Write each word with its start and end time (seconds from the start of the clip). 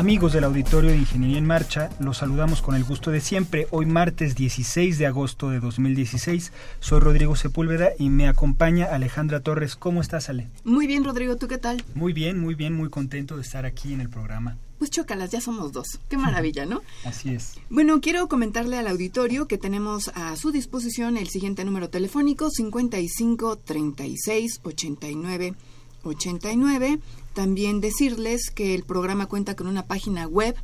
Amigos 0.00 0.32
del 0.32 0.44
Auditorio 0.44 0.92
de 0.92 0.96
Ingeniería 0.96 1.36
en 1.36 1.44
Marcha, 1.44 1.90
los 2.00 2.16
saludamos 2.16 2.62
con 2.62 2.74
el 2.74 2.84
gusto 2.84 3.10
de 3.10 3.20
siempre. 3.20 3.66
Hoy 3.70 3.84
martes 3.84 4.34
16 4.34 4.96
de 4.96 5.04
agosto 5.04 5.50
de 5.50 5.60
2016. 5.60 6.52
Soy 6.80 7.00
Rodrigo 7.00 7.36
Sepúlveda 7.36 7.90
y 7.98 8.08
me 8.08 8.26
acompaña 8.26 8.86
Alejandra 8.86 9.40
Torres. 9.40 9.76
¿Cómo 9.76 10.00
estás, 10.00 10.30
Ale? 10.30 10.48
Muy 10.64 10.86
bien, 10.86 11.04
Rodrigo. 11.04 11.36
¿Tú 11.36 11.48
qué 11.48 11.58
tal? 11.58 11.84
Muy 11.94 12.14
bien, 12.14 12.40
muy 12.40 12.54
bien, 12.54 12.72
muy 12.72 12.88
contento 12.88 13.36
de 13.36 13.42
estar 13.42 13.66
aquí 13.66 13.92
en 13.92 14.00
el 14.00 14.08
programa. 14.08 14.56
Pues 14.78 14.90
chócalas, 14.90 15.32
ya 15.32 15.42
somos 15.42 15.70
dos. 15.70 16.00
Qué 16.08 16.16
maravilla, 16.16 16.64
¿no? 16.64 16.80
Así 17.04 17.34
es. 17.34 17.58
Bueno, 17.68 18.00
quiero 18.00 18.26
comentarle 18.26 18.78
al 18.78 18.86
auditorio 18.86 19.48
que 19.48 19.58
tenemos 19.58 20.08
a 20.14 20.34
su 20.36 20.50
disposición 20.50 21.18
el 21.18 21.28
siguiente 21.28 21.62
número 21.66 21.90
telefónico 21.90 22.48
55 22.48 23.56
36 23.56 24.60
89 24.62 25.54
89. 26.02 26.98
También 27.34 27.80
decirles 27.80 28.50
que 28.50 28.74
el 28.74 28.82
programa 28.82 29.26
cuenta 29.26 29.56
con 29.56 29.66
una 29.66 29.86
página 29.86 30.26
web 30.26 30.56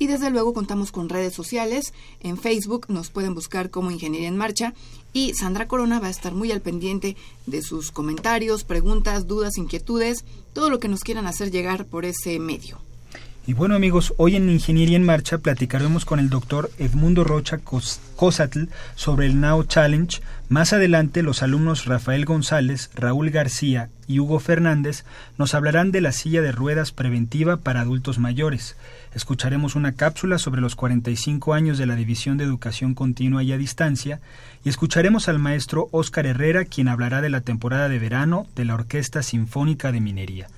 y 0.00 0.06
desde 0.06 0.30
luego 0.30 0.54
contamos 0.54 0.92
con 0.92 1.08
redes 1.08 1.34
sociales. 1.34 1.92
En 2.20 2.38
Facebook 2.38 2.86
nos 2.88 3.10
pueden 3.10 3.34
buscar 3.34 3.70
como 3.70 3.90
Ingeniería 3.90 4.28
en 4.28 4.36
Marcha 4.36 4.72
y 5.12 5.34
Sandra 5.34 5.66
Corona 5.66 5.98
va 5.98 6.06
a 6.06 6.10
estar 6.10 6.32
muy 6.32 6.52
al 6.52 6.60
pendiente 6.60 7.16
de 7.46 7.62
sus 7.62 7.90
comentarios, 7.90 8.62
preguntas, 8.62 9.26
dudas, 9.26 9.58
inquietudes, 9.58 10.24
todo 10.52 10.70
lo 10.70 10.78
que 10.78 10.86
nos 10.88 11.00
quieran 11.00 11.26
hacer 11.26 11.50
llegar 11.50 11.86
por 11.86 12.04
ese 12.04 12.38
medio. 12.38 12.78
Y 13.48 13.54
bueno 13.54 13.74
amigos, 13.74 14.12
hoy 14.18 14.36
en 14.36 14.50
Ingeniería 14.50 14.98
en 14.98 15.06
Marcha 15.06 15.38
platicaremos 15.38 16.04
con 16.04 16.20
el 16.20 16.28
doctor 16.28 16.70
Edmundo 16.76 17.24
Rocha 17.24 17.56
Cosatl 17.56 18.64
sobre 18.94 19.24
el 19.24 19.40
Now 19.40 19.64
Challenge. 19.64 20.20
Más 20.50 20.74
adelante 20.74 21.22
los 21.22 21.42
alumnos 21.42 21.86
Rafael 21.86 22.26
González, 22.26 22.90
Raúl 22.94 23.30
García 23.30 23.88
y 24.06 24.18
Hugo 24.18 24.38
Fernández 24.38 25.06
nos 25.38 25.54
hablarán 25.54 25.92
de 25.92 26.02
la 26.02 26.12
silla 26.12 26.42
de 26.42 26.52
ruedas 26.52 26.92
preventiva 26.92 27.56
para 27.56 27.80
adultos 27.80 28.18
mayores. 28.18 28.76
Escucharemos 29.14 29.76
una 29.76 29.92
cápsula 29.92 30.36
sobre 30.36 30.60
los 30.60 30.76
45 30.76 31.54
años 31.54 31.78
de 31.78 31.86
la 31.86 31.96
División 31.96 32.36
de 32.36 32.44
Educación 32.44 32.92
Continua 32.92 33.42
y 33.42 33.52
a 33.52 33.56
Distancia 33.56 34.20
y 34.62 34.68
escucharemos 34.68 35.26
al 35.26 35.38
maestro 35.38 35.88
Óscar 35.90 36.26
Herrera 36.26 36.66
quien 36.66 36.86
hablará 36.86 37.22
de 37.22 37.30
la 37.30 37.40
temporada 37.40 37.88
de 37.88 37.98
verano 37.98 38.46
de 38.54 38.66
la 38.66 38.74
Orquesta 38.74 39.22
Sinfónica 39.22 39.90
de 39.90 40.02
Minería. 40.02 40.48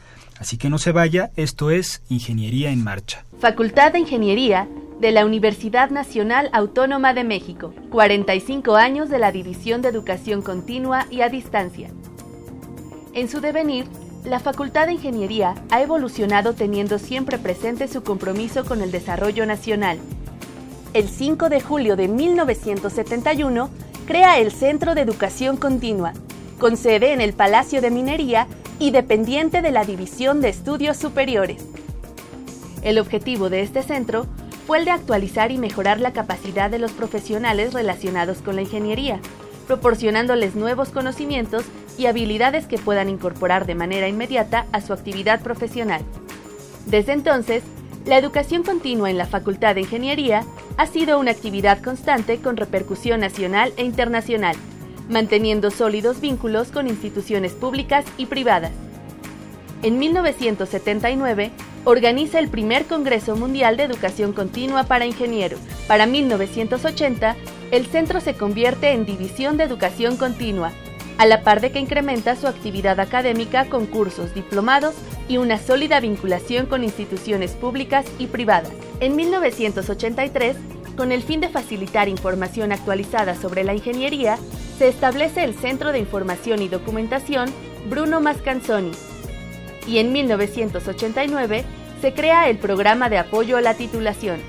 Así 0.40 0.56
que 0.56 0.70
no 0.70 0.78
se 0.78 0.90
vaya, 0.90 1.30
esto 1.36 1.70
es 1.70 2.02
Ingeniería 2.08 2.70
en 2.70 2.82
Marcha. 2.82 3.26
Facultad 3.40 3.92
de 3.92 3.98
Ingeniería 3.98 4.66
de 4.98 5.12
la 5.12 5.26
Universidad 5.26 5.90
Nacional 5.90 6.48
Autónoma 6.54 7.12
de 7.12 7.24
México. 7.24 7.74
45 7.90 8.74
años 8.74 9.10
de 9.10 9.18
la 9.18 9.32
División 9.32 9.82
de 9.82 9.90
Educación 9.90 10.40
Continua 10.40 11.06
y 11.10 11.20
a 11.20 11.28
Distancia. 11.28 11.90
En 13.12 13.28
su 13.28 13.42
devenir, 13.42 13.84
la 14.24 14.40
Facultad 14.40 14.86
de 14.86 14.94
Ingeniería 14.94 15.56
ha 15.70 15.82
evolucionado 15.82 16.54
teniendo 16.54 16.98
siempre 16.98 17.36
presente 17.36 17.86
su 17.86 18.02
compromiso 18.02 18.64
con 18.64 18.80
el 18.80 18.90
desarrollo 18.90 19.44
nacional. 19.44 19.98
El 20.94 21.10
5 21.10 21.50
de 21.50 21.60
julio 21.60 21.96
de 21.96 22.08
1971 22.08 23.68
crea 24.06 24.38
el 24.38 24.52
Centro 24.52 24.94
de 24.94 25.02
Educación 25.02 25.58
Continua, 25.58 26.14
con 26.60 26.76
sede 26.76 27.12
en 27.12 27.20
el 27.20 27.32
Palacio 27.32 27.80
de 27.80 27.90
Minería 27.90 28.46
y 28.78 28.92
dependiente 28.92 29.62
de 29.62 29.72
la 29.72 29.84
División 29.84 30.40
de 30.40 30.50
Estudios 30.50 30.96
Superiores. 30.98 31.64
El 32.82 32.98
objetivo 32.98 33.50
de 33.50 33.62
este 33.62 33.82
centro 33.82 34.26
fue 34.66 34.78
el 34.78 34.84
de 34.84 34.92
actualizar 34.92 35.50
y 35.50 35.58
mejorar 35.58 36.00
la 36.00 36.12
capacidad 36.12 36.70
de 36.70 36.78
los 36.78 36.92
profesionales 36.92 37.72
relacionados 37.72 38.38
con 38.38 38.56
la 38.56 38.62
ingeniería, 38.62 39.20
proporcionándoles 39.66 40.54
nuevos 40.54 40.90
conocimientos 40.90 41.64
y 41.98 42.06
habilidades 42.06 42.66
que 42.66 42.78
puedan 42.78 43.08
incorporar 43.08 43.66
de 43.66 43.74
manera 43.74 44.06
inmediata 44.06 44.66
a 44.70 44.80
su 44.82 44.92
actividad 44.92 45.40
profesional. 45.40 46.02
Desde 46.86 47.12
entonces, 47.12 47.64
la 48.04 48.18
educación 48.18 48.62
continua 48.62 49.10
en 49.10 49.18
la 49.18 49.26
Facultad 49.26 49.74
de 49.74 49.82
Ingeniería 49.82 50.44
ha 50.76 50.86
sido 50.86 51.18
una 51.18 51.30
actividad 51.30 51.82
constante 51.82 52.38
con 52.38 52.56
repercusión 52.56 53.20
nacional 53.20 53.72
e 53.76 53.84
internacional 53.84 54.56
manteniendo 55.10 55.70
sólidos 55.70 56.20
vínculos 56.20 56.68
con 56.68 56.86
instituciones 56.86 57.52
públicas 57.52 58.06
y 58.16 58.26
privadas. 58.26 58.72
En 59.82 59.98
1979, 59.98 61.50
organiza 61.84 62.38
el 62.38 62.48
primer 62.48 62.86
Congreso 62.86 63.36
Mundial 63.36 63.76
de 63.76 63.84
Educación 63.84 64.32
Continua 64.32 64.84
para 64.84 65.06
Ingenieros. 65.06 65.60
Para 65.88 66.06
1980, 66.06 67.36
el 67.70 67.86
centro 67.86 68.20
se 68.20 68.34
convierte 68.34 68.92
en 68.92 69.06
División 69.06 69.56
de 69.56 69.64
Educación 69.64 70.16
Continua, 70.16 70.72
a 71.18 71.26
la 71.26 71.42
par 71.42 71.60
de 71.60 71.70
que 71.70 71.78
incrementa 71.78 72.36
su 72.36 72.46
actividad 72.46 73.00
académica 73.00 73.66
con 73.66 73.86
cursos, 73.86 74.34
diplomados 74.34 74.94
y 75.28 75.36
una 75.36 75.58
sólida 75.58 76.00
vinculación 76.00 76.66
con 76.66 76.82
instituciones 76.82 77.52
públicas 77.52 78.06
y 78.18 78.26
privadas. 78.26 78.72
En 79.00 79.16
1983, 79.16 80.56
con 80.96 81.12
el 81.12 81.22
fin 81.22 81.40
de 81.40 81.48
facilitar 81.48 82.08
información 82.08 82.72
actualizada 82.72 83.34
sobre 83.34 83.64
la 83.64 83.74
ingeniería, 83.74 84.38
se 84.80 84.88
establece 84.88 85.44
el 85.44 85.52
Centro 85.52 85.92
de 85.92 85.98
Información 85.98 86.62
y 86.62 86.68
Documentación 86.68 87.50
Bruno 87.90 88.22
Mascanzoni. 88.22 88.92
Y 89.86 89.98
en 89.98 90.10
1989 90.10 91.64
se 92.00 92.14
crea 92.14 92.48
el 92.48 92.56
Programa 92.56 93.10
de 93.10 93.18
Apoyo 93.18 93.58
a 93.58 93.60
la 93.60 93.74
Titulación. 93.74 94.40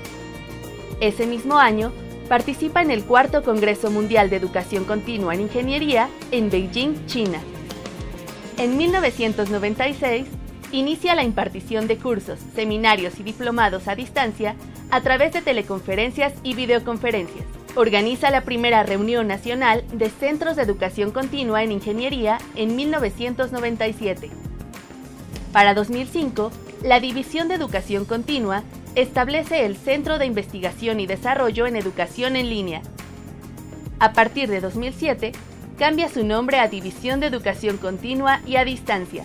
Ese 1.00 1.26
mismo 1.26 1.58
año, 1.58 1.92
participa 2.30 2.80
en 2.80 2.90
el 2.90 3.04
Cuarto 3.04 3.42
Congreso 3.42 3.90
Mundial 3.90 4.30
de 4.30 4.36
Educación 4.36 4.84
Continua 4.84 5.34
en 5.34 5.42
Ingeniería 5.42 6.08
en 6.30 6.48
Beijing, 6.48 7.04
China. 7.04 7.38
En 8.56 8.78
1996, 8.78 10.24
inicia 10.70 11.14
la 11.14 11.24
impartición 11.24 11.86
de 11.86 11.98
cursos, 11.98 12.38
seminarios 12.54 13.20
y 13.20 13.22
diplomados 13.22 13.86
a 13.86 13.96
distancia 13.96 14.56
a 14.90 15.02
través 15.02 15.34
de 15.34 15.42
teleconferencias 15.42 16.32
y 16.42 16.54
videoconferencias. 16.54 17.61
Organiza 17.74 18.30
la 18.30 18.42
primera 18.42 18.82
reunión 18.82 19.26
nacional 19.26 19.82
de 19.92 20.10
centros 20.10 20.56
de 20.56 20.62
educación 20.62 21.10
continua 21.10 21.62
en 21.62 21.72
ingeniería 21.72 22.38
en 22.54 22.76
1997. 22.76 24.28
Para 25.52 25.72
2005, 25.72 26.52
la 26.82 27.00
División 27.00 27.48
de 27.48 27.54
Educación 27.54 28.04
Continua 28.04 28.62
establece 28.94 29.64
el 29.64 29.76
Centro 29.76 30.18
de 30.18 30.26
Investigación 30.26 31.00
y 31.00 31.06
Desarrollo 31.06 31.66
en 31.66 31.76
Educación 31.76 32.36
en 32.36 32.50
Línea. 32.50 32.82
A 33.98 34.12
partir 34.12 34.50
de 34.50 34.60
2007, 34.60 35.32
cambia 35.78 36.10
su 36.10 36.24
nombre 36.24 36.58
a 36.58 36.68
División 36.68 37.20
de 37.20 37.26
Educación 37.28 37.78
Continua 37.78 38.40
y 38.46 38.56
a 38.56 38.66
Distancia. 38.66 39.24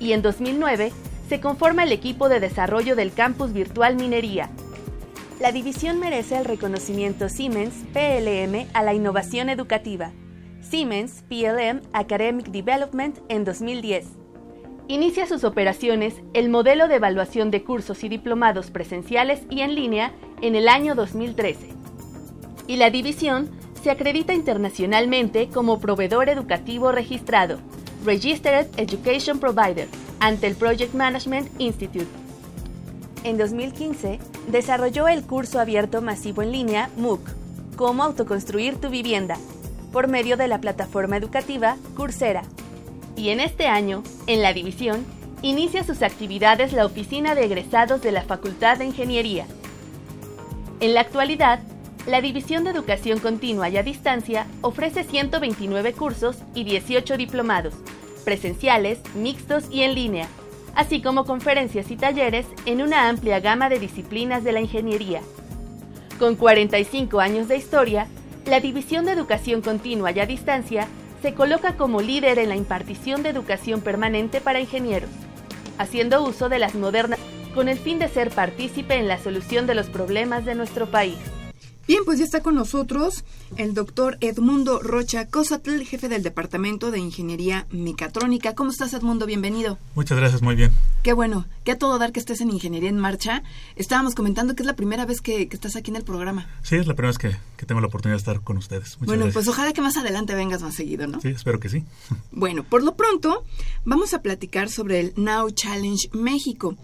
Y 0.00 0.12
en 0.12 0.22
2009, 0.22 0.92
se 1.28 1.40
conforma 1.40 1.82
el 1.82 1.92
equipo 1.92 2.30
de 2.30 2.40
desarrollo 2.40 2.96
del 2.96 3.12
campus 3.12 3.52
virtual 3.52 3.96
Minería. 3.96 4.48
La 5.40 5.52
división 5.52 6.00
merece 6.00 6.38
el 6.38 6.46
reconocimiento 6.46 7.28
Siemens 7.28 7.74
PLM 7.92 8.68
a 8.72 8.82
la 8.82 8.94
innovación 8.94 9.50
educativa. 9.50 10.12
Siemens 10.62 11.24
PLM 11.28 11.82
Academic 11.92 12.46
Development 12.46 13.18
en 13.28 13.44
2010. 13.44 14.06
Inicia 14.88 15.26
sus 15.26 15.44
operaciones 15.44 16.14
el 16.32 16.48
modelo 16.48 16.88
de 16.88 16.94
evaluación 16.94 17.50
de 17.50 17.62
cursos 17.62 18.02
y 18.02 18.08
diplomados 18.08 18.70
presenciales 18.70 19.42
y 19.50 19.60
en 19.60 19.74
línea 19.74 20.14
en 20.40 20.54
el 20.54 20.68
año 20.68 20.94
2013. 20.94 21.68
Y 22.66 22.76
la 22.76 22.88
división 22.88 23.50
se 23.82 23.90
acredita 23.90 24.32
internacionalmente 24.32 25.48
como 25.48 25.80
proveedor 25.80 26.30
educativo 26.30 26.92
registrado, 26.92 27.58
Registered 28.06 28.68
Education 28.78 29.38
Provider, 29.38 29.86
ante 30.18 30.46
el 30.46 30.54
Project 30.54 30.94
Management 30.94 31.50
Institute. 31.60 32.25
En 33.26 33.38
2015, 33.38 34.20
desarrolló 34.52 35.08
el 35.08 35.24
curso 35.24 35.58
abierto 35.58 36.00
masivo 36.00 36.42
en 36.42 36.52
línea 36.52 36.90
MOOC, 36.96 37.28
Cómo 37.74 38.04
autoconstruir 38.04 38.80
tu 38.80 38.88
vivienda, 38.88 39.36
por 39.92 40.06
medio 40.06 40.36
de 40.36 40.46
la 40.46 40.60
plataforma 40.60 41.16
educativa 41.16 41.76
Coursera. 41.96 42.44
Y 43.16 43.30
en 43.30 43.40
este 43.40 43.66
año, 43.66 44.04
en 44.28 44.42
la 44.42 44.52
división, 44.52 45.04
inicia 45.42 45.82
sus 45.82 46.02
actividades 46.02 46.72
la 46.72 46.86
Oficina 46.86 47.34
de 47.34 47.46
Egresados 47.46 48.00
de 48.00 48.12
la 48.12 48.22
Facultad 48.22 48.78
de 48.78 48.84
Ingeniería. 48.84 49.46
En 50.78 50.94
la 50.94 51.00
actualidad, 51.00 51.58
la 52.06 52.20
División 52.20 52.62
de 52.62 52.70
Educación 52.70 53.18
Continua 53.18 53.68
y 53.68 53.76
a 53.76 53.82
Distancia 53.82 54.46
ofrece 54.60 55.02
129 55.02 55.94
cursos 55.94 56.36
y 56.54 56.62
18 56.62 57.16
diplomados, 57.16 57.74
presenciales, 58.24 59.00
mixtos 59.16 59.64
y 59.68 59.82
en 59.82 59.96
línea, 59.96 60.28
así 60.76 61.00
como 61.00 61.24
conferencias 61.24 61.90
y 61.90 61.96
talleres 61.96 62.46
en 62.66 62.82
una 62.82 63.08
amplia 63.08 63.40
gama 63.40 63.68
de 63.68 63.80
disciplinas 63.80 64.44
de 64.44 64.52
la 64.52 64.60
ingeniería. 64.60 65.22
Con 66.18 66.36
45 66.36 67.18
años 67.18 67.48
de 67.48 67.56
historia, 67.56 68.06
la 68.44 68.60
División 68.60 69.06
de 69.06 69.12
Educación 69.12 69.62
Continua 69.62 70.12
y 70.12 70.20
a 70.20 70.26
Distancia 70.26 70.86
se 71.22 71.34
coloca 71.34 71.76
como 71.76 72.02
líder 72.02 72.38
en 72.38 72.50
la 72.50 72.56
impartición 72.56 73.22
de 73.22 73.30
educación 73.30 73.80
permanente 73.80 74.40
para 74.40 74.60
ingenieros, 74.60 75.10
haciendo 75.78 76.22
uso 76.22 76.48
de 76.48 76.58
las 76.58 76.74
modernas 76.74 77.18
con 77.54 77.68
el 77.68 77.78
fin 77.78 77.98
de 77.98 78.08
ser 78.08 78.30
partícipe 78.30 78.96
en 78.96 79.08
la 79.08 79.18
solución 79.18 79.66
de 79.66 79.74
los 79.74 79.88
problemas 79.88 80.44
de 80.44 80.54
nuestro 80.54 80.86
país. 80.86 81.16
Bien, 81.86 82.02
pues 82.04 82.18
ya 82.18 82.24
está 82.24 82.40
con 82.40 82.56
nosotros 82.56 83.24
el 83.56 83.72
doctor 83.72 84.18
Edmundo 84.20 84.80
Rocha 84.80 85.28
Cosatl, 85.28 85.82
jefe 85.84 86.08
del 86.08 86.24
Departamento 86.24 86.90
de 86.90 86.98
Ingeniería 86.98 87.68
Mecatrónica. 87.70 88.56
¿Cómo 88.56 88.70
estás, 88.70 88.92
Edmundo? 88.92 89.24
Bienvenido. 89.24 89.78
Muchas 89.94 90.18
gracias, 90.18 90.42
muy 90.42 90.56
bien. 90.56 90.72
Qué 91.04 91.12
bueno, 91.12 91.46
qué 91.62 91.70
a 91.70 91.78
todo 91.78 91.96
dar 92.00 92.10
que 92.10 92.18
estés 92.18 92.40
en 92.40 92.50
Ingeniería 92.50 92.88
en 92.88 92.98
Marcha. 92.98 93.44
Estábamos 93.76 94.16
comentando 94.16 94.56
que 94.56 94.64
es 94.64 94.66
la 94.66 94.74
primera 94.74 95.06
vez 95.06 95.20
que, 95.20 95.48
estás 95.48 95.76
aquí 95.76 95.92
en 95.92 95.96
el 95.96 96.02
programa. 96.02 96.48
Sí, 96.64 96.74
es 96.74 96.88
la 96.88 96.94
primera 96.94 97.16
vez 97.16 97.18
que, 97.18 97.64
tengo 97.66 97.80
la 97.80 97.86
oportunidad 97.86 98.16
de 98.16 98.20
estar 98.20 98.40
con 98.40 98.56
ustedes. 98.56 98.98
Muchas 98.98 99.16
bueno, 99.16 99.32
pues 99.32 99.46
ojalá 99.46 99.72
que 99.72 99.80
más 99.80 99.96
adelante 99.96 100.34
vengas 100.34 100.62
más 100.62 100.74
seguido, 100.74 101.06
¿no? 101.06 101.20
Sí, 101.20 101.28
espero 101.28 101.60
que 101.60 101.68
sí. 101.68 101.84
Bueno, 102.32 102.64
por 102.64 102.82
lo 102.82 102.96
pronto, 102.96 103.44
vamos 103.84 104.12
a 104.12 104.22
platicar 104.22 104.70
sobre 104.70 104.98
el 104.98 105.12
Now 105.14 105.50
Challenge 105.50 106.08
México. 106.12 106.76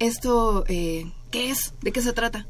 Esto, 0.00 0.64
eh, 0.66 1.12
¿qué 1.30 1.50
es? 1.50 1.74
¿De 1.80 1.92
qué 1.92 2.02
se 2.02 2.12
trata? 2.12 2.48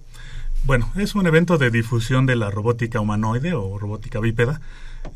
Bueno, 0.64 0.90
es 0.96 1.14
un 1.14 1.26
evento 1.26 1.58
de 1.58 1.70
difusión 1.70 2.26
de 2.26 2.36
la 2.36 2.50
robótica 2.50 3.00
humanoide 3.00 3.54
o 3.54 3.78
robótica 3.78 4.20
bípeda. 4.20 4.60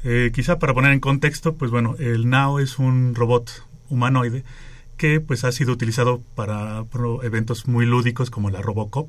Eh, 0.04 0.30
quizá 0.34 0.58
para 0.58 0.74
poner 0.74 0.92
en 0.92 1.00
contexto, 1.00 1.54
pues 1.54 1.70
bueno, 1.70 1.94
el 1.98 2.28
NAO 2.28 2.58
es 2.58 2.78
un 2.78 3.14
robot 3.14 3.64
humanoide 3.90 4.44
que 4.96 5.20
pues 5.20 5.44
ha 5.44 5.52
sido 5.52 5.72
utilizado 5.72 6.22
para, 6.34 6.84
eventos 7.22 7.66
muy 7.66 7.86
lúdicos 7.86 8.30
como 8.30 8.50
la 8.50 8.62
Robocop, 8.62 9.08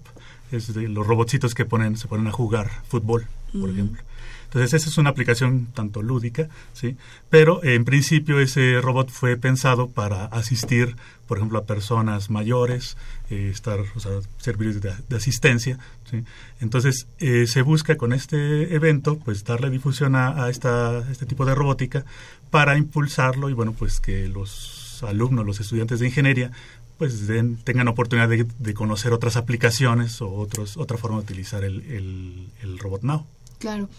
es 0.52 0.74
de 0.74 0.88
los 0.90 1.06
robotcitos 1.06 1.54
que 1.54 1.66
ponen, 1.66 1.98
se 1.98 2.08
ponen 2.08 2.28
a 2.28 2.32
jugar 2.32 2.70
fútbol, 2.88 3.28
por 3.52 3.70
ejemplo. 3.70 4.02
Entonces, 4.46 4.74
esa 4.74 4.90
es 4.90 5.00
una 5.00 5.10
aplicación 5.10 5.68
tanto 5.74 6.04
lúdica, 6.04 6.48
¿sí? 6.74 6.96
Pero 7.32 7.64
en 7.64 7.86
principio 7.86 8.40
ese 8.40 8.82
robot 8.82 9.10
fue 9.10 9.36
pensado 9.36 9.90
para 9.90 10.26
asistir, 10.26 10.96
por 11.28 11.38
ejemplo, 11.38 11.58
a 11.58 11.66
personas 11.66 12.30
mayores, 12.30 12.96
eh, 13.32 13.50
estar, 13.52 13.80
o 13.96 14.00
sea, 14.00 14.12
servir 14.38 14.80
de, 14.80 15.16
asistencia, 15.16 15.80
¿sí? 16.14 16.24
Entonces, 16.62 17.08
eh, 17.20 17.48
se 17.48 17.62
busca 17.62 17.98
con 17.98 18.14
este 18.14 18.74
evento, 18.76 19.18
pues, 19.18 19.44
darle 19.44 19.70
difusión 19.70 20.16
a, 20.16 20.50
esta, 20.50 21.00
este 21.12 21.26
tipo 21.26 21.46
de 21.46 21.56
robótica 21.56 22.06
para 22.52 22.78
impulsarlo 22.78 23.50
y, 23.50 23.54
bueno, 23.54 23.74
pues, 23.74 24.00
que 24.00 24.28
los 24.28 25.04
alumnos, 25.04 25.46
los 25.46 25.60
estudiantes 25.60 26.00
de 26.00 26.08
ingeniería, 26.08 26.52
pues 26.98 27.28
tengan 27.64 27.88
oportunidad 27.88 28.30
de, 28.30 28.74
conocer 28.74 29.12
otras 29.12 29.36
aplicaciones 29.36 30.22
o 30.22 30.32
otros, 30.32 30.78
otra 30.78 30.98
forma 30.98 31.18
de 31.18 31.24
utilizar 31.24 31.64
el, 31.64 32.48
el 32.62 32.80
robot 32.80 33.02
Now. 33.02 33.26
Claro. 33.60 33.90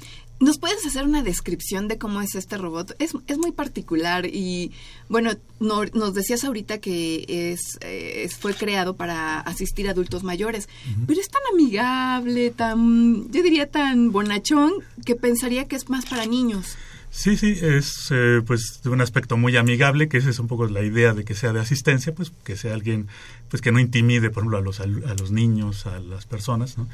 ¿Nos 0.41 0.59
puedes 0.59 0.85
hacer 0.85 1.05
una 1.05 1.23
descripción 1.23 1.87
de 1.87 1.97
cómo 1.97 2.21
es 2.21 2.35
este 2.35 2.59
robot? 2.59 2.97
Es, 2.99 3.13
es 3.29 3.39
muy 3.39 3.53
particular 3.53 4.27
y, 4.27 4.73
bueno, 5.09 5.31
nos 5.61 6.15
decías 6.15 6.45
ahorita 6.45 6.79
que 6.79 7.25
es, 7.29 7.79
eh, 7.81 8.29
fue 8.39 8.55
creado 8.55 8.97
para 8.97 9.41
asistir 9.41 9.89
a 9.89 9.93
adultos 9.93 10.25
mayores, 10.25 10.69
pero 11.07 11.21
es 11.21 11.29
tan 11.29 11.43
amigable, 11.53 12.51
tan, 12.51 13.31
yo 13.31 13.43
diría 13.43 13.71
tan 13.71 14.11
bonachón, 14.11 14.73
que 15.05 15.15
pensaría 15.15 15.69
que 15.69 15.77
es 15.77 15.89
más 15.89 16.07
para 16.07 16.27
niños. 16.27 16.77
Sí, 17.11 17.37
sí, 17.37 17.57
es 17.63 18.09
eh, 18.11 18.43
pues 18.45 18.81
de 18.83 18.91
un 18.91 19.01
aspecto 19.01 19.37
muy 19.37 19.57
amigable, 19.57 20.09
que 20.09 20.17
esa 20.17 20.31
es 20.31 20.41
un 20.41 20.49
poco 20.49 20.67
la 20.67 20.83
idea 20.83 21.15
de 21.15 21.25
que 21.25 21.37
sea 21.37 21.53
de 21.53 21.61
asistencia, 21.61 22.13
pues 22.13 22.33
que 22.43 22.57
sea 22.57 22.75
alguien 22.75 23.07
pues 23.49 23.63
que 23.63 23.71
no 23.71 23.79
intimide, 23.79 24.31
por 24.31 24.43
ejemplo, 24.43 24.59
a 24.59 24.61
los, 24.61 24.81
a 24.81 24.87
los 24.87 25.31
niños, 25.31 25.87
a 25.87 26.01
las 26.01 26.27
personas, 26.27 26.77
¿no? 26.77 26.89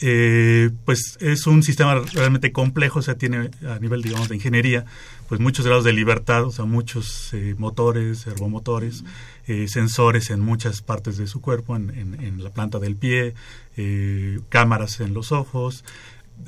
Eh, 0.00 0.70
pues 0.84 1.18
es 1.20 1.46
un 1.46 1.62
sistema 1.62 2.00
realmente 2.12 2.52
complejo, 2.52 3.00
o 3.00 3.02
sea, 3.02 3.16
tiene 3.16 3.50
a 3.68 3.78
nivel, 3.78 4.02
digamos, 4.02 4.28
de 4.28 4.36
ingeniería, 4.36 4.84
pues 5.28 5.40
muchos 5.40 5.66
grados 5.66 5.84
de 5.84 5.92
libertad, 5.92 6.44
o 6.44 6.50
sea, 6.50 6.64
muchos 6.64 7.32
eh, 7.34 7.54
motores, 7.58 8.18
servomotores, 8.18 9.04
eh, 9.46 9.68
sensores 9.68 10.30
en 10.30 10.40
muchas 10.40 10.82
partes 10.82 11.18
de 11.18 11.26
su 11.26 11.40
cuerpo, 11.40 11.76
en, 11.76 12.42
la 12.42 12.50
planta 12.50 12.78
del 12.78 12.96
pie, 12.96 13.34
eh, 13.76 14.40
cámaras 14.48 15.00
en 15.00 15.14
los 15.14 15.32
ojos, 15.32 15.84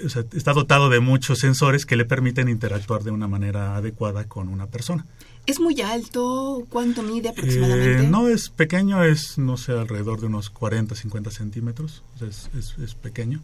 o 0.04 0.08
sea, 0.08 0.24
está 0.32 0.52
dotado 0.52 0.88
de 0.88 1.00
muchos 1.00 1.38
sensores 1.38 1.84
que 1.84 1.96
le 1.96 2.04
permiten 2.04 2.48
interactuar 2.48 3.02
de 3.02 3.10
una 3.10 3.28
manera 3.28 3.76
adecuada 3.76 4.24
con 4.24 4.48
una 4.48 4.66
persona. 4.66 5.06
¿Es 5.46 5.58
muy 5.58 5.80
alto? 5.80 6.64
¿Cuánto 6.68 7.02
mide 7.02 7.30
aproximadamente? 7.30 8.04
Eh, 8.04 8.08
no, 8.08 8.28
es 8.28 8.48
pequeño, 8.48 9.02
es, 9.02 9.38
no 9.38 9.56
sé, 9.56 9.72
alrededor 9.72 10.20
de 10.20 10.26
unos 10.26 10.50
40, 10.50 10.94
50 10.94 11.30
centímetros. 11.30 12.02
es, 12.20 12.48
es, 12.78 12.94
pequeño. 12.94 13.40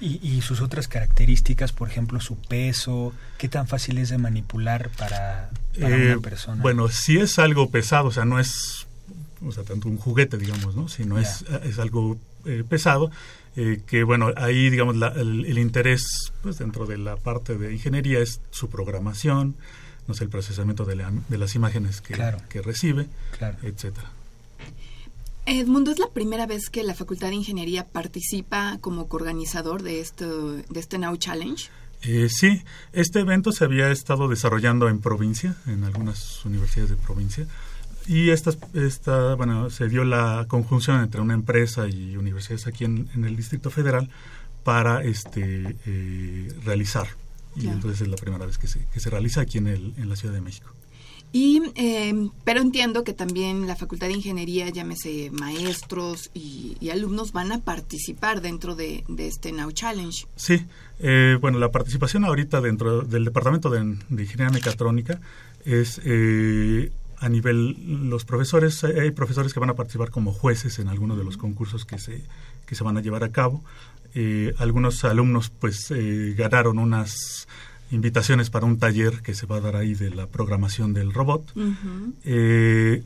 ¿Y, 0.00 0.42
sus 0.42 0.60
otras 0.60 0.86
características, 0.86 1.72
por 1.72 1.88
ejemplo, 1.88 2.20
su 2.20 2.36
peso, 2.36 3.12
qué 3.38 3.48
tan 3.48 3.66
fácil 3.66 3.98
es 3.98 4.10
de 4.10 4.18
manipular 4.18 4.90
para, 4.90 5.50
para 5.80 5.96
una 5.96 6.12
eh, 6.12 6.18
persona. 6.18 6.62
Bueno, 6.62 6.88
si 6.88 7.18
es 7.18 7.38
algo 7.38 7.70
pesado, 7.70 8.08
o 8.08 8.12
sea, 8.12 8.26
no 8.26 8.38
es, 8.38 8.86
o 9.44 9.50
sea, 9.50 9.64
tanto 9.64 9.88
un 9.88 9.96
juguete, 9.96 10.36
digamos, 10.36 10.76
¿no? 10.76 10.88
Sino 10.88 11.18
es, 11.18 11.44
es 11.64 11.78
algo 11.78 12.18
eh, 12.44 12.64
pesado, 12.68 13.10
que 13.54 14.02
bueno, 14.04 14.30
ahí, 14.36 14.68
digamos, 14.68 14.96
el, 15.16 15.46
el, 15.46 15.58
interés, 15.58 16.32
pues 16.42 16.58
dentro 16.58 16.86
de 16.86 16.98
la 16.98 17.16
parte 17.16 17.56
de 17.56 17.72
ingeniería 17.72 18.18
es 18.18 18.40
su 18.50 18.68
programación, 18.68 19.56
no 20.06 20.14
sé, 20.14 20.24
el 20.24 20.30
procesamiento 20.30 20.84
de, 20.84 20.96
las 21.38 21.54
imágenes 21.54 22.00
que, 22.00 22.14
que 22.48 22.62
recibe, 22.62 23.06
etcétera. 23.62 24.10
Edmundo, 25.46 25.90
¿es 25.90 25.98
la 25.98 26.08
primera 26.08 26.46
vez 26.46 26.70
que 26.70 26.82
la 26.82 26.94
Facultad 26.94 27.28
de 27.28 27.34
Ingeniería 27.34 27.86
participa 27.86 28.78
como 28.80 29.08
coorganizador 29.08 29.82
de, 29.82 30.00
esto, 30.00 30.54
de 30.54 30.80
este 30.80 30.96
Now 30.98 31.16
Challenge? 31.18 31.68
Eh, 32.02 32.28
sí, 32.30 32.62
este 32.92 33.20
evento 33.20 33.52
se 33.52 33.64
había 33.64 33.90
estado 33.90 34.28
desarrollando 34.28 34.88
en 34.88 35.00
provincia, 35.00 35.56
en 35.66 35.84
algunas 35.84 36.44
universidades 36.46 36.90
de 36.90 36.96
provincia, 36.96 37.46
y 38.06 38.30
esta, 38.30 38.52
esta 38.74 39.34
bueno, 39.34 39.68
se 39.70 39.88
dio 39.88 40.04
la 40.04 40.46
conjunción 40.48 41.02
entre 41.02 41.20
una 41.20 41.34
empresa 41.34 41.88
y 41.88 42.16
universidades 42.16 42.66
aquí 42.66 42.84
en, 42.84 43.08
el 43.14 43.36
Distrito 43.36 43.70
Federal 43.70 44.10
para 44.62 45.02
este, 45.02 45.76
eh, 45.86 46.52
realizar 46.64 47.08
y 47.56 47.68
entonces 47.68 48.02
es 48.02 48.08
la 48.08 48.16
primera 48.16 48.46
vez 48.46 48.58
que 48.58 48.66
se, 48.66 48.86
que 48.92 49.00
se 49.00 49.10
realiza 49.10 49.40
aquí 49.40 49.58
en, 49.58 49.68
el, 49.68 49.94
en 49.96 50.08
la 50.08 50.16
Ciudad 50.16 50.34
de 50.34 50.40
México. 50.40 50.72
Y, 51.36 51.60
eh, 51.74 52.30
pero 52.44 52.60
entiendo 52.60 53.02
que 53.02 53.12
también 53.12 53.66
la 53.66 53.74
Facultad 53.74 54.06
de 54.06 54.12
Ingeniería, 54.12 54.68
llámese 54.70 55.32
maestros 55.32 56.30
y, 56.32 56.76
alumnos, 56.90 57.32
van 57.32 57.50
a 57.50 57.60
participar 57.60 58.40
dentro 58.40 58.76
de, 58.76 59.02
este 59.18 59.50
Now 59.50 59.72
Challenge. 59.72 60.28
Sí, 60.36 60.64
eh, 61.00 61.36
bueno, 61.40 61.58
la 61.58 61.72
participación 61.72 62.24
ahorita 62.24 62.60
dentro 62.60 63.02
del 63.02 63.24
Departamento 63.24 63.68
de, 63.68 63.80
Ingeniería 63.80 64.50
Mecatrónica 64.50 65.18
es 65.64 66.00
eh, 66.04 66.92
a 67.18 67.28
nivel, 67.28 68.08
los 68.08 68.24
profesores, 68.24 68.84
hay 68.84 69.10
profesores 69.10 69.52
que 69.52 69.58
van 69.58 69.70
a 69.70 69.74
participar 69.74 70.10
como 70.10 70.32
jueces 70.32 70.78
en 70.78 70.86
algunos 70.86 71.18
de 71.18 71.24
los 71.24 71.36
concursos 71.36 71.84
que 71.84 71.98
se, 71.98 72.22
que 72.64 72.76
se 72.76 72.84
van 72.84 72.96
a 72.96 73.00
llevar 73.00 73.24
a 73.24 73.32
cabo. 73.32 73.64
Eh, 74.14 74.54
algunos 74.58 75.04
alumnos 75.04 75.50
pues 75.50 75.90
eh, 75.90 76.34
ganaron 76.38 76.78
unas 76.78 77.48
invitaciones 77.90 78.48
para 78.48 78.64
un 78.64 78.78
taller 78.78 79.22
que 79.22 79.34
se 79.34 79.46
va 79.46 79.56
a 79.56 79.60
dar 79.60 79.74
ahí 79.74 79.94
de 79.94 80.10
la 80.10 80.28
programación 80.28 80.94
del 80.94 81.12
robot. 81.12 81.52
Eh, 82.24 83.02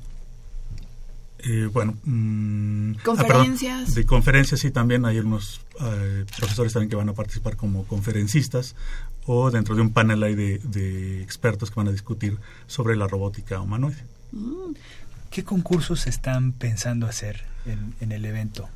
bueno, 1.72 1.96
mm, 2.04 2.94
ah, 2.98 3.02
conferencias. 3.04 3.94
de 3.94 4.04
conferencias 4.04 4.60
sí 4.60 4.72
también 4.72 5.04
hay 5.04 5.20
unos 5.20 5.60
profesores 6.36 6.72
también 6.72 6.90
que 6.90 6.96
van 6.96 7.08
a 7.08 7.12
participar 7.12 7.56
como 7.56 7.84
conferencistas 7.84 8.74
o 9.24 9.50
dentro 9.52 9.76
de 9.76 9.82
un 9.82 9.92
panel 9.92 10.24
hay 10.24 10.34
de, 10.34 11.22
expertos 11.22 11.70
que 11.70 11.76
van 11.76 11.88
a 11.88 11.92
discutir 11.92 12.36
sobre 12.66 12.96
la 12.96 13.06
robótica 13.06 13.60
humanoide. 13.60 14.04
¿Qué 15.30 15.44
concursos 15.44 16.08
están 16.08 16.52
pensando 16.52 17.06
hacer 17.06 17.44
en 17.66 18.12
el 18.12 18.24
evento? 18.24 18.68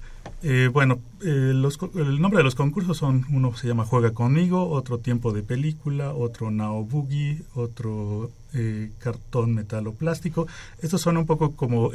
Eh, 0.44 0.68
bueno, 0.72 0.98
eh, 1.22 1.52
los, 1.54 1.78
el 1.94 2.20
nombre 2.20 2.38
de 2.38 2.44
los 2.44 2.56
concursos 2.56 2.96
son, 2.96 3.24
uno 3.30 3.54
se 3.54 3.68
llama 3.68 3.84
Juega 3.84 4.10
conmigo, 4.10 4.70
otro 4.70 4.98
Tiempo 4.98 5.32
de 5.32 5.42
Película, 5.42 6.12
otro 6.12 6.50
Nao 6.50 6.84
Boogie, 6.84 7.42
otro 7.54 8.30
eh, 8.52 8.90
Cartón, 8.98 9.54
Metal 9.54 9.86
o 9.86 9.94
Plástico. 9.94 10.48
Estos 10.80 11.00
son 11.00 11.16
un 11.16 11.26
poco 11.26 11.54
como 11.54 11.92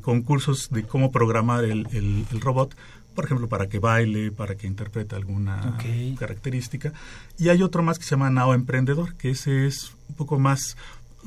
concursos 0.00 0.70
de 0.70 0.84
cómo 0.84 1.10
programar 1.10 1.64
el, 1.64 1.88
el, 1.90 2.40
robot, 2.40 2.76
por 3.16 3.24
ejemplo, 3.24 3.48
para 3.48 3.68
que 3.68 3.80
baile, 3.80 4.30
para 4.30 4.54
que 4.54 4.68
interprete 4.68 5.16
alguna 5.16 5.76
característica. 6.16 6.92
Y 7.36 7.48
hay 7.48 7.64
otro 7.64 7.82
más 7.82 7.98
que 7.98 8.04
se 8.04 8.10
llama 8.10 8.30
Nao 8.30 8.54
Emprendedor, 8.54 9.14
que 9.16 9.30
ese 9.30 9.66
es 9.66 9.92
un 10.08 10.14
poco 10.14 10.38
más 10.38 10.76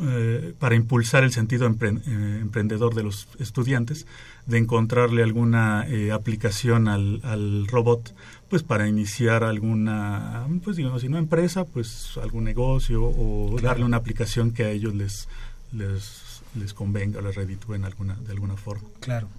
eh, 0.02 0.54
para 0.58 0.76
impulsar 0.76 1.24
el 1.24 1.32
sentido 1.32 1.68
eh, 1.68 2.40
emprendedor 2.42 2.96
de 2.96 3.04
los 3.04 3.28
estudiantes, 3.40 4.08
de 4.48 4.58
encontrarle 4.58 5.22
alguna 5.22 5.86
eh, 5.88 6.12
aplicación 6.12 6.88
al, 6.88 7.68
robot, 7.68 8.16
pues 8.50 8.64
para 8.64 8.88
iniciar 8.88 9.44
alguna, 9.44 10.48
pues 10.64 10.78
digamos, 10.78 11.02
si 11.02 11.10
no 11.10 11.18
empresa, 11.18 11.66
pues 11.66 12.18
algún 12.22 12.44
negocio 12.44 13.04
o 13.04 13.56
darle 13.62 13.86
una 13.86 13.98
aplicación 13.98 14.52
que 14.52 14.64
a 14.64 14.72
ellos 14.72 14.96
les, 14.96 15.28
les, 15.72 16.42
les 16.56 16.74
convenga 16.74 17.20
o 17.20 17.22
les 17.22 17.36
reditúe 17.36 17.76
alguna, 17.76 18.16
de 18.16 18.32
alguna 18.32 18.58
forma. 18.58 18.88
Claro. 19.00 19.30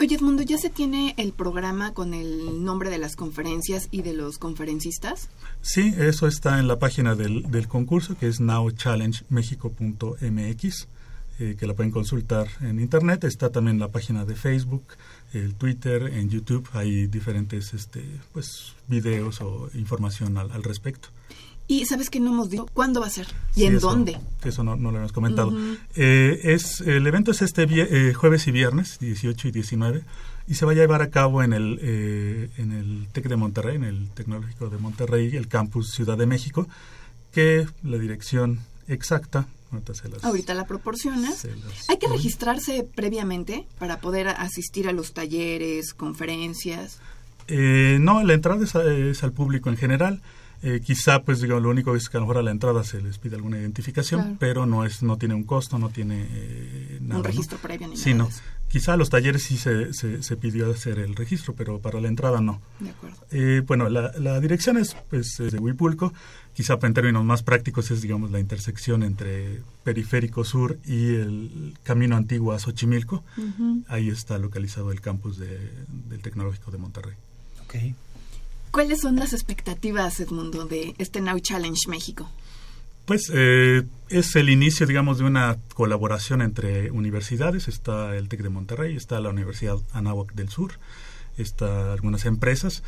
Oye, 0.00 0.16
Edmundo, 0.16 0.42
¿ya 0.42 0.58
se 0.58 0.70
tiene 0.70 1.14
el 1.18 1.32
programa 1.32 1.94
con 1.94 2.14
el 2.14 2.64
nombre 2.64 2.90
de 2.90 2.98
las 2.98 3.14
conferencias 3.14 3.86
y 3.92 4.02
de 4.02 4.12
los 4.12 4.40
Sí, 5.62 5.94
eso 5.96 6.26
está 6.26 6.58
en 6.58 6.66
la 6.66 6.80
página 6.80 7.14
del, 7.14 7.48
del 7.48 7.68
concurso, 7.68 8.16
que 8.18 8.26
es 8.26 8.40
nowchallengemexico.mx, 8.40 10.88
eh, 11.38 11.56
que 11.58 11.66
la 11.66 11.74
pueden 11.74 11.92
consultar 11.92 12.48
en 12.60 12.80
Internet. 12.80 13.22
Está 13.22 13.50
también 13.50 13.78
la 13.78 13.92
página 13.92 14.24
de 14.24 14.34
Facebook, 14.34 14.82
el 15.32 15.54
Twitter, 15.54 16.12
en 16.12 16.28
YouTube. 16.28 16.68
Hay 16.72 17.06
diferentes 17.06 17.72
este, 17.72 18.04
pues, 18.32 18.74
videos 18.88 19.40
o 19.42 19.70
información 19.74 20.38
al, 20.38 20.50
al 20.50 20.64
respecto. 20.64 21.10
Y 21.66 21.86
sabes 21.86 22.10
que 22.10 22.20
no 22.20 22.30
hemos 22.30 22.50
dicho 22.50 22.66
cuándo 22.74 23.00
va 23.00 23.06
a 23.06 23.10
ser 23.10 23.26
y 23.56 23.64
en 23.64 23.78
dónde. 23.78 24.18
Eso 24.44 24.62
no, 24.62 24.76
no, 24.76 24.90
lo 24.90 24.98
hemos 24.98 25.12
comentado. 25.12 25.52
Eh, 25.94 26.40
es 26.44 26.80
El 26.82 27.06
evento 27.06 27.30
es 27.30 27.40
este 27.40 27.62
eh, 27.62 28.12
jueves 28.12 28.46
y 28.46 28.50
viernes, 28.50 28.98
18 28.98 29.48
y 29.48 29.50
19, 29.50 30.02
y 30.46 30.54
se 30.54 30.66
va 30.66 30.72
a 30.72 30.74
llevar 30.74 31.00
a 31.00 31.10
cabo 31.10 31.42
en 31.42 31.54
el, 31.54 31.78
eh, 31.80 32.50
en 32.58 32.72
el 32.72 33.08
TEC 33.12 33.28
de 33.28 33.36
Monterrey, 33.36 33.76
en 33.76 33.84
el 33.84 34.10
Tecnológico 34.10 34.68
de 34.68 34.76
Monterrey, 34.76 35.34
el 35.36 35.48
campus 35.48 35.90
Ciudad 35.92 36.18
de 36.18 36.26
México, 36.26 36.68
que 37.32 37.66
la 37.82 37.96
dirección 37.96 38.60
exacta 38.86 39.46
Ahorita 40.22 40.54
la 40.54 40.66
proporcionas. 40.66 41.48
¿Hay 41.88 41.96
que 41.96 42.06
registrarse 42.06 42.86
previamente 42.94 43.66
para 43.78 44.00
poder 44.00 44.28
asistir 44.28 44.88
a 44.88 44.92
los 44.92 45.12
talleres, 45.14 45.94
conferencias? 45.94 47.00
no, 47.48 48.22
la 48.22 48.34
entrada 48.34 48.64
es, 48.64 49.24
al 49.24 49.32
público 49.32 49.68
en 49.68 49.76
general. 49.76 50.22
Eh, 50.66 50.80
quizá, 50.80 51.22
pues, 51.22 51.42
digamos, 51.42 51.62
lo 51.62 51.68
único 51.68 51.94
es 51.94 52.08
que 52.08 52.16
a 52.16 52.20
lo 52.20 52.26
mejor 52.26 52.38
a 52.38 52.42
la 52.42 52.50
entrada 52.50 52.84
se 52.84 53.02
les 53.02 53.18
pide 53.18 53.36
alguna 53.36 53.58
identificación, 53.58 54.38
pero 54.40 54.64
no 54.64 54.86
es 54.86 55.02
no 55.02 55.18
tiene 55.18 55.34
un 55.34 55.44
costo, 55.44 55.78
no 55.78 55.90
tiene 55.90 56.26
eh, 56.26 56.98
nada. 57.02 57.18
Un 57.18 57.24
registro 57.24 57.58
previo 57.58 57.86
ni 57.86 57.98
sí, 57.98 58.14
no. 58.14 58.30
Quizá 58.66 58.94
a 58.94 58.96
los 58.96 59.10
talleres 59.10 59.42
sí 59.42 59.58
se, 59.58 59.92
se, 59.92 60.36
pidió 60.38 60.70
hacer 60.70 60.98
el 60.98 61.16
registro, 61.16 61.54
pero 61.54 61.80
para 61.80 62.00
la 62.00 62.08
entrada 62.08 62.40
no. 62.40 62.62
De 62.80 62.88
acuerdo. 62.88 63.18
Eh, 63.30 63.62
bueno, 63.66 63.90
la, 63.90 64.12
la, 64.18 64.40
dirección 64.40 64.78
es 64.78 64.96
pues, 65.10 65.36
de 65.36 65.58
Huipulco. 65.58 66.14
Quizá 66.54 66.78
en 66.80 66.94
términos 66.94 67.26
más 67.26 67.42
prácticos 67.42 67.90
es, 67.90 68.00
digamos, 68.00 68.30
la 68.30 68.40
intersección 68.40 69.02
entre 69.02 69.60
Periférico 69.84 70.44
Sur 70.44 70.78
y 70.86 71.14
el 71.14 71.74
Camino 71.82 72.16
Antiguo 72.16 72.52
a 72.52 72.58
Xochimilco. 72.58 73.22
Ahí 73.86 74.08
está 74.08 74.38
localizado 74.38 74.92
el 74.92 75.02
campus 75.02 75.36
de, 75.36 75.70
del 76.08 76.22
Tecnológico 76.22 76.70
de 76.70 76.78
Monterrey. 76.78 77.14
Okay. 77.66 77.94
¿Cuáles 78.74 79.02
son 79.02 79.14
las 79.14 79.32
expectativas, 79.32 80.18
Edmundo, 80.18 80.64
de 80.64 80.96
este 80.98 81.20
Now 81.20 81.38
Challenge 81.38 81.88
México? 81.88 82.28
Pues 83.04 83.30
eh, 83.32 83.84
es 84.08 84.34
el 84.34 84.50
inicio, 84.50 84.84
digamos, 84.84 85.18
de 85.18 85.24
una 85.24 85.58
colaboración 85.74 86.42
entre 86.42 86.90
universidades. 86.90 87.68
Está 87.68 88.16
el 88.16 88.28
TEC 88.28 88.42
de 88.42 88.48
Monterrey, 88.48 88.96
está 88.96 89.20
la 89.20 89.28
Universidad 89.28 89.76
Anáhuac 89.92 90.34
del 90.34 90.48
Sur, 90.48 90.72
está 91.38 91.92
algunas 91.92 92.24
empresas, 92.24 92.82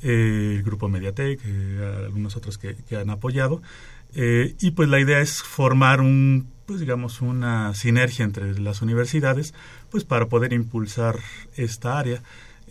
eh, 0.00 0.54
el 0.58 0.62
Grupo 0.62 0.88
Mediatek, 0.88 1.40
eh, 1.44 2.04
algunos 2.04 2.36
otros 2.36 2.56
que, 2.56 2.76
que 2.88 2.96
han 2.96 3.10
apoyado. 3.10 3.62
y 4.14 4.70
pues 4.70 4.88
la 4.88 5.00
idea 5.00 5.18
es 5.18 5.42
formar 5.42 6.02
un, 6.02 6.46
pues 6.66 6.78
digamos, 6.78 7.20
una 7.20 7.74
sinergia 7.74 8.24
entre 8.24 8.60
las 8.60 8.80
universidades, 8.80 9.54
pues 9.90 10.04
para 10.04 10.26
poder 10.26 10.52
impulsar 10.52 11.18
esta 11.56 11.98
área. 11.98 12.22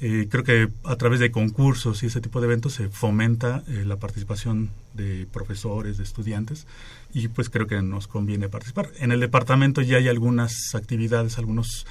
Eh, 0.04 0.28
creo 0.32 0.44
que 0.44 0.68
a 0.84 0.96
través 0.96 1.20
de 1.20 1.30
concursos 1.30 2.02
y 2.02 2.08
ese 2.08 2.22
tipo 2.22 2.42
de 2.42 2.48
eventos 2.48 2.74
se 2.74 2.90
fomenta 2.90 3.64
eh, 3.68 3.84
la 3.86 3.98
participación 3.98 4.72
de 4.96 5.28
profesores, 5.32 6.00
de 6.00 6.04
estudiantes, 6.04 6.66
y 7.14 7.28
pues 7.28 7.52
creo 7.52 7.68
que 7.68 7.80
nos 7.84 8.08
conviene 8.08 8.50
participar. 8.50 8.90
En 8.98 9.12
el 9.12 9.20
departamento 9.20 9.84
ya 9.84 9.98
hay 9.98 10.08
algunas 10.08 10.74
actividades, 10.74 11.38
algunos 11.38 11.86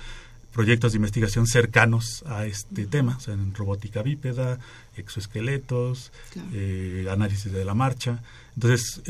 proyectos 0.52 0.90
de 0.90 0.96
investigación 0.96 1.46
cercanos 1.46 2.24
a 2.26 2.46
este 2.46 2.84
tema, 2.86 3.16
o 3.16 3.20
sea, 3.20 3.34
en 3.34 3.54
robótica 3.54 4.02
bípeda, 4.02 4.58
exoesqueletos, 4.96 6.10
eh, 6.52 7.06
análisis 7.08 7.52
de 7.52 7.64
la 7.64 7.74
marcha. 7.74 8.24
Entonces, 8.56 9.00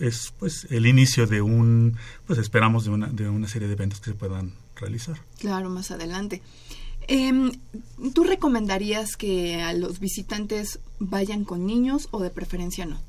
es 0.00 0.32
pues 0.38 0.66
el 0.70 0.86
inicio 0.86 1.26
de 1.26 1.42
un, 1.42 1.98
pues 2.26 2.38
esperamos 2.38 2.84
de 2.84 2.90
una, 2.90 3.08
de 3.08 3.28
una 3.28 3.48
serie 3.48 3.68
de 3.68 3.74
eventos 3.74 4.00
que 4.00 4.12
se 4.12 4.16
puedan 4.16 4.54
realizar. 4.76 5.18
Claro, 5.38 5.68
más 5.68 5.90
adelante. 5.90 6.40
Eh, 7.08 7.52
¿Tú 8.14 8.24
recomendarías 8.24 9.16
que 9.16 9.62
a 9.62 9.72
los 9.72 10.00
visitantes 10.00 10.80
vayan 10.98 11.44
con 11.44 11.66
niños 11.66 12.08
o 12.10 12.20
de 12.20 12.30
preferencia 12.30 12.86
no? 12.86 13.00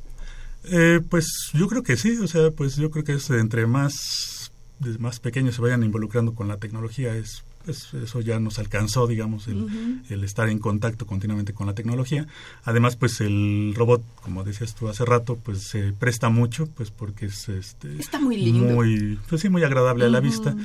Eh, 0.66 1.00
pues 1.10 1.51
yo 1.54 1.68
creo 1.68 1.84
que 1.84 1.98
sí, 1.98 2.18
o 2.18 2.27
sea, 2.27 2.51
pues 2.51 2.75
yo 2.75 2.92
creo 2.92 3.04
que 3.04 3.13
es 3.13 3.30
entre 3.30 3.68
más, 3.68 4.51
más 5.00 5.20
pequeños 5.20 5.56
se 5.56 5.62
vayan 5.62 5.84
involucrando 5.84 6.36
con 6.36 6.48
la 6.48 6.58
tecnología, 6.58 7.16
es, 7.16 7.44
eso 7.67 8.21
ya 8.21 8.39
nos 8.39 8.59
alcanzó, 8.59 9.07
digamos, 9.07 9.47
el, 9.47 10.01
el, 10.09 10.24
estar 10.24 10.50
en 10.50 10.59
contacto 10.59 11.05
continuamente 11.05 11.53
con 11.53 11.67
la 11.67 11.74
tecnología. 11.74 12.27
Además, 12.63 12.95
pues 12.95 13.21
el 13.21 13.74
robot, 13.75 14.03
como 14.21 14.43
decías 14.43 14.75
tú 14.75 14.88
hace 14.89 15.05
rato, 15.05 15.38
pues 15.38 15.63
se 15.63 15.93
presta 15.93 16.29
mucho, 16.29 16.67
pues 16.67 16.91
porque 16.91 17.27
es 17.27 17.50
este, 17.50 17.97
Está 18.00 18.19
muy 18.19 18.38
lindo. 18.38 18.74
Muy, 18.74 19.19
pues 19.29 19.41
sí, 19.41 19.50
muy 19.50 19.63
agradable 19.63 20.05
a 20.05 20.09
la 20.09 20.19
vista 20.19 20.55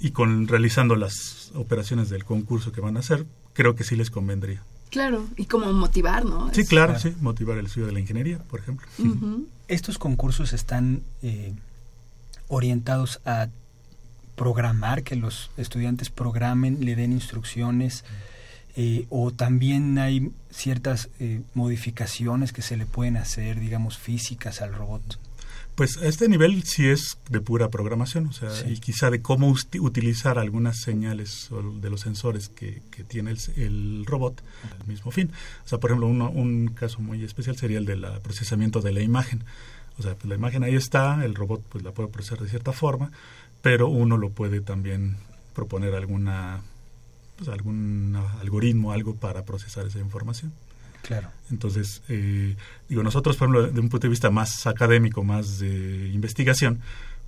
y 0.00 0.10
con 0.10 0.48
realizando 0.48 0.96
las 0.96 1.52
operaciones 1.54 2.10
del 2.10 2.24
concurso 2.24 2.72
que 2.72 2.80
van 2.80 2.96
a 2.96 3.00
hacer, 3.00 3.24
creo 3.52 3.74
que 3.74 3.84
sí 3.84 3.96
les 3.96 4.10
convendría. 4.10 4.62
Claro, 4.90 5.26
y 5.36 5.46
como 5.46 5.72
motivar, 5.72 6.26
¿no? 6.26 6.52
Sí, 6.52 6.66
claro, 6.66 6.98
sí, 6.98 7.14
motivar 7.20 7.56
el 7.56 7.66
estudio 7.66 7.86
de 7.86 7.92
la 7.92 8.00
ingeniería, 8.00 8.38
por 8.38 8.60
ejemplo. 8.60 8.86
Estos 9.68 9.96
concursos 9.96 10.52
están 10.52 11.02
eh, 11.22 11.54
orientados 12.48 13.20
a 13.24 13.48
programar, 14.34 15.02
que 15.02 15.16
los 15.16 15.50
estudiantes 15.56 16.10
programen, 16.10 16.84
le 16.84 16.96
den 16.96 17.12
instrucciones, 17.12 18.04
eh, 18.74 19.06
o 19.10 19.32
también 19.32 19.98
hay 19.98 20.30
ciertas 20.50 21.10
eh, 21.20 21.42
modificaciones 21.54 22.52
que 22.52 22.62
se 22.62 22.76
le 22.76 22.86
pueden 22.86 23.16
hacer, 23.18 23.60
digamos, 23.60 23.98
físicas 23.98 24.62
al 24.62 24.74
robot. 24.74 25.18
Pues 25.74 25.96
a 25.96 26.06
este 26.06 26.28
nivel 26.28 26.62
sí 26.64 26.86
es 26.88 27.18
de 27.30 27.40
pura 27.40 27.70
programación, 27.70 28.26
o 28.26 28.32
sea, 28.32 28.50
y 28.68 28.78
quizá 28.78 29.10
de 29.10 29.22
cómo 29.22 29.54
utilizar 29.80 30.38
algunas 30.38 30.78
señales 30.82 31.48
de 31.80 31.88
los 31.88 32.02
sensores 32.02 32.50
que, 32.50 32.82
que 32.90 33.04
tiene 33.04 33.34
el, 33.56 34.04
robot 34.04 34.42
al 34.78 34.86
mismo 34.86 35.10
fin. 35.10 35.30
O 35.64 35.68
sea, 35.68 35.78
por 35.78 35.90
ejemplo, 35.90 36.08
un 36.08 36.68
caso 36.68 37.00
muy 37.00 37.24
especial 37.24 37.56
sería 37.56 37.78
el 37.78 37.86
del 37.86 38.06
procesamiento 38.22 38.82
de 38.82 38.92
la 38.92 39.00
imagen. 39.00 39.44
O 39.98 40.02
sea, 40.02 40.14
pues 40.14 40.26
la 40.26 40.34
imagen 40.34 40.62
ahí 40.62 40.74
está, 40.74 41.24
el 41.24 41.34
robot 41.34 41.62
pues 41.68 41.84
la 41.84 41.92
puede 41.92 42.08
procesar 42.08 42.40
de 42.40 42.48
cierta 42.48 42.72
forma, 42.72 43.10
pero 43.62 43.88
uno 43.88 44.16
lo 44.18 44.30
puede 44.30 44.60
también 44.60 45.16
proponer 45.54 45.94
alguna 45.94 46.60
pues, 47.36 47.48
algún 47.48 48.16
algoritmo, 48.40 48.92
algo 48.92 49.14
para 49.14 49.44
procesar 49.44 49.86
esa 49.86 49.98
información. 49.98 50.52
Claro. 51.02 51.28
Entonces, 51.50 52.02
eh, 52.08 52.56
digo, 52.88 53.02
nosotros, 53.02 53.36
por 53.36 53.48
ejemplo, 53.48 53.72
de 53.72 53.80
un 53.80 53.88
punto 53.88 54.06
de 54.06 54.10
vista 54.10 54.30
más 54.30 54.66
académico, 54.68 55.24
más 55.24 55.58
de 55.58 56.10
investigación, 56.12 56.80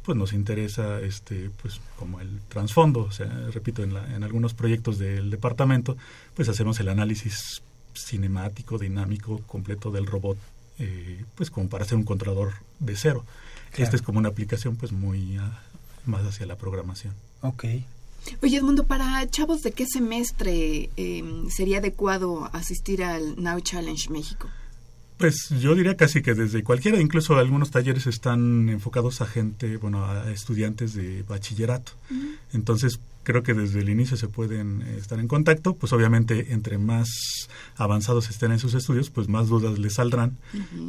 pues 0.04 0.16
nos 0.18 0.32
interesa 0.32 1.00
este 1.00 1.50
pues 1.62 1.80
como 1.96 2.20
el 2.20 2.40
trasfondo 2.48 3.00
o 3.00 3.10
sea 3.10 3.26
repito 3.52 3.82
en, 3.82 3.94
la, 3.94 4.14
en 4.14 4.22
algunos 4.22 4.52
proyectos 4.52 4.98
del 4.98 5.30
departamento 5.30 5.96
pues 6.34 6.50
hacemos 6.50 6.78
el 6.80 6.90
análisis 6.90 7.62
cinemático 7.94 8.78
dinámico 8.78 9.38
completo 9.46 9.90
del 9.90 10.06
robot 10.06 10.36
eh, 10.78 11.24
pues 11.34 11.50
como 11.50 11.70
para 11.70 11.84
hacer 11.84 11.96
un 11.96 12.04
controlador 12.04 12.52
de 12.80 12.96
cero 12.96 13.24
esta 13.78 13.96
es 13.96 14.02
como 14.02 14.18
una 14.18 14.28
aplicación 14.28 14.76
pues 14.76 14.92
muy 14.92 15.38
ah, 15.38 15.62
más 16.06 16.24
hacia 16.24 16.46
la 16.46 16.56
programación 16.56 17.14
Ok. 17.44 17.64
Oye, 18.42 18.56
Edmundo, 18.56 18.86
para 18.86 19.28
chavos, 19.28 19.62
¿de 19.62 19.72
qué 19.72 19.84
semestre 19.86 20.88
em, 20.96 21.50
sería 21.50 21.78
adecuado 21.78 22.48
asistir 22.54 23.04
al 23.04 23.40
Now 23.42 23.60
Challenge 23.60 24.10
México? 24.10 24.48
Pues 25.18 25.50
yo 25.60 25.74
diría 25.74 25.94
casi 25.96 26.22
que 26.22 26.34
desde 26.34 26.64
cualquiera, 26.64 26.98
incluso 27.00 27.36
algunos 27.36 27.70
talleres 27.70 28.06
están 28.06 28.70
enfocados 28.70 29.20
a 29.20 29.26
gente, 29.26 29.76
bueno, 29.76 30.06
a 30.06 30.30
estudiantes 30.32 30.94
de 30.94 31.22
bachillerato. 31.22 31.92
Entonces, 32.52 32.98
creo 33.24 33.42
que 33.42 33.54
desde 33.54 33.80
el 33.80 33.88
inicio 33.88 34.16
se 34.16 34.28
pueden 34.28 34.82
eh, 34.82 34.96
estar 34.98 35.18
en 35.18 35.26
contacto, 35.26 35.74
pues 35.74 35.92
obviamente 35.92 36.52
entre 36.52 36.78
más 36.78 37.08
avanzados 37.76 38.30
estén 38.30 38.52
en 38.52 38.58
sus 38.58 38.74
estudios, 38.74 39.10
pues 39.10 39.28
más 39.28 39.48
dudas 39.48 39.78
les 39.78 39.94
saldrán 39.94 40.38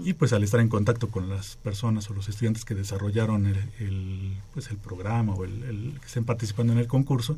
y 0.04 0.14
pues 0.14 0.34
al 0.34 0.44
estar 0.44 0.60
en 0.60 0.70
contacto 0.70 1.10
con 1.10 1.30
las 1.30 1.56
personas 1.58 2.10
o 2.10 2.14
los 2.14 2.30
estudiantes 2.30 2.66
que 2.66 2.76
desarrollaron 2.76 3.48
el, 3.48 4.38
pues 4.54 4.70
el 4.70 4.78
programa 4.78 5.34
o 5.34 5.46
el, 5.46 5.64
el 5.64 6.00
que 6.00 6.06
estén 6.06 6.26
participando 6.26 6.74
en 6.74 6.80
el 6.80 6.88
concurso, 6.88 7.38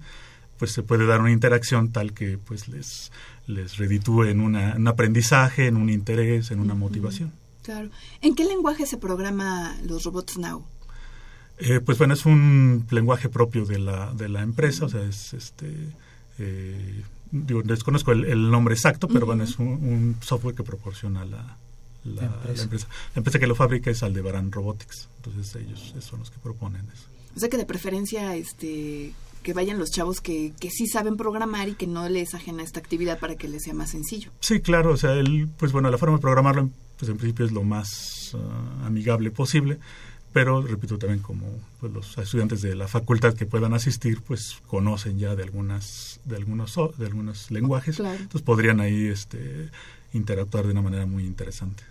pues 0.58 0.72
se 0.72 0.84
puede 0.84 1.06
dar 1.06 1.22
una 1.22 1.32
interacción 1.32 1.92
tal 1.92 2.14
que 2.14 2.38
pues 2.38 2.68
les, 2.68 3.12
les 3.46 3.78
reditúe 3.78 4.26
en 4.26 4.42
una, 4.42 4.76
un 4.76 4.88
aprendizaje, 4.88 5.68
en 5.68 5.78
un 5.78 5.90
interés, 5.90 6.52
en 6.52 6.60
una 6.60 6.74
motivación. 6.74 7.32
Claro. 7.64 7.90
¿En 8.22 8.34
qué 8.34 8.46
lenguaje 8.46 8.86
se 8.86 8.98
programa 8.98 9.76
los 9.84 10.04
robots 10.04 10.38
Now? 10.38 10.66
Eh, 11.60 11.80
pues 11.80 11.98
bueno, 11.98 12.14
es 12.14 12.26
un 12.26 12.86
lenguaje 12.92 13.30
propio 13.30 13.66
de 13.66 13.80
la, 13.80 14.14
de 14.14 14.30
la 14.30 14.42
empresa, 14.42 14.86
o 14.86 14.90
sea, 14.90 15.04
es 15.04 15.34
este... 15.34 15.74
Eh, 16.40 17.04
digo, 17.32 17.64
desconozco 17.64 18.12
el, 18.12 18.52
nombre 18.52 18.76
exacto, 18.76 19.08
pero 19.08 19.26
bueno, 19.26 19.44
es 19.44 19.58
un, 19.58 20.18
software 20.22 20.56
que 20.56 20.64
proporciona 20.64 21.26
la, 21.26 21.58
la, 22.06 22.26
empresa. 22.26 22.88
la, 23.14 23.20
empresa. 23.20 23.40
que 23.40 23.48
lo 23.48 23.56
fabrica 23.56 23.90
es 23.90 24.04
Aldebaran 24.04 24.52
Robotics, 24.52 25.10
entonces 25.18 25.56
ellos 25.56 25.94
son 26.00 26.20
los 26.20 26.30
que 26.30 26.38
proponen 26.40 26.86
eso. 26.94 27.08
O 27.36 27.40
sea 27.40 27.50
que 27.50 27.58
de 27.58 27.66
preferencia 27.66 28.36
este 28.36 29.14
que 29.44 29.54
vayan 29.54 29.80
los 29.80 29.92
chavos 29.92 30.20
que, 30.20 30.54
que 30.60 30.70
sí 30.70 30.88
saben 30.88 31.16
programar 31.16 31.70
y 31.70 31.76
que 31.76 31.88
no 31.88 32.10
les 32.10 32.34
ajena 32.34 32.64
esta 32.64 32.80
actividad 32.80 33.18
para 33.18 33.36
que 33.36 33.48
les 33.48 33.64
sea 33.64 33.74
más 33.74 33.92
sencillo. 33.92 34.32
Sí, 34.42 34.60
claro, 34.60 34.92
o 34.92 34.98
sea, 34.98 35.14
el, 35.14 35.48
pues 35.58 35.72
bueno, 35.72 35.90
la 35.90 35.98
forma 35.98 36.18
de 36.18 36.22
programarlo 36.22 36.70
pues 36.98 37.10
en 37.10 37.18
principio 37.18 37.46
es 37.46 37.52
lo 37.52 37.64
más 37.64 38.36
ah, 38.36 38.88
amigable 38.88 39.32
posible, 39.32 39.80
pero 40.38 40.62
repito 40.62 41.00
también 41.00 41.20
como 41.20 41.48
pues, 41.80 41.92
los 41.92 42.16
estudiantes 42.20 42.62
de 42.62 42.76
la 42.76 42.88
facultad 42.88 43.34
que 43.34 43.48
puedan 43.48 43.74
asistir 43.74 44.22
pues 44.22 44.62
conocen 44.68 45.18
ya 45.18 45.36
de 45.36 45.42
algunas 45.42 46.20
de 46.26 46.36
algunos 46.36 46.76
de 46.96 47.06
algunos 47.08 47.50
lenguajes, 47.50 48.00
entonces 48.00 48.44
podrían 48.44 48.80
ahí 48.80 49.08
este 49.08 49.72
interactuar 50.14 50.68
de 50.68 50.74
una 50.74 50.84
manera 50.84 51.08
muy 51.08 51.26
interesante. 51.26 51.84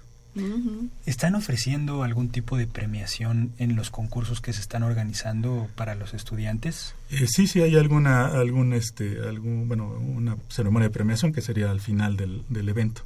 ¿Están 1.06 1.34
ofreciendo 1.34 2.04
algún 2.04 2.28
tipo 2.28 2.56
de 2.56 2.68
premiación 2.68 3.52
en 3.58 3.74
los 3.74 3.90
concursos 3.90 4.40
que 4.40 4.52
se 4.52 4.60
están 4.60 4.84
organizando 4.84 5.68
para 5.74 5.96
los 5.96 6.14
estudiantes? 6.14 6.94
Eh, 7.10 7.26
sí, 7.26 7.48
sí, 7.48 7.62
hay 7.62 7.74
alguna, 7.74 8.26
algún, 8.26 8.74
este, 8.74 9.26
algún, 9.26 9.66
bueno, 9.66 9.88
una 9.88 10.36
ceremonia 10.50 10.88
de 10.88 10.92
premiación 10.92 11.32
que 11.32 11.40
sería 11.40 11.70
al 11.70 11.80
final 11.80 12.16
del, 12.16 12.44
del 12.50 12.68
evento. 12.68 13.00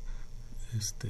Este. 0.76 1.08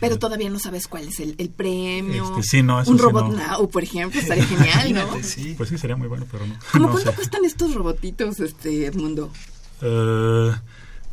Pero 0.00 0.18
todavía 0.18 0.50
no 0.50 0.58
sabes 0.58 0.88
cuál 0.88 1.08
es 1.08 1.20
el, 1.20 1.34
el 1.38 1.50
premio. 1.50 2.24
Este, 2.24 2.42
sí, 2.42 2.62
no, 2.62 2.82
Un 2.84 2.98
robot 2.98 3.34
Now, 3.34 3.68
por 3.68 3.82
ejemplo, 3.82 4.20
estaría 4.20 4.44
genial, 4.46 4.94
¿no? 4.94 5.08
Pues 5.08 5.68
sí, 5.68 5.78
sería 5.78 5.96
muy 5.96 6.08
bueno, 6.08 6.26
pero 6.30 6.46
no. 6.46 6.56
¿Cómo 6.72 6.90
cuánto 6.90 7.14
cuestan 7.14 7.44
estos 7.44 7.74
robotitos, 7.74 8.40
este 8.40 8.86
Edmundo? 8.86 9.30
Uh, 9.80 10.52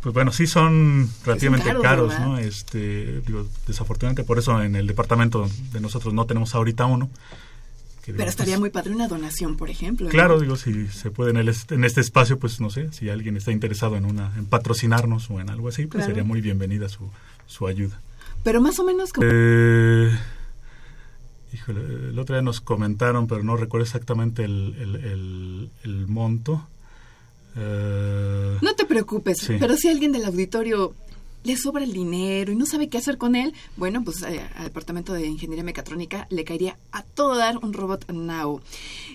pues 0.01 0.13
bueno, 0.13 0.31
sí 0.31 0.47
son 0.47 1.09
relativamente 1.25 1.73
caros, 1.81 2.19
¿no? 2.19 2.37
Este, 2.37 3.21
digo, 3.21 3.47
desafortunadamente 3.67 4.23
por 4.23 4.39
eso 4.39 4.61
en 4.61 4.75
el 4.75 4.87
departamento 4.87 5.49
de 5.71 5.79
nosotros 5.79 6.13
no 6.13 6.25
tenemos 6.25 6.55
ahorita 6.55 6.85
uno. 6.85 7.09
Pero 8.05 8.29
estaría 8.29 8.53
pues 8.53 8.59
muy 8.59 8.69
padre 8.69 8.93
una 8.93 9.07
donación, 9.07 9.57
por 9.57 9.69
ejemplo. 9.71 10.09
Claro, 10.09 10.39
digo, 10.39 10.55
si 10.57 10.87
se 10.89 11.09
puede 11.09 11.31
en, 11.31 11.37
en, 11.37 11.83
este 11.83 12.01
espacio, 12.01 12.37
pues 12.37 12.61
no 12.61 12.69
sé, 12.69 12.93
si 12.93 13.09
alguien 13.09 13.35
está 13.35 13.51
interesado 13.51 13.95
en 13.95 14.05
una 14.05 14.31
en 14.37 14.45
patrocinarnos 14.45 15.29
o 15.31 15.39
en 15.39 15.49
algo 15.49 15.69
así, 15.69 15.87
pues 15.87 16.05
sería 16.05 16.23
muy 16.23 16.41
bienvenida 16.41 16.87
su, 16.87 17.09
su 17.47 17.65
ayuda. 17.67 17.99
Pero 18.45 18.61
más 18.61 18.79
o 18.79 18.85
menos 18.85 19.11
como... 19.11 19.27
Eh, 19.29 20.17
híjole, 21.53 21.81
el 22.11 22.17
otro 22.17 22.35
día 22.35 22.41
nos 22.41 22.61
comentaron, 22.61 23.27
pero 23.27 23.43
no 23.43 23.57
recuerdo 23.57 23.83
exactamente 23.83 24.45
el, 24.45 24.73
el, 24.79 25.69
el 25.83 26.07
monto 26.07 26.65
eh, 27.55 28.57
no 28.61 28.75
te 28.75 28.85
preocupes, 28.85 29.49
pero 29.59 29.77
si 29.77 29.87
alguien 29.87 30.11
del 30.11 30.25
auditorio 30.25 30.93
le 31.43 31.55
sobra 31.55 31.83
el 31.83 31.93
dinero 31.93 32.51
y 32.51 32.55
no 32.55 32.65
sabe 32.65 32.89
qué 32.89 32.97
hacer 32.97 33.17
con 33.17 33.35
él, 33.35 33.53
bueno, 33.77 34.03
pues 34.03 34.23
eh, 34.23 34.41
al 34.55 34.65
Departamento 34.65 35.13
de 35.13 35.27
Ingeniería 35.27 35.63
Mecatrónica 35.63 36.27
le 36.29 36.43
caería 36.43 36.77
a 36.91 37.03
todo 37.03 37.35
dar 37.35 37.57
un 37.59 37.71
robot 37.71 38.11
Now. 38.11 38.61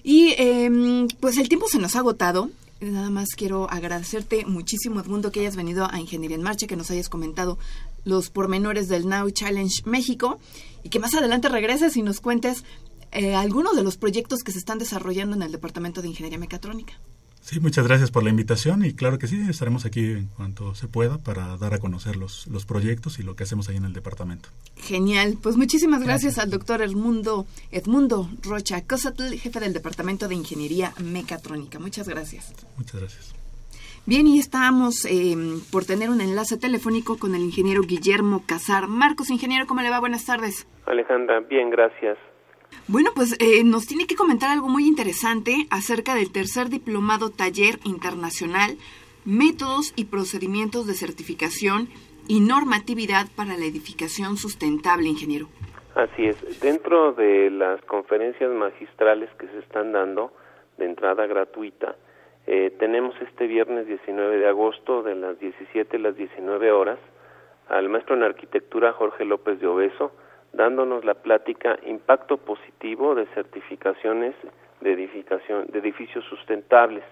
Y 0.03 0.35
em, 0.39 1.09
pues 1.21 1.37
el 1.39 1.49
tiempo 1.49 1.67
se 1.69 1.79
nos 1.79 1.97
ha 1.97 1.99
agotado. 1.99 2.51
Nada 2.81 3.11
más 3.11 3.29
quiero 3.37 3.69
agradecerte 3.69 4.47
muchísimo, 4.47 5.01
Edmundo, 5.01 5.31
que 5.31 5.41
hayas 5.41 5.57
venido 5.57 5.87
a 5.91 6.01
Ingeniería 6.01 6.37
en 6.37 6.43
Marcha, 6.43 6.67
que 6.67 6.77
nos 6.77 6.91
hayas 6.91 7.11
comentado 7.11 7.59
los 8.05 8.31
pormenores 8.31 8.89
del 8.89 9.09
Now 9.09 9.31
Challenge 9.31 9.83
México 9.85 10.39
y 10.83 10.89
que 10.89 10.99
más 10.99 11.15
adelante 11.15 11.49
regreses 11.49 11.97
y 11.97 12.03
nos 12.03 12.21
cuentes 12.21 12.65
eh, 13.13 13.35
algunos 13.35 13.77
de 13.77 13.83
los 13.83 13.97
proyectos 13.97 14.43
que 14.43 14.53
se 14.53 14.59
están 14.59 14.79
desarrollando 14.79 15.37
en 15.37 15.43
el 15.43 15.53
Departamento 15.53 16.03
de 16.03 16.09
Ingeniería 16.09 16.39
Mecatrónica. 16.39 16.95
Sí, 17.43 17.59
muchas 17.59 17.87
gracias 17.87 18.11
por 18.11 18.23
la 18.23 18.31
invitación 18.31 18.85
y 18.85 18.93
claro 18.93 19.19
que 19.19 19.27
sí, 19.27 19.41
estaremos 19.49 19.87
aquí 19.87 20.05
en 20.05 20.27
cuanto 20.27 20.75
se 20.75 20.89
pueda 20.89 21.19
para 21.19 21.57
dar 21.57 21.73
a 21.73 21.79
conocer 21.79 22.17
los, 22.17 22.47
los 22.47 22.67
proyectos 22.67 23.19
y 23.19 23.23
lo 23.23 23.35
que 23.35 23.45
hacemos 23.45 23.69
ahí 23.69 23.77
en 23.77 23.87
el 23.87 23.95
departamento. 23.95 24.51
Genial, 24.77 25.39
pues 25.43 25.57
muchísimas 25.57 26.03
gracias, 26.03 26.39
al 26.39 26.51
doctor 26.51 26.83
Edmundo, 26.83 27.47
Edmundo 27.73 28.31
Rocha 28.43 28.85
Cosatl, 28.85 29.35
jefe 29.35 29.59
del 29.59 29.73
Departamento 29.73 30.29
de 30.29 30.35
Ingeniería 30.35 30.93
Mecatrónica. 31.03 31.79
Muchas 31.79 32.07
gracias. 32.07 32.53
Muchas 32.77 33.01
gracias. 33.01 33.40
Bien, 34.07 34.27
y 34.27 34.39
estamos 34.39 35.05
eh, 35.05 35.37
por 35.71 35.85
tener 35.85 36.11
un 36.11 36.21
enlace 36.21 36.57
telefónico 36.57 37.19
con 37.19 37.35
el 37.35 37.43
ingeniero 37.43 37.83
Guillermo 37.83 38.43
Casar. 38.47 38.89
Marcos, 38.89 39.31
ingeniero, 39.31 39.67
¿cómo 39.67 39.83
le 39.83 39.91
va? 39.91 40.01
Buenas 40.01 40.27
tardes. 40.27 40.67
Alejandra, 40.87 41.41
bien, 41.41 41.71
gracias. 41.71 42.19
Bueno, 42.89 43.11
pues 43.15 43.37
eh, 43.41 43.63
nos 43.63 43.87
tiene 43.87 44.07
que 44.07 44.17
comentar 44.17 44.51
algo 44.51 44.69
muy 44.69 44.87
interesante 44.87 45.67
acerca 45.71 46.15
del 46.15 46.33
tercer 46.33 46.71
diplomado 46.71 47.31
taller 47.31 47.79
internacional, 47.85 48.77
métodos 49.25 49.93
y 49.97 50.07
procedimientos 50.07 50.87
de 50.87 50.95
certificación 50.95 51.89
y 52.27 52.41
normatividad 52.41 53.27
para 53.37 53.57
la 53.57 53.67
edificación 53.67 54.37
sustentable, 54.37 55.09
ingeniero. 55.09 55.47
Así 55.95 56.27
es. 56.27 56.61
Dentro 56.61 57.13
de 57.13 57.51
las 57.51 57.81
conferencias 57.83 58.51
magistrales 58.53 59.29
que 59.39 59.47
se 59.49 59.59
están 59.59 59.93
dando 59.93 60.33
de 60.79 60.87
entrada 60.87 61.27
gratuita, 61.27 61.97
eh, 62.53 62.73
tenemos 62.81 63.15
este 63.23 63.47
viernes 63.47 63.87
19 63.87 64.39
de 64.39 64.49
agosto 64.49 65.05
de 65.05 65.15
las 65.15 65.39
17 65.39 65.97
a 65.97 66.01
las 66.01 66.17
19 66.17 66.73
horas 66.73 66.99
al 67.69 67.89
maestro 67.89 68.17
en 68.17 68.25
arquitectura 68.25 68.93
Jorge 68.93 69.25
López 69.25 69.61
de 69.61 69.69
Obeso, 69.69 70.11
dándonos 70.53 71.05
la 71.05 71.15
plática 71.15 71.79
Impacto 71.87 72.39
positivo 72.39 73.15
de 73.15 73.27
certificaciones 73.27 74.35
de 74.81 74.93
edificación 74.93 75.67
de 75.69 75.79
edificios 75.79 76.25
sustentables, 76.25 77.05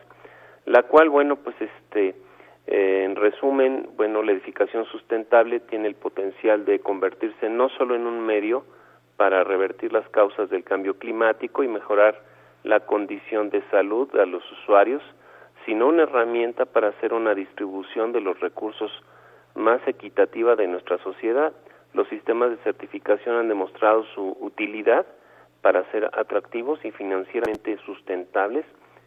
la 0.64 0.82
cual 0.82 1.08
bueno, 1.08 1.36
pues 1.36 1.54
este 1.60 2.16
eh, 2.66 3.04
en 3.04 3.14
resumen, 3.14 3.90
bueno, 3.96 4.24
la 4.24 4.32
edificación 4.32 4.86
sustentable 4.86 5.60
tiene 5.60 5.86
el 5.86 5.94
potencial 5.94 6.64
de 6.64 6.80
convertirse 6.80 7.48
no 7.48 7.68
solo 7.68 7.94
en 7.94 8.08
un 8.08 8.26
medio 8.26 8.64
para 9.16 9.44
revertir 9.44 9.92
las 9.92 10.08
causas 10.08 10.50
del 10.50 10.64
cambio 10.64 10.98
climático 10.98 11.62
y 11.62 11.68
mejorar 11.68 12.24
la 12.64 12.80
condición 12.80 13.50
de 13.50 13.62
salud 13.70 14.12
a 14.16 14.26
los 14.26 14.42
usuarios, 14.50 15.00
sino 15.68 15.86
una 15.86 16.04
herramienta 16.04 16.64
para 16.64 16.88
hacer 16.88 17.12
una 17.12 17.34
distribución 17.34 18.12
de 18.12 18.22
los 18.22 18.40
recursos 18.40 18.90
más 19.54 19.86
equitativa 19.86 20.56
de 20.56 20.66
nuestra 20.66 20.96
sociedad 21.02 21.52
los 21.92 22.08
sistemas 22.08 22.50
de 22.50 22.56
certificación 22.58 23.36
han 23.36 23.48
demostrado 23.48 24.04
su 24.14 24.34
utilidad 24.40 25.06
para 25.60 25.84
ser 25.90 26.06
atractivos 26.14 26.82
y 26.86 26.90
financieramente 26.90 27.76
sustentables 27.84 28.64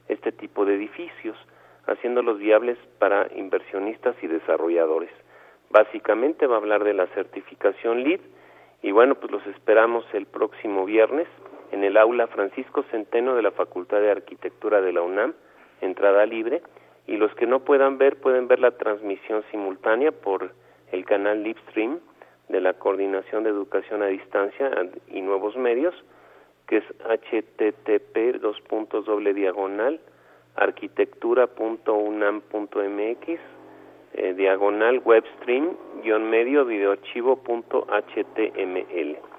este 0.08 0.32
tipo 0.32 0.65
de 0.65 0.76
edificios, 0.76 1.36
haciéndolos 1.88 2.38
viables 2.38 2.78
para 3.00 3.28
inversionistas 3.36 4.15
y 4.21 4.28
desarrolladores. 4.28 5.12
Básicamente 5.71 6.45
va 6.45 6.56
a 6.56 6.60
hablar 6.60 6.84
de 6.84 6.93
la 6.93 7.08
certificación 7.08 8.04
LEED 8.04 8.21
y 8.84 8.91
bueno, 8.91 9.15
pues 9.15 9.32
los 9.32 9.47
esperamos 9.47 10.06
el 10.13 10.28
próximo 10.28 10.86
viernes 10.86 11.28
en 11.71 11.84
el 11.84 11.97
aula 11.97 12.28
Francisco 12.28 12.84
Centeno 12.91 13.36
de 13.36 13.41
la 13.41 13.52
Facultad 13.52 14.02
de 14.02 14.12
Arquitectura 14.12 14.82
de 14.82 14.91
la 14.91 15.02
UNAM, 15.02 15.34
entrada 15.82 16.26
libre, 16.26 16.62
y 17.08 17.17
los 17.17 17.34
que 17.36 17.48
no 17.48 17.62
puedan 17.62 17.98
ver 17.98 18.17
pueden 18.17 18.48
ver 18.48 18.60
la 18.60 18.72
transmisión 18.72 19.44
simultánea 19.52 20.12
por 20.12 20.52
el 20.91 21.06
canal 21.06 21.44
Livestream 21.44 22.00
de 22.50 22.62
la 22.62 22.74
Coordinación 22.74 23.44
de 23.44 23.50
Educación 23.50 24.04
a 24.04 24.08
Distancia 24.08 24.70
y 25.08 25.22
Nuevos 25.22 25.56
Medios, 25.58 25.96
que 26.67 26.78
es 26.78 26.84
http 27.04 28.39
dos 28.39 28.62
puntos 28.62 29.06
doble 29.06 29.34
diagonal 29.34 30.00
arquitectura.unam.mx 30.56 33.39
eh, 34.13 34.34
diagonal 34.34 35.02
webstream 35.06 35.78
guion 36.04 36.30
medio 36.30 36.65
videoarchivo.html. 36.65 39.31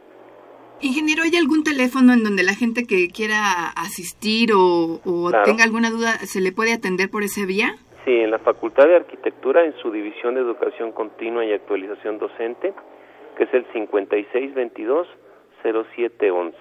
Ingeniero, 0.83 1.23
¿hay 1.23 1.35
algún 1.37 1.63
teléfono 1.63 2.13
en 2.13 2.25
donde 2.25 2.43
la 2.43 2.55
gente 2.55 2.85
que 2.85 3.09
quiera 3.09 3.69
asistir 3.77 4.51
o, 4.53 5.01
tenga 5.45 5.63
alguna 5.63 5.91
duda 5.91 6.19
se 6.27 6.41
le 6.41 6.51
puede 6.51 6.73
atender 6.73 7.09
por 7.09 7.23
ese 7.23 7.47
vía? 7.47 7.77
Sí, 8.05 8.11
en 8.11 8.33
la 8.33 8.41
Facultad 8.41 8.89
de 8.89 8.97
Arquitectura, 8.97 9.65
en 9.65 9.77
su 9.81 9.93
División 9.93 10.35
de 10.35 10.41
Educación 10.41 10.91
Continua 10.91 11.45
y 11.45 11.53
Actualización 11.53 12.19
Docente, 12.19 12.75
que 13.37 13.45
es 13.45 13.55
el 13.55 13.65
5622-0711. 13.69 16.53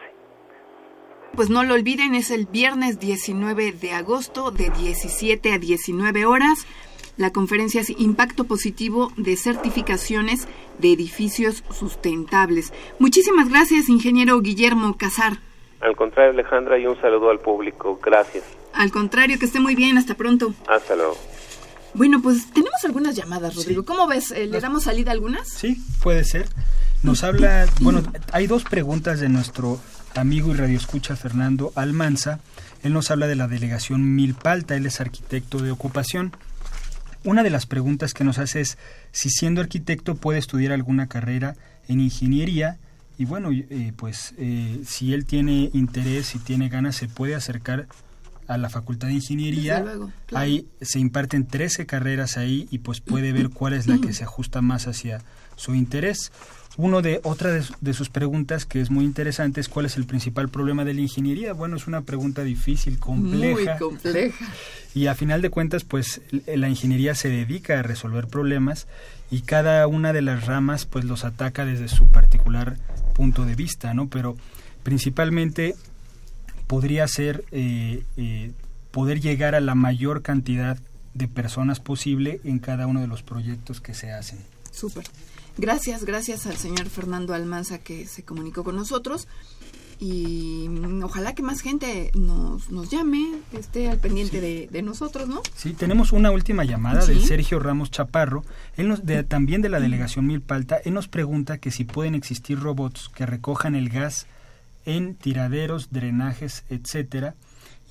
Pues 1.36 1.50
no 1.50 1.64
lo 1.64 1.74
olviden, 1.74 2.14
es 2.14 2.30
el 2.30 2.46
viernes 2.46 3.00
19 3.00 3.72
de 3.72 3.94
agosto 3.94 4.52
de 4.52 4.70
17 4.70 5.54
a 5.54 5.58
19 5.58 6.28
horas. 6.28 6.68
La 7.18 7.32
conferencia 7.32 7.82
es 7.82 7.90
Impacto 7.90 8.46
Positivo 8.46 9.12
de 9.18 9.36
Certificaciones 9.36 10.48
de 10.80 10.94
Edificios 10.94 11.64
Sustentables. 11.70 12.74
Muchísimas 13.00 13.50
gracias, 13.50 13.90
ingeniero 13.90 14.40
Guillermo 14.42 14.98
Casar. 14.98 15.40
Al 15.82 15.96
contrario, 15.96 16.32
Alejandra, 16.32 16.78
y 16.80 16.86
un 16.86 17.00
saludo 17.02 17.30
al 17.30 17.40
público. 17.40 18.00
Gracias. 18.04 18.44
Al 18.74 18.92
contrario, 18.92 19.38
que 19.40 19.46
esté 19.46 19.60
muy 19.60 19.76
bien. 19.76 19.98
Hasta 19.98 20.16
pronto. 20.16 20.54
Hasta 20.68 20.96
luego. 20.96 21.18
Bueno, 21.94 22.22
pues 22.22 22.50
tenemos 22.52 22.84
algunas 22.86 23.16
llamadas, 23.16 23.56
Rodrigo. 23.56 23.84
¿Cómo 23.84 24.08
ves? 24.08 24.32
Eh, 24.32 24.46
¿Le 24.46 24.62
damos 24.62 24.84
salida 24.84 25.12
a 25.12 25.14
algunas? 25.14 25.50
Sí, 25.50 25.78
puede 26.02 26.24
ser. 26.24 26.48
Nos 27.04 27.24
habla, 27.24 27.68
bueno, 27.82 28.04
hay 28.32 28.48
dos 28.48 28.64
preguntas 28.64 29.20
de 29.20 29.28
nuestro 29.28 29.80
amigo 30.16 30.52
y 30.52 30.54
radioescucha 30.58 31.16
Fernando 31.16 31.72
Almanza. 31.76 32.40
Él 32.84 32.94
nos 32.94 33.12
habla 33.12 33.28
de 33.28 33.36
la 33.36 33.48
delegación 33.48 34.16
Milpalta, 34.16 34.76
él 34.76 34.86
es 34.86 35.02
arquitecto 35.02 35.58
de 35.58 35.72
ocupación. 35.72 36.32
Una 37.24 37.44
de 37.44 37.50
las 37.50 37.66
preguntas 37.66 38.14
que 38.14 38.24
nos 38.24 38.40
hace 38.40 38.62
es 38.62 38.78
si 39.12 39.30
siendo 39.30 39.62
arquitecto 39.62 40.16
puede 40.16 40.40
estudiar 40.40 40.72
alguna 40.72 41.08
carrera 41.08 41.56
en 41.88 42.00
ingeniería 42.00 42.80
y 43.18 43.26
bueno, 43.26 43.50
eh, 43.52 43.94
pues 43.96 44.34
eh, 44.38 44.82
si 44.86 45.14
él 45.14 45.26
tiene 45.26 45.70
interés 45.74 46.34
y 46.34 46.40
tiene 46.40 46.70
ganas 46.70 46.96
se 46.96 47.08
puede 47.08 47.36
acercar 47.36 47.88
a 48.48 48.58
la 48.58 48.70
Facultad 48.70 49.08
de 49.08 49.14
Ingeniería. 49.14 49.86
Ahí 50.34 50.68
se 50.82 51.00
imparten 51.00 51.46
13 51.46 51.86
carreras 51.86 52.38
ahí 52.38 52.68
y 52.72 52.80
pues 52.80 53.00
puede 53.00 53.32
ver 53.32 53.50
cuál 53.50 53.74
es 53.74 53.88
la 53.88 54.00
que 54.00 54.14
se 54.14 54.24
ajusta 54.24 54.62
más 54.62 54.88
hacia 54.88 55.22
su 55.56 55.76
interés. 55.76 56.32
Uno 56.78 57.02
de 57.02 57.20
otra 57.24 57.52
de, 57.82 57.94
sus 57.94 58.10
preguntas 58.10 58.66
que 58.66 58.80
es 58.80 58.90
muy 58.90 59.04
interesante 59.04 59.60
es 59.60 59.68
cuál 59.68 59.86
es 59.86 59.98
el 59.98 60.06
principal 60.06 60.50
problema 60.50 60.86
de 60.86 60.94
la 60.94 61.02
ingeniería. 61.02 61.54
Bueno, 61.54 61.76
es 61.76 61.86
una 61.86 62.02
pregunta 62.02 62.44
difícil, 62.44 62.98
compleja. 63.00 63.72
Muy 63.72 63.80
compleja. 63.80 64.46
Y 64.94 65.08
a 65.08 65.16
final 65.16 65.42
de 65.42 65.50
cuentas, 65.50 65.86
pues 65.86 66.20
la 66.46 66.68
ingeniería 66.68 67.16
se 67.16 67.30
dedica 67.30 67.80
a 67.80 67.82
resolver 67.82 68.28
problemas 68.28 68.88
y 69.30 69.40
cada 69.44 69.88
una 69.88 70.12
de 70.12 70.22
las 70.22 70.48
ramas 70.48 70.86
pues 70.86 71.06
los 71.06 71.24
ataca 71.24 71.64
desde 71.64 71.88
su 71.88 72.10
particular 72.10 72.76
punto 73.14 73.46
de 73.46 73.56
vista, 73.56 73.94
¿no? 73.94 74.10
Pero 74.10 74.36
principalmente 74.84 75.76
podría 76.68 77.08
ser 77.08 77.46
eh, 77.52 78.04
eh, 78.18 78.52
poder 78.92 79.22
llegar 79.22 79.56
a 79.56 79.62
la 79.62 79.76
mayor 79.76 80.22
cantidad 80.22 80.78
de 81.14 81.28
personas 81.30 81.80
posible 81.80 82.42
en 82.44 82.60
cada 82.60 82.86
uno 82.88 83.00
de 83.00 83.08
los 83.08 83.24
proyectos 83.24 83.80
que 83.80 83.94
se 83.94 84.12
hacen. 84.12 84.40
Súper. 84.72 85.06
Gracias, 85.58 86.06
gracias 86.06 86.48
al 86.48 86.58
señor 86.58 86.90
Fernando 86.90 87.34
Almanza 87.34 87.80
que 87.80 88.08
se 88.08 88.24
comunicó 88.24 88.64
con 88.64 88.76
nosotros 88.76 89.28
y 90.02 90.68
ojalá 91.04 91.36
que 91.36 91.44
más 91.44 91.62
gente 91.62 92.12
nos, 92.16 92.72
nos 92.72 92.90
llame, 92.90 93.24
esté 93.54 93.88
al 93.88 94.00
pendiente 94.00 94.42
de, 94.42 94.82
nosotros, 94.82 95.28
¿no? 95.30 95.44
Sí, 95.56 95.74
tenemos 95.74 96.12
una 96.12 96.32
última 96.32 96.64
llamada 96.64 97.06
de 97.06 97.20
Sergio 97.20 97.60
Ramos 97.60 97.92
Chaparro, 97.92 98.44
él 98.78 98.88
nos, 98.88 99.06
de, 99.06 99.24
también 99.24 99.62
de 99.62 99.70
la 99.70 99.80
delegación 99.80 100.26
Milpalta, 100.26 100.78
él 100.84 100.96
nos 100.96 101.08
pregunta 101.08 101.60
que 101.60 101.70
si 101.70 101.84
pueden 101.86 102.16
existir 102.16 102.60
robots 102.60 103.10
que 103.14 103.28
recojan 103.28 103.76
el 103.76 103.90
gas 103.90 104.26
en 104.86 105.14
tiraderos, 105.14 105.92
drenajes, 105.92 106.64
etcétera. 106.70 107.36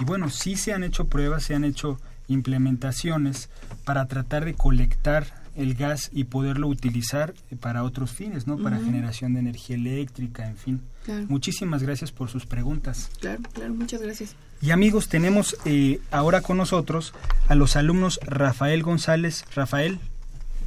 Y 0.01 0.05
bueno, 0.05 0.31
sí 0.31 0.57
se 0.57 0.73
han 0.73 0.83
hecho 0.83 1.05
pruebas, 1.05 1.45
se 1.45 1.55
han 1.55 1.63
hecho 1.63 2.01
implementaciones 2.27 3.51
para 3.85 4.07
tratar 4.09 4.45
de 4.45 4.55
colectar 4.55 5.40
el 5.57 5.75
gas 5.75 6.11
y 6.13 6.25
poderlo 6.25 6.69
utilizar 6.69 7.35
para 7.61 7.83
otros 7.85 8.13
fines, 8.13 8.47
¿no? 8.47 8.59
Para 8.59 8.79
generación 8.79 9.35
de 9.35 9.41
energía 9.41 9.77
eléctrica, 9.77 10.47
en 10.47 10.57
fin. 10.57 10.81
Muchísimas 11.29 11.83
gracias 11.83 12.13
por 12.13 12.29
sus 12.29 12.47
preguntas. 12.47 13.11
Claro, 13.21 13.43
claro, 13.53 13.75
muchas 13.75 14.01
gracias. 14.01 14.37
Y 14.63 14.71
amigos, 14.71 15.09
tenemos 15.09 15.57
eh, 15.65 16.01
ahora 16.11 16.43
con 16.43 16.57
nosotros 16.57 17.15
a 17.49 17.55
los 17.55 17.77
alumnos 17.77 18.21
Rafael 18.23 18.83
González. 18.83 19.45
Rafael. 19.55 19.99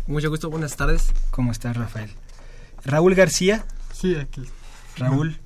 Mucho 0.08 0.30
gusto, 0.30 0.50
buenas 0.50 0.76
tardes. 0.76 1.12
¿Cómo 1.32 1.52
estás, 1.52 1.78
Rafael? 1.78 2.10
Raúl 2.84 3.16
García. 3.16 3.66
Sí, 3.94 4.16
aquí. 4.16 4.42
Raúl 4.98 5.40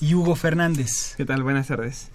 y 0.00 0.14
Hugo 0.14 0.34
Fernández. 0.36 1.14
¿Qué 1.16 1.24
tal? 1.24 1.42
Buenas 1.42 1.68
tardes. 1.68 2.08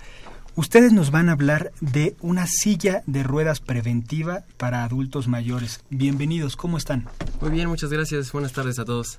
Ustedes 0.57 0.93
nos 0.93 1.11
van 1.11 1.27
a 1.27 1.33
hablar 1.33 1.73
de 1.81 2.15
una 2.21 2.47
silla 2.47 3.03
de 3.07 3.23
ruedas 3.23 3.59
preventiva 3.59 4.45
para 4.55 4.85
adultos 4.85 5.27
mayores. 5.27 5.81
Bienvenidos, 5.89 6.55
¿cómo 6.55 6.77
están? 6.77 7.09
Muy 7.41 7.49
bien, 7.49 7.67
muchas 7.67 7.89
gracias. 7.89 8.31
Buenas 8.31 8.53
tardes 8.53 8.79
a 8.79 8.85
todos. 8.85 9.17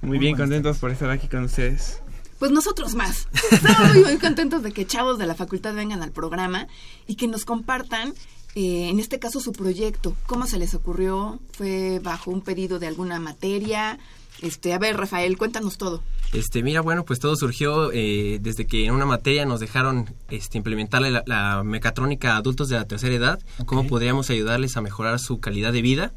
Muy, 0.00 0.18
bien, 0.18 0.34
contentos 0.34 0.78
por 0.78 0.90
estar 0.90 1.10
aquí 1.10 1.28
con 1.28 1.44
ustedes. 1.44 2.00
Pues 2.38 2.52
nosotros 2.52 2.94
más. 2.94 3.28
Estamos 3.50 3.94
muy, 3.94 4.04
muy, 4.04 4.16
contentos 4.16 4.62
de 4.62 4.72
que 4.72 4.86
chavos 4.86 5.18
de 5.18 5.26
la 5.26 5.34
facultad 5.34 5.74
vengan 5.74 6.02
al 6.02 6.10
programa 6.10 6.68
y 7.06 7.16
que 7.16 7.26
nos 7.26 7.44
compartan, 7.44 8.14
eh, 8.54 8.88
en 8.88 8.98
este 8.98 9.18
caso, 9.18 9.40
su 9.40 9.52
proyecto. 9.52 10.16
¿Cómo 10.26 10.46
se 10.46 10.56
les 10.56 10.72
ocurrió? 10.72 11.38
¿Fue 11.52 12.00
bajo 12.02 12.30
un 12.30 12.40
pedido 12.40 12.78
de 12.78 12.86
alguna 12.86 13.20
materia? 13.20 13.98
Este, 14.42 14.72
a 14.72 14.78
ver, 14.78 14.96
Rafael, 14.96 15.36
cuéntanos 15.36 15.78
todo. 15.78 16.02
Este, 16.32 16.62
mira, 16.62 16.80
bueno, 16.80 17.04
pues 17.04 17.18
todo 17.18 17.34
surgió 17.36 17.90
eh, 17.92 18.38
desde 18.40 18.66
que 18.66 18.84
en 18.84 18.92
una 18.92 19.06
materia 19.06 19.46
nos 19.46 19.60
dejaron 19.60 20.14
este, 20.30 20.58
implementar 20.58 21.02
la, 21.02 21.62
mecatrónica 21.64 22.34
a 22.34 22.36
adultos 22.38 22.68
de 22.68 22.76
la 22.76 22.84
tercera 22.84 23.14
edad, 23.14 23.40
cómo 23.66 23.86
podríamos 23.86 24.30
ayudarles 24.30 24.76
a 24.76 24.80
mejorar 24.80 25.18
su 25.18 25.40
calidad 25.40 25.72
de 25.72 25.82
vida. 25.82 26.12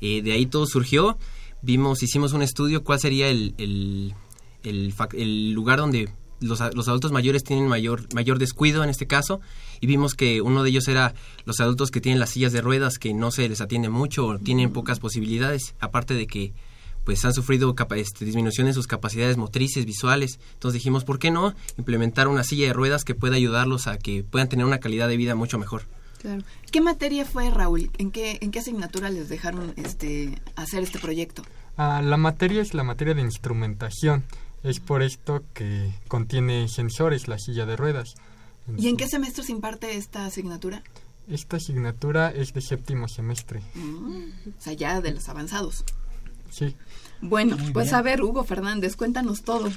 Eh, 0.00 0.22
de 0.22 0.32
ahí 0.32 0.46
todo 0.46 0.66
surgió. 0.66 1.18
Vimos, 1.62 2.02
hicimos 2.02 2.32
un 2.34 2.42
estudio 2.42 2.84
cuál 2.84 3.00
sería 3.00 3.28
el, 3.28 3.54
el, 3.56 4.14
el, 4.62 5.52
lugar 5.52 5.78
donde 5.78 6.10
los, 6.40 6.60
los, 6.74 6.88
adultos 6.88 7.10
mayores 7.10 7.42
tienen 7.42 7.66
mayor, 7.68 8.06
mayor 8.12 8.38
descuido 8.38 8.84
en 8.84 8.90
este 8.90 9.06
caso 9.06 9.40
y 9.80 9.86
vimos 9.86 10.14
que 10.14 10.42
uno 10.42 10.62
de 10.62 10.68
ellos 10.68 10.88
era 10.88 11.14
los 11.46 11.60
adultos 11.60 11.90
que 11.90 12.02
tienen 12.02 12.20
las 12.20 12.30
sillas 12.30 12.52
de 12.52 12.60
ruedas 12.60 12.98
que 12.98 13.14
no 13.14 13.30
se 13.30 13.48
les 13.48 13.62
atiende 13.62 13.88
mucho 13.88 14.26
o 14.26 14.38
tienen 14.38 14.72
pocas 14.72 15.00
posibilidades, 15.00 15.74
aparte 15.80 16.12
de 16.12 16.26
que 16.26 16.52
pues 17.04 17.24
han 17.24 17.32
sufrido 17.32 17.74
este, 17.96 18.24
disminución 18.24 18.66
en 18.66 18.74
sus 18.74 18.86
capacidades 18.86 19.36
motrices, 19.36 19.84
visuales. 19.84 20.38
Entonces 20.54 20.74
dijimos, 20.74 21.04
¿por 21.04 21.18
qué 21.18 21.30
no 21.30 21.54
implementar 21.78 22.28
una 22.28 22.44
silla 22.44 22.66
de 22.66 22.72
ruedas 22.72 23.04
que 23.04 23.14
pueda 23.14 23.36
ayudarlos 23.36 23.86
a 23.86 23.98
que 23.98 24.24
puedan 24.24 24.48
tener 24.48 24.66
una 24.66 24.78
calidad 24.78 25.08
de 25.08 25.16
vida 25.16 25.34
mucho 25.34 25.58
mejor? 25.58 25.82
Claro. 26.20 26.42
¿Qué 26.70 26.80
materia 26.80 27.24
fue, 27.24 27.50
Raúl? 27.50 27.90
¿En 27.98 28.10
qué, 28.10 28.38
en 28.40 28.50
qué 28.50 28.60
asignatura 28.60 29.10
les 29.10 29.28
dejaron 29.28 29.74
este, 29.76 30.40
hacer 30.56 30.82
este 30.82 30.98
proyecto? 30.98 31.42
Ah, 31.76 32.00
la 32.02 32.16
materia 32.16 32.62
es 32.62 32.72
la 32.72 32.82
materia 32.82 33.14
de 33.14 33.20
instrumentación. 33.20 34.24
Es 34.62 34.80
por 34.80 35.02
esto 35.02 35.42
que 35.52 35.92
contiene 36.08 36.68
sensores 36.68 37.28
la 37.28 37.38
silla 37.38 37.66
de 37.66 37.76
ruedas. 37.76 38.14
¿Y 38.78 38.88
en 38.88 38.96
qué 38.96 39.06
semestre 39.06 39.44
se 39.44 39.52
imparte 39.52 39.96
esta 39.96 40.24
asignatura? 40.24 40.82
Esta 41.28 41.56
asignatura 41.56 42.30
es 42.30 42.54
de 42.54 42.60
séptimo 42.60 43.08
semestre. 43.08 43.60
Mm, 43.74 44.28
o 44.48 44.60
sea, 44.60 44.72
ya 44.72 45.00
de 45.00 45.12
los 45.12 45.28
avanzados. 45.28 45.84
Sí. 46.54 46.76
Bueno, 47.20 47.56
pues 47.72 47.92
a 47.92 48.00
ver, 48.00 48.22
Hugo 48.22 48.44
Fernández, 48.44 48.94
cuéntanos 48.94 49.42
todo. 49.42 49.72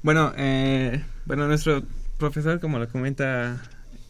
Bueno, 0.00 0.32
eh, 0.36 1.04
bueno, 1.24 1.48
nuestro 1.48 1.82
profesor, 2.18 2.60
como 2.60 2.78
lo 2.78 2.88
comenta 2.88 3.60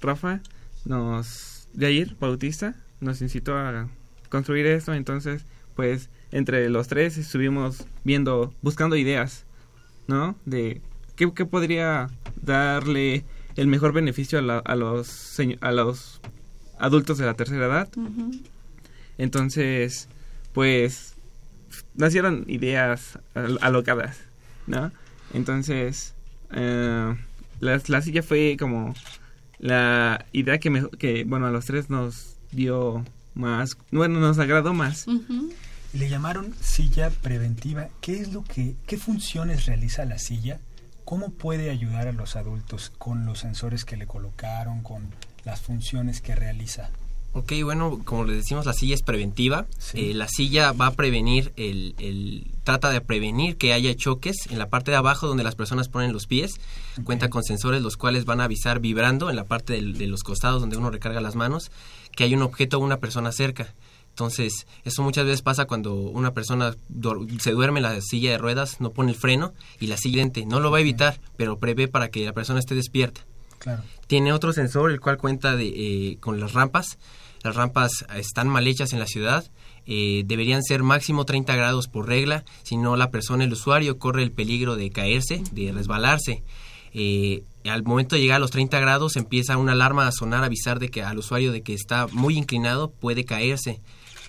Rafa, 0.03 0.41
nos, 0.85 1.67
de 1.73 1.87
ayer, 1.87 2.15
Bautista, 2.21 2.75
nos 3.01 3.23
incitó 3.23 3.57
a 3.57 3.89
construir 4.29 4.67
esto, 4.67 4.93
entonces, 4.93 5.47
pues, 5.77 6.11
entre 6.31 6.69
los 6.69 6.89
tres 6.89 7.17
estuvimos 7.17 7.87
viendo, 8.05 8.53
buscando 8.61 8.97
ideas, 8.97 9.47
¿no? 10.09 10.37
De 10.45 10.83
qué, 11.17 11.27
podría 11.47 12.11
darle 12.43 13.25
el 13.57 13.67
mejor 13.67 13.95
beneficio 13.95 14.39
a, 14.41 14.59
a, 14.59 14.77
los, 14.77 15.41
a 15.63 15.73
los 15.73 16.21
adultos 16.79 17.17
de 17.17 17.25
la 17.25 17.33
tercera 17.33 17.65
edad. 17.65 17.89
Entonces, 19.17 20.07
pues 20.53 21.15
nacieron 22.01 22.45
ideas 22.49 23.19
alocadas, 23.61 24.19
¿no? 24.67 24.91
Entonces, 25.33 26.15
eh, 26.53 27.15
la, 27.61 28.03
silla 28.03 28.23
fue 28.23 28.57
como 28.59 28.95
la 29.59 30.25
idea 30.33 30.59
que, 30.59 30.71
me, 30.71 30.89
que, 30.91 31.25
bueno, 31.25 31.47
a 31.47 31.51
los 31.51 31.67
tres 31.67 31.91
nos 31.91 32.37
dio 32.51 33.05
más, 33.35 33.77
bueno, 33.93 34.19
nos 34.19 34.39
agradó 34.39 34.75
más. 34.75 35.07
Le 35.93 36.09
llamaron 36.09 36.55
silla 36.61 37.11
preventiva. 37.11 37.89
¿Qué 38.01 38.21
es 38.21 38.33
lo 38.33 38.45
que, 38.45 38.77
qué 38.87 38.97
funciones 38.97 39.67
realiza 39.67 40.05
la 40.05 40.19
silla? 40.19 40.59
¿Cómo 41.05 41.31
puede 41.31 41.71
ayudar 41.71 42.09
a 42.09 42.13
los 42.13 42.37
adultos 42.37 42.93
con 42.99 43.27
los 43.27 43.41
sensores 43.41 43.85
que 43.85 43.97
le 43.97 44.07
colocaron, 44.07 44.83
con 44.83 45.09
las 45.45 45.61
funciones 45.61 46.21
que 46.21 46.37
realiza? 46.37 46.91
Ok, 47.33 47.53
bueno, 47.63 48.01
como 48.05 48.25
les 48.25 48.37
decimos, 48.37 48.67
la 48.67 48.73
silla 48.73 48.95
es 48.95 49.03
preventiva. 49.03 49.67
Eh, 49.95 50.15
la 50.15 50.27
silla 50.27 50.73
va 50.73 50.87
a 50.87 50.95
prevenir, 50.95 51.53
el, 51.57 52.51
trata 52.65 52.91
de 52.91 53.01
prevenir 53.01 53.57
que 53.57 53.73
haya 53.73 53.95
choques 53.95 54.49
en 54.51 54.59
la 54.59 54.69
parte 54.69 54.91
de 54.91 54.97
abajo 54.97 55.29
donde 55.29 55.45
las 55.45 55.55
personas 55.55 55.89
ponen 55.89 56.13
los 56.13 56.27
pies. 56.27 56.61
Cuenta 57.05 57.31
con 57.31 57.45
sensores 57.45 57.83
los 57.83 57.97
cuales 57.97 58.25
van 58.25 58.41
a 58.41 58.45
avisar 58.45 58.81
vibrando 58.81 59.31
en 59.31 59.37
la 59.37 59.45
parte 59.45 59.81
de 59.81 60.07
los 60.09 60.25
costados 60.25 60.61
donde 60.61 60.77
uno 60.77 60.91
recarga 60.91 61.21
las 61.21 61.37
manos 61.37 61.71
que 62.17 62.25
hay 62.25 62.35
un 62.35 62.43
objeto 62.43 62.79
o 62.79 62.81
una 62.81 62.99
persona 62.99 63.31
cerca. 63.31 63.73
Entonces, 64.11 64.67
eso 64.85 65.03
muchas 65.03 65.25
veces 65.25 65.41
pasa 65.41 65.67
cuando 65.67 65.95
una 65.95 66.35
persona 66.35 66.75
se 67.39 67.53
duerme 67.53 67.79
en 67.79 67.85
la 67.85 68.01
silla 68.01 68.33
de 68.33 68.39
ruedas, 68.39 68.81
no 68.81 68.91
pone 68.91 69.13
el 69.13 69.17
freno 69.17 69.55
y 69.79 69.87
la 69.87 69.97
siguiente 69.97 70.45
no 70.45 70.61
lo 70.61 70.71
va 70.71 70.79
a 70.79 70.83
evitar, 70.83 71.21
pero 71.37 71.59
prevé 71.59 71.89
para 71.89 72.11
que 72.11 72.25
la 72.25 72.33
persona 72.33 72.59
esté 72.59 72.75
despierta. 72.75 73.23
Tiene 74.07 74.33
otro 74.33 74.53
sensor, 74.53 74.91
el 74.91 75.01
cual 75.01 75.19
cuenta 75.19 75.55
de, 75.55 75.69
eh, 75.69 76.17
con 76.21 76.41
las 76.41 76.55
rampas. 76.55 76.99
Las 77.43 77.57
rampas 77.57 77.91
están 78.17 78.49
mal 78.49 78.67
hechas 78.67 78.93
en 78.93 78.99
la 78.99 79.07
ciudad. 79.07 79.45
Eh, 79.87 80.23
deberían 80.27 80.63
ser 80.63 80.83
máximo 80.83 81.25
30 81.25 81.57
grados 81.57 81.89
por 81.89 82.07
regla, 82.07 82.45
si 82.63 82.77
no 82.77 82.97
la 82.97 83.11
persona, 83.11 83.45
el 83.45 83.53
usuario, 83.53 83.99
corre 83.99 84.23
el 84.23 84.31
peligro 84.31 84.77
de 84.77 84.91
caerse, 84.91 85.43
de 85.53 85.73
resbalarse. 85.73 86.43
Eh, 86.93 87.45
al 87.65 87.83
momento 87.83 88.17
de 88.17 88.23
llegar 88.23 88.37
a 88.37 88.41
los 88.41 88.51
30 88.51 88.79
grados 88.81 89.17
empieza 89.17 89.57
una 89.57 89.73
alarma 89.73 90.07
a 90.07 90.13
sonar, 90.13 90.43
a 90.43 90.47
avisar 90.47 90.79
de 90.79 90.91
que 90.91 91.03
al 91.03 91.19
usuario 91.19 91.53
de 91.53 91.63
que 91.63 91.75
está 91.75 92.07
muy 92.09 92.37
inclinado 92.37 92.91
puede 92.91 93.25
caerse. 93.25 93.81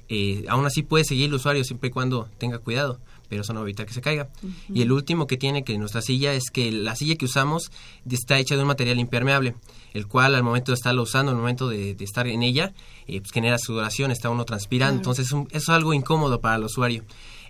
Eh, 0.09 0.45
aún 0.49 0.65
así 0.65 0.83
puede 0.83 1.05
seguir 1.05 1.25
el 1.25 1.35
usuario 1.35 1.63
siempre 1.63 1.89
y 1.89 1.91
cuando 1.91 2.27
tenga 2.37 2.59
cuidado, 2.59 2.99
pero 3.31 3.43
eso 3.43 3.53
no 3.53 3.61
va 3.61 3.65
a 3.65 3.69
evitar 3.69 3.85
que 3.85 3.93
se 3.93 4.01
caiga. 4.01 4.27
Y 4.73 4.81
el 4.81 4.91
último 4.91 5.25
que 5.25 5.37
tiene 5.37 5.63
que 5.63 5.77
nuestra 5.77 6.01
silla 6.01 6.33
es 6.33 6.51
que 6.51 6.69
la 6.69 6.97
silla 6.97 7.15
que 7.15 7.23
usamos 7.23 7.71
está 8.09 8.37
hecha 8.37 8.57
de 8.57 8.61
un 8.61 8.67
material 8.67 8.99
impermeable, 8.99 9.55
el 9.93 10.05
cual 10.05 10.35
al 10.35 10.43
momento 10.43 10.73
de 10.73 10.75
estarlo 10.75 11.03
usando, 11.03 11.31
al 11.31 11.37
momento 11.37 11.69
de, 11.69 11.95
estar 12.01 12.27
en 12.27 12.43
ella, 12.43 12.73
eh, 13.07 13.21
pues 13.21 13.31
genera 13.31 13.57
sudoración, 13.57 14.11
está 14.11 14.29
uno 14.29 14.43
transpirando, 14.43 14.97
entonces 14.97 15.27
eso 15.27 15.47
es 15.49 15.69
algo 15.69 15.93
incómodo 15.93 16.41
para 16.41 16.57
el 16.57 16.65
usuario 16.65 17.05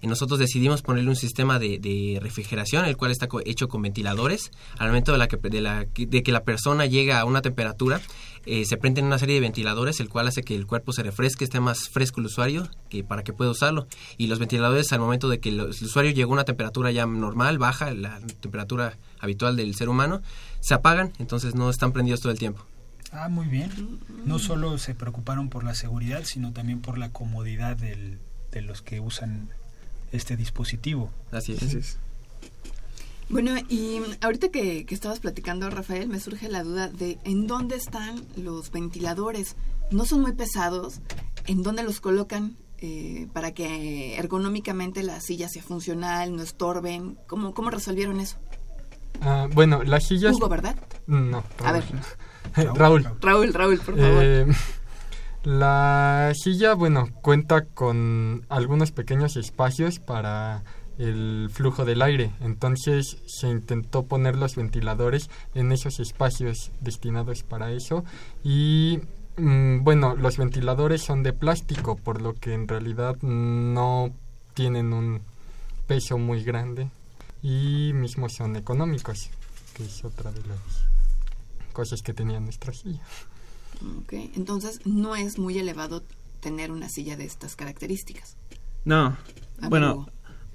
nosotros 0.08 0.40
decidimos 0.40 0.82
ponerle 0.82 1.10
un 1.10 1.16
sistema 1.16 1.60
de, 1.60 2.20
refrigeración, 2.22 2.86
el 2.86 2.98
cual 2.98 3.12
está 3.12 3.28
hecho 3.46 3.68
con 3.68 3.82
ventiladores. 3.82 4.52
Al 4.78 4.88
momento 4.88 5.12
de, 5.12 5.18
la 5.18 5.28
que, 5.28 5.38
de, 5.38 5.62
la, 5.62 5.86
que 5.86 6.32
la 6.32 6.44
persona 6.44 6.86
llega 6.86 7.20
a 7.20 7.26
una 7.26 7.42
temperatura, 7.42 8.02
eh, 8.46 8.66
se 8.66 8.78
prenden 8.78 9.06
una 9.06 9.20
serie 9.20 9.36
de 9.36 9.42
ventiladores, 9.42 10.00
el 10.00 10.10
cual 10.10 10.28
hace 10.28 10.42
que 10.42 10.56
el 10.56 10.66
cuerpo 10.66 10.94
se 10.94 11.04
refresque, 11.04 11.44
esté 11.44 11.60
más 11.60 11.90
fresco 11.90 12.20
el 12.20 12.26
usuario 12.26 12.68
que 12.90 13.04
para 13.04 13.24
que 13.24 13.34
pueda 13.34 13.52
usarlo. 13.52 13.88
Y 14.18 14.28
los 14.28 14.40
ventiladores, 14.40 14.92
al 14.92 15.00
momento 15.00 15.30
de 15.30 15.40
que 15.40 15.50
el, 15.50 15.62
usuario 15.62 16.12
llegó 16.12 16.32
a 16.32 16.34
una 16.34 16.46
temperatura 16.46 16.92
ya 16.92 17.06
normal, 17.06 17.60
baja, 17.60 17.94
la 17.94 18.20
temperatura 18.40 18.98
habitual 19.20 19.56
del 19.56 19.76
ser 19.76 19.90
humano, 19.90 20.22
se 20.60 20.74
apagan, 20.74 21.14
entonces 21.20 21.54
no 21.54 21.70
están 21.70 21.92
prendidos 21.92 22.22
todo 22.22 22.32
el 22.32 22.40
tiempo. 22.40 22.66
Ah, 23.12 23.30
muy 23.30 23.48
bien. 23.48 24.00
No 24.26 24.40
solo 24.40 24.78
se 24.78 24.96
preocuparon 24.96 25.50
por 25.50 25.64
la 25.64 25.76
seguridad, 25.76 26.24
sino 26.24 26.54
también 26.54 26.82
por 26.82 26.98
la 26.98 27.12
comodidad 27.12 27.78
de 27.78 28.62
los 28.62 28.82
que 28.82 29.00
usan 29.00 29.50
este 30.12 30.38
dispositivo. 30.38 31.10
Así 31.32 31.54
es. 31.54 31.98
Bueno, 33.30 33.56
y 33.70 34.02
ahorita 34.20 34.50
que, 34.50 34.86
estabas 34.90 35.20
platicando, 35.20 35.70
Rafael, 35.70 36.10
me 36.10 36.20
surge 36.20 36.50
la 36.50 36.64
duda 36.64 36.90
de 36.90 37.18
en 37.24 37.48
dónde 37.48 37.78
están 37.78 38.26
los 38.36 38.72
ventiladores. 38.72 39.56
¿No 39.90 40.06
son 40.06 40.22
muy 40.22 40.34
pesados? 40.34 41.00
¿En 41.48 41.64
dónde 41.64 41.84
los 41.84 42.02
colocan 42.02 42.58
eh, 42.80 43.28
para 43.32 43.54
que 43.54 44.18
ergonómicamente 44.18 45.02
la 45.04 45.22
silla 45.22 45.48
sea 45.48 45.64
funcional, 45.64 46.36
no 46.36 46.44
estorben? 46.44 47.18
¿Cómo, 47.28 47.54
cómo 47.54 47.70
resolvieron 47.70 48.20
eso? 48.20 48.38
Ah, 49.22 49.48
bueno, 49.54 49.84
las 49.84 50.08
sillas... 50.08 50.36
Hugo, 50.36 50.50
¿verdad? 50.50 50.76
No. 51.08 51.44
A 51.64 51.72
ver. 51.72 51.86
Raúl. 52.76 53.08
Raúl, 53.22 53.54
Raúl, 53.54 53.80
por 53.80 53.98
favor. 53.98 54.24
Eh, 54.24 54.46
la 55.44 56.34
silla, 56.36 56.76
bueno, 56.76 57.10
cuenta 57.22 57.66
con 57.66 58.46
algunos 58.50 58.92
pequeños 58.92 59.38
espacios 59.38 60.00
para 60.00 60.64
el 61.00 61.50
flujo 61.52 61.84
del 61.84 62.02
aire. 62.02 62.32
Entonces 62.42 63.18
se 63.26 63.50
intentó 63.50 64.04
poner 64.04 64.36
los 64.36 64.56
ventiladores 64.56 65.30
en 65.56 65.72
esos 65.72 66.00
espacios 66.00 66.72
destinados 66.80 67.42
para 67.44 67.72
eso. 67.72 68.04
Y 68.44 69.00
mm, 69.38 69.84
bueno, 69.84 70.16
los 70.16 70.38
ventiladores 70.38 71.02
son 71.02 71.24
de 71.24 71.34
plástico, 71.34 71.96
por 71.96 72.22
lo 72.22 72.34
que 72.34 72.54
en 72.54 72.68
realidad 72.68 73.18
no 73.22 74.12
tienen 74.54 74.94
un 74.94 75.22
peso 75.88 76.20
muy 76.20 76.44
grande. 76.44 76.90
Y 77.42 77.94
mismo 77.96 78.30
son 78.30 78.56
económicos, 78.56 79.32
que 79.74 79.84
es 79.84 80.06
otra 80.06 80.32
de 80.32 80.42
las 80.42 80.60
cosas 81.74 82.04
que 82.04 82.14
tenía 82.14 82.40
nuestra 82.40 82.74
silla. 82.74 83.02
Okay. 84.04 84.32
Entonces, 84.36 84.82
no 84.86 85.16
es 85.16 85.40
muy 85.40 85.58
elevado 85.58 86.04
tener 86.42 86.72
una 86.72 86.90
silla 86.90 87.18
de 87.18 87.26
estas 87.26 87.56
características. 87.56 88.36
No. 88.86 89.16
bueno, 89.70 90.08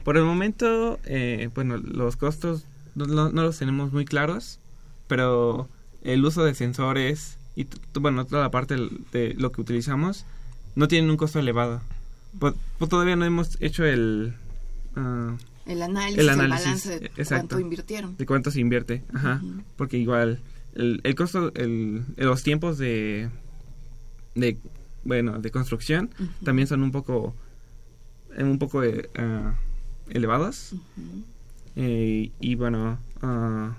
por 0.04 0.16
el 0.16 0.24
momento, 0.24 0.98
eh, 1.04 1.50
bueno, 1.54 1.76
los 1.76 2.16
costos 2.16 2.64
no, 2.94 3.30
los 3.30 3.58
tenemos 3.58 3.92
muy 3.92 4.04
claros, 4.04 4.58
pero 5.06 5.68
el 6.02 6.24
uso 6.24 6.44
de 6.44 6.54
sensores 6.54 7.38
y, 7.54 7.66
bueno, 7.98 8.24
toda 8.26 8.42
la 8.42 8.50
parte 8.50 8.76
de 9.12 9.34
lo 9.34 9.52
que 9.52 9.60
utilizamos 9.60 10.24
no 10.74 10.88
tienen 10.88 11.10
un 11.10 11.16
costo 11.16 11.38
elevado. 11.38 11.80
Pues, 12.38 12.54
pues 12.78 12.90
todavía 12.90 13.16
no 13.16 13.24
hemos 13.24 13.60
hecho 13.60 13.84
el... 13.84 14.34
Ah, 14.94 15.34
el 15.66 15.82
análisis, 15.82 16.18
el, 16.18 16.26
balance 16.36 17.00
de 17.00 17.24
cuánto 17.26 17.58
invirtieron. 17.58 18.16
De 18.16 18.26
cuánto 18.26 18.52
se 18.52 18.60
invierte, 18.60 19.02
ajá. 19.12 19.42
Porque 19.76 19.98
igual 19.98 20.40
el, 20.76 21.00
el 21.02 21.14
costo, 21.14 21.52
el, 21.54 22.04
los 22.16 22.42
tiempos 22.42 22.78
de, 22.78 23.30
de, 24.34 24.58
bueno, 25.04 25.38
de 25.38 25.50
construcción 25.50 26.10
también 26.44 26.68
son 26.68 26.82
un 26.82 26.92
poco, 26.92 27.34
un 28.38 28.58
poco 28.58 28.84
eh, 28.84 29.08
ah, 29.16 29.54
elevados. 30.10 30.74
Eh, 31.74 32.30
y 32.40 32.54
bueno, 32.54 32.98
uh, 33.22 33.72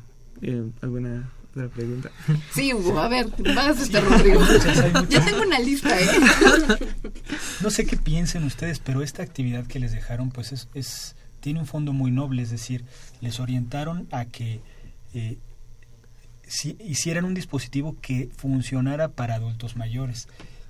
¿alguna 0.81 1.31
otra 1.51 1.67
pregunta? 1.69 2.11
Sí, 2.53 2.73
Hugo, 2.73 2.99
a 2.99 3.07
ver, 3.07 3.27
vas 3.55 3.79
este 3.81 4.01
Rodrigo. 4.01 4.41
Ya 5.09 5.23
tengo 5.23 5.41
una 5.41 5.59
lista, 5.59 5.99
¿eh? 5.99 6.07
No 7.61 7.69
sé 7.69 7.85
qué 7.85 7.97
piensen 7.97 8.43
ustedes, 8.43 8.79
pero 8.79 9.01
esta 9.01 9.23
actividad 9.23 9.65
que 9.65 9.79
les 9.79 9.91
dejaron, 9.91 10.29
pues 10.29 10.51
es, 10.51 10.69
es 10.73 11.15
tiene 11.39 11.59
un 11.59 11.65
fondo 11.65 11.93
muy 11.93 12.11
noble, 12.11 12.41
es 12.41 12.51
decir, 12.51 12.83
les 13.21 13.39
orientaron 13.39 14.07
a 14.11 14.25
que 14.25 14.59
eh, 15.13 15.37
si 16.47 16.77
hicieran 16.79 17.25
un 17.25 17.33
dispositivo 17.33 17.95
que 18.01 18.29
funcionara 18.35 19.09
para 19.09 19.35
adultos 19.35 19.75
mayores. 19.75 20.27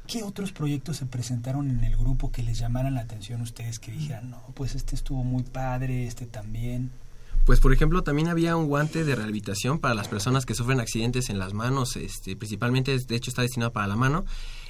¿Qué 0.07 0.23
otros 0.23 0.53
proyectos 0.53 0.97
se 0.97 1.05
presentaron 1.05 1.69
en 1.69 1.83
el 1.83 1.97
grupo 1.97 2.31
que 2.31 2.41
les 2.41 2.59
llamaran 2.59 2.95
la 2.95 3.01
atención 3.01 3.41
ustedes 3.41 3.77
que 3.77 3.91
dijeran, 3.91 4.29
no, 4.29 4.41
pues 4.53 4.73
este 4.73 4.95
estuvo 4.95 5.23
muy 5.23 5.43
padre, 5.43 6.07
este 6.07 6.25
también? 6.25 6.91
Pues 7.45 7.59
por 7.59 7.73
ejemplo 7.73 8.03
también 8.03 8.27
había 8.27 8.55
un 8.55 8.67
guante 8.67 9.03
de 9.05 9.15
rehabilitación 9.15 9.79
para 9.79 9.93
las 9.93 10.07
personas 10.07 10.45
que 10.45 10.53
sufren 10.53 10.79
accidentes 10.79 11.29
en 11.29 11.39
las 11.39 11.53
manos, 11.53 11.95
este, 11.95 12.35
principalmente 12.35 12.97
de 12.97 13.15
hecho 13.15 13.31
está 13.31 13.41
destinado 13.41 13.71
para 13.71 13.87
la 13.87 13.95
mano 13.95 14.25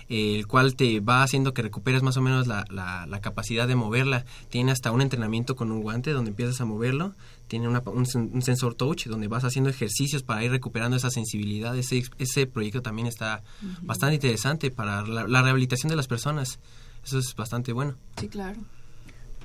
el 0.09 0.47
cual 0.47 0.75
te 0.75 0.99
va 0.99 1.23
haciendo 1.23 1.53
que 1.53 1.61
recuperes 1.61 2.01
más 2.01 2.15
o 2.17 2.21
menos 2.21 2.47
la, 2.47 2.65
la, 2.69 3.19
capacidad 3.21 3.67
de 3.67 3.75
moverla. 3.75 4.25
Tiene 4.49 4.71
hasta 4.71 4.91
un 4.91 5.01
entrenamiento 5.01 5.55
con 5.55 5.71
un 5.71 5.81
guante 5.81 6.11
donde 6.11 6.29
empiezas 6.29 6.61
a 6.61 6.65
moverlo. 6.65 7.13
Tiene 7.47 7.67
un, 7.67 8.41
sensor 8.41 8.75
touch 8.75 9.07
donde 9.07 9.27
vas 9.27 9.43
haciendo 9.43 9.69
ejercicios 9.69 10.23
para 10.23 10.43
ir 10.43 10.51
recuperando 10.51 10.95
esa 10.95 11.09
sensibilidad. 11.09 11.77
Ese, 11.77 12.03
ese 12.19 12.47
proyecto 12.47 12.81
también 12.81 13.07
está 13.07 13.43
bastante 13.81 14.15
interesante 14.15 14.71
para 14.71 15.01
la, 15.01 15.41
rehabilitación 15.41 15.89
de 15.89 15.97
las 15.97 16.07
personas. 16.07 16.59
Eso 17.03 17.19
es 17.19 17.35
bastante 17.35 17.73
bueno. 17.73 17.95
Sí, 18.19 18.27
claro. 18.29 18.59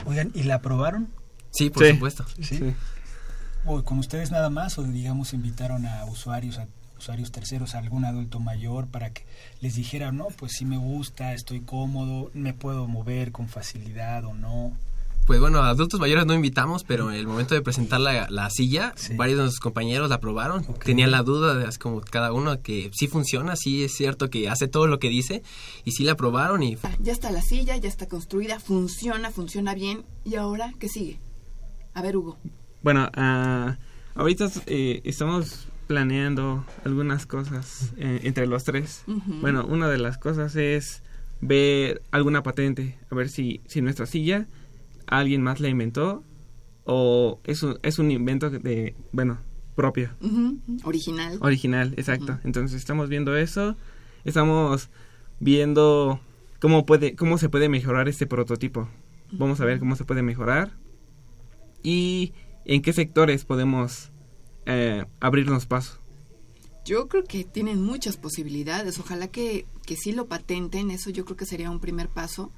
Oigan, 0.07 0.31
¿y 0.35 0.45
la 0.45 0.57
aprobaron? 0.57 1.09
Sí, 1.51 1.71
por 1.71 1.87
supuesto. 1.87 2.25
¿Sí? 2.41 2.57
sí. 2.57 2.75
O 3.65 3.83
con 3.85 3.99
ustedes 3.99 4.31
nada 4.31 4.51
más 4.51 4.79
o 4.79 4.83
digamos 4.83 5.33
invitaron 5.33 5.87
a 5.87 6.05
usuarios 6.07 6.59
a 6.59 6.67
usuarios 7.03 7.33
terceros, 7.33 7.75
a 7.75 7.79
algún 7.79 8.05
adulto 8.05 8.39
mayor, 8.39 8.87
para 8.87 9.13
que 9.13 9.25
les 9.61 9.75
dijera, 9.75 10.13
no, 10.13 10.29
pues 10.37 10.53
sí 10.53 10.65
me 10.65 10.79
gusta, 10.79 11.35
estoy 11.35 11.61
cómodo, 11.61 12.31
me 12.33 12.55
puedo 12.55 12.87
mover 12.87 13.33
con 13.33 13.49
facilidad 13.49 14.25
o 14.25 14.35
no. 14.35 14.73
Pues 15.27 15.41
bueno, 15.41 15.63
adultos 15.63 15.99
mayores 15.99 16.27
no 16.27 16.35
invitamos, 16.35 16.85
pero 16.85 17.11
en 17.11 17.17
el 17.17 17.27
momento 17.27 17.57
de 17.57 17.63
presentar 17.63 18.01
la, 18.01 18.29
la 18.31 18.51
silla, 18.51 18.95
varios 19.17 19.39
de 19.39 19.43
nuestros 19.43 19.61
compañeros 19.61 20.11
la 20.11 20.21
probaron. 20.21 20.65
Tenían 20.85 21.11
la 21.11 21.23
duda, 21.23 21.55
de, 21.55 21.77
como 21.79 22.01
cada 22.03 22.33
uno, 22.33 22.61
que 22.61 22.91
sí 22.93 23.09
funciona, 23.09 23.57
sí 23.57 23.83
es 23.83 23.95
cierto 23.95 24.31
que 24.31 24.49
hace 24.49 24.69
todo 24.69 24.87
lo 24.87 25.01
que 25.01 25.09
dice, 25.09 25.43
y 25.85 25.93
sí 25.93 26.05
la 26.05 26.17
probaron. 26.17 26.63
y 26.63 26.77
Ya 27.01 27.13
está 27.13 27.33
la 27.33 27.43
silla, 27.43 27.77
ya 27.77 27.89
está 27.89 28.07
construida, 28.07 28.61
funciona, 28.61 29.33
funciona 29.33 29.75
bien. 29.75 30.05
¿Y 30.25 30.37
ahora 30.37 30.73
qué 30.79 30.89
sigue? 30.89 31.19
A 31.95 32.03
ver, 32.03 32.17
Hugo. 32.17 32.39
Bueno, 32.83 33.11
uh, 33.17 33.75
ahorita 34.15 34.51
eh, 34.67 35.03
estamos 35.05 35.69
planeando 35.87 36.65
algunas 36.85 37.27
cosas 37.27 37.93
eh, 37.97 38.21
entre 38.25 38.47
los 38.47 38.65
tres. 38.65 39.05
Bueno, 39.07 39.67
una 39.67 39.89
de 39.89 39.99
las 39.99 40.19
cosas 40.19 40.57
es 40.57 41.03
ver 41.41 42.03
alguna 42.11 42.43
patente, 42.43 42.99
a 43.11 43.15
ver 43.15 43.29
si, 43.29 43.61
si 43.67 43.83
nuestra 43.83 44.07
silla 44.07 44.47
alguien 45.07 45.43
más 45.43 45.61
la 45.61 45.69
inventó 45.69 46.25
o 46.85 47.41
es 47.45 47.63
un, 47.63 47.79
es 47.83 47.99
un 47.99 48.11
invento 48.11 48.51
de, 48.51 48.95
bueno, 49.13 49.39
propio. 49.75 50.11
Original. 50.85 51.39
Original, 51.41 51.95
exacto. 51.97 52.39
Entonces 52.45 52.79
estamos 52.79 53.09
viendo 53.09 53.37
eso, 53.37 53.77
estamos 54.25 54.91
viendo 55.41 56.21
cómo 56.61 56.87
puede, 56.87 57.17
cómo 57.17 57.39
se 57.39 57.49
puede 57.49 57.69
mejorar 57.69 58.09
este 58.09 58.27
prototipo. 58.27 58.89
Vamos 59.33 59.61
a 59.61 59.65
ver 59.65 59.79
cómo 59.79 59.97
se 59.97 60.05
puede 60.05 60.23
mejorar 60.23 60.73
y 61.83 62.33
en 62.65 62.83
qué 62.83 62.93
sectores 62.93 63.45
podemos 63.45 64.12
eh, 64.67 65.05
abrirnos 65.21 65.67
paso. 65.67 65.99
Yo 66.85 67.07
creo 67.09 67.25
que 67.25 67.45
tienen 67.45 67.81
muchas 67.83 68.17
posibilidades. 68.17 68.99
Ojalá 68.99 69.29
que, 69.29 69.67
que 69.87 69.97
sí 69.97 70.13
lo 70.13 70.27
patenten. 70.27 70.91
Eso 70.91 71.11
yo 71.11 71.25
creo 71.25 71.37
que 71.37 71.47
sería 71.47 71.71
un 71.71 71.81
primer 71.81 72.09
paso. 72.09 72.51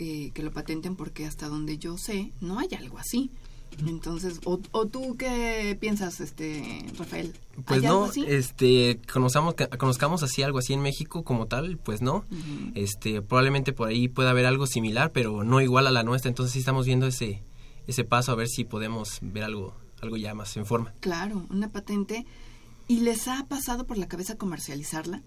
eh, 0.00 0.30
que 0.32 0.42
lo 0.44 0.52
patenten 0.52 0.94
porque 0.94 1.26
hasta 1.26 1.48
donde 1.48 1.76
yo 1.78 1.98
sé 1.98 2.30
no 2.40 2.58
hay 2.60 2.68
algo 2.78 2.98
así. 2.98 3.30
Entonces, 3.86 4.40
o, 4.44 4.60
o 4.72 4.86
tú 4.86 5.16
qué 5.16 5.76
piensas, 5.78 6.20
este 6.20 6.84
Rafael? 6.96 7.34
¿Hay 7.56 7.62
Pues 7.64 7.84
algo 7.84 8.00
no, 8.00 8.04
así? 8.06 8.24
este, 8.26 8.98
conozcamos, 9.12 9.54
conozcamos 9.78 10.22
así 10.22 10.42
algo 10.42 10.58
así 10.58 10.72
en 10.72 10.80
México 10.82 11.22
como 11.24 11.46
tal, 11.46 11.76
pues 11.78 12.00
no. 12.00 12.24
Este, 12.74 13.20
probablemente 13.22 13.72
por 13.72 13.88
ahí 13.88 14.08
pueda 14.08 14.30
haber 14.30 14.46
algo 14.46 14.66
similar, 14.66 15.12
pero 15.12 15.44
no 15.44 15.60
igual 15.60 15.86
a 15.86 15.90
la 15.90 16.02
nuestra. 16.02 16.28
Entonces 16.28 16.52
sí 16.52 16.60
estamos 16.60 16.86
viendo 16.86 17.06
ese, 17.06 17.42
ese 17.86 18.04
paso 18.04 18.32
a 18.32 18.36
ver 18.36 18.48
si 18.48 18.64
podemos 18.64 19.18
ver 19.20 19.44
algo, 19.44 19.74
algo 20.02 20.16
ya 20.16 20.34
más 20.34 20.56
en 20.56 20.66
forma. 20.66 20.92
Claro, 21.00 21.46
una 21.50 21.70
patente. 21.70 22.24
¿Y 22.86 23.00
les 23.00 23.28
ha 23.28 23.46
pasado 23.48 23.86
por 23.86 23.98
la 23.98 24.08
cabeza 24.08 24.36
comercializarla? 24.36 25.22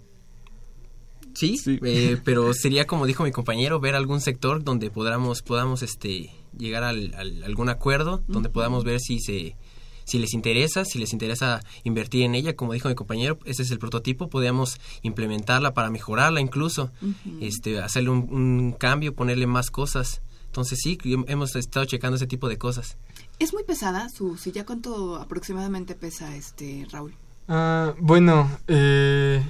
Sí, 1.33 1.57
Sí. 1.57 1.79
eh, 1.83 2.17
pero 2.25 2.53
sería 2.53 2.85
como 2.85 3.05
dijo 3.05 3.23
mi 3.23 3.31
compañero, 3.31 3.79
ver 3.79 3.95
algún 3.95 4.21
sector 4.21 4.63
donde 4.63 4.89
podamos, 4.91 5.41
podamos 5.41 5.81
este, 5.83 6.31
llegar 6.57 6.83
al, 6.83 7.13
al- 7.15 7.43
algún 7.43 7.69
acuerdo, 7.69 8.23
donde 8.27 8.49
podamos 8.49 8.83
ver 8.83 8.99
si 8.99 9.19
se 9.19 9.55
si 10.03 10.17
les 10.19 10.33
interesa, 10.33 10.83
si 10.83 10.97
les 10.99 11.13
interesa 11.13 11.61
invertir 11.83 12.23
en 12.23 12.35
ella, 12.35 12.55
como 12.55 12.73
dijo 12.73 12.89
mi 12.89 12.95
compañero, 12.95 13.37
ese 13.45 13.61
es 13.61 13.71
el 13.71 13.77
prototipo, 13.79 14.27
podríamos 14.29 14.77
implementarla 15.03 15.73
para 15.73 15.89
mejorarla 15.89 16.41
incluso, 16.41 16.91
este, 17.39 17.79
hacerle 17.79 18.09
un, 18.09 18.27
un 18.33 18.71
cambio, 18.73 19.13
ponerle 19.15 19.45
más 19.47 19.69
cosas. 19.69 20.21
Entonces 20.47 20.79
sí, 20.83 20.97
hemos 21.27 21.55
estado 21.55 21.85
checando 21.85 22.17
ese 22.17 22.27
tipo 22.27 22.49
de 22.49 22.57
cosas. 22.57 22.97
¿Es 23.41 23.55
muy 23.55 23.63
pesada 23.63 24.07
su 24.07 24.37
silla? 24.37 24.67
¿Cuánto 24.67 25.15
aproximadamente 25.15 25.95
pesa 25.95 26.35
este 26.35 26.85
Raúl? 26.91 27.15
Ah, 27.47 27.95
bueno, 27.97 28.47
eh, 28.67 29.43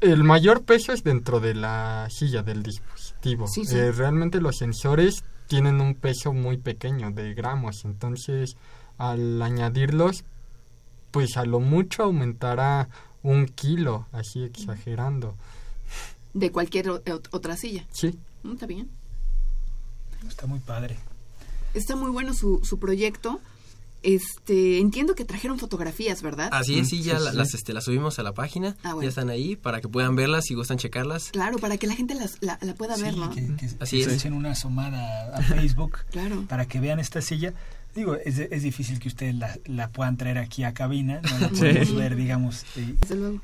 el 0.00 0.24
mayor 0.24 0.64
peso 0.64 0.90
es 0.94 1.04
dentro 1.04 1.38
de 1.38 1.52
la 1.52 2.08
silla 2.08 2.42
del 2.42 2.62
dispositivo. 2.62 3.46
Sí, 3.46 3.66
sí. 3.66 3.76
Eh, 3.76 3.92
realmente 3.92 4.40
los 4.40 4.56
sensores 4.56 5.22
tienen 5.48 5.82
un 5.82 5.94
peso 5.94 6.32
muy 6.32 6.56
pequeño 6.56 7.10
de 7.10 7.34
gramos, 7.34 7.84
entonces 7.84 8.56
al 8.96 9.42
añadirlos, 9.42 10.24
pues 11.10 11.36
a 11.36 11.44
lo 11.44 11.60
mucho 11.60 12.04
aumentará 12.04 12.88
un 13.22 13.48
kilo, 13.48 14.06
así 14.12 14.44
exagerando. 14.44 15.34
De 16.32 16.50
cualquier 16.50 16.88
otra 16.88 17.58
silla. 17.58 17.84
Sí. 17.92 18.18
Mm, 18.44 18.52
Está 18.52 18.64
bien. 18.64 18.88
Está 20.26 20.46
muy 20.46 20.60
padre. 20.60 20.96
Está 21.74 21.96
muy 21.96 22.10
bueno 22.10 22.32
su, 22.34 22.60
su 22.64 22.78
proyecto. 22.78 23.40
Este, 24.02 24.80
entiendo 24.80 25.14
que 25.14 25.24
trajeron 25.24 25.58
fotografías, 25.58 26.20
¿verdad? 26.20 26.50
Así 26.52 26.78
es, 26.78 26.90
sí, 26.90 27.02
ya 27.02 27.16
sí, 27.18 27.24
la- 27.24 27.30
sí. 27.30 27.36
las, 27.38 27.54
este, 27.54 27.72
las 27.72 27.84
subimos 27.84 28.18
a 28.18 28.22
la 28.22 28.32
página, 28.34 28.76
Ah, 28.82 28.92
bueno. 28.92 29.02
ya 29.04 29.08
están 29.08 29.30
ahí 29.30 29.56
para 29.56 29.80
que 29.80 29.88
puedan 29.88 30.14
verlas 30.14 30.44
si 30.44 30.52
gustan 30.54 30.76
checarlas. 30.76 31.30
Claro, 31.30 31.56
para 31.58 31.78
que 31.78 31.86
la 31.86 31.94
gente 31.94 32.14
las- 32.14 32.36
la, 32.42 32.58
la 32.60 32.74
pueda 32.74 32.98
ver, 32.98 33.16
¿no? 33.16 33.30
que, 33.30 33.40
que 33.56 33.66
Así 33.80 34.02
se 34.04 34.10
es. 34.10 34.16
echen 34.16 34.34
una 34.34 34.50
asomada 34.50 35.34
a 35.34 35.40
Facebook 35.42 36.00
Claro. 36.10 36.44
para 36.46 36.66
que 36.66 36.80
vean 36.80 37.00
esta 37.00 37.22
silla. 37.22 37.54
Digo, 37.94 38.16
es, 38.16 38.38
es 38.40 38.62
difícil 38.62 38.98
que 38.98 39.08
ustedes 39.08 39.36
la, 39.36 39.56
la 39.64 39.88
puedan 39.88 40.18
traer 40.18 40.36
aquí 40.36 40.64
a 40.64 40.74
cabina, 40.74 41.22
no 41.22 41.38
la 41.38 41.48
Sí. 41.48 41.54
podemos 41.60 41.94
ver, 41.94 42.14
digamos, 42.16 42.64
eh, 42.76 42.96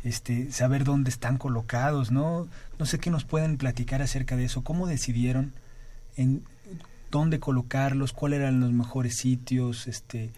este, 0.05 0.53
saber 0.53 0.85
dónde 0.85 1.09
están 1.09 1.39
colocados, 1.39 2.11
¿no? 2.11 2.49
No 2.79 2.85
sé 2.85 2.99
qué 2.99 3.09
nos 3.09 3.25
pueden 3.25 3.57
platicar 3.57 4.03
acerca 4.03 4.37
de 4.37 4.45
eso. 4.45 4.63
¿Cómo 4.63 4.87
decidieron 4.87 5.55
en 6.17 6.43
dónde 7.11 7.41
colocarlos? 7.41 8.13
¿Cuáles 8.13 8.41
eran 8.41 8.61
los 8.61 8.73
mejores 8.73 9.17
sitios? 9.17 9.87
Este, 9.87 10.31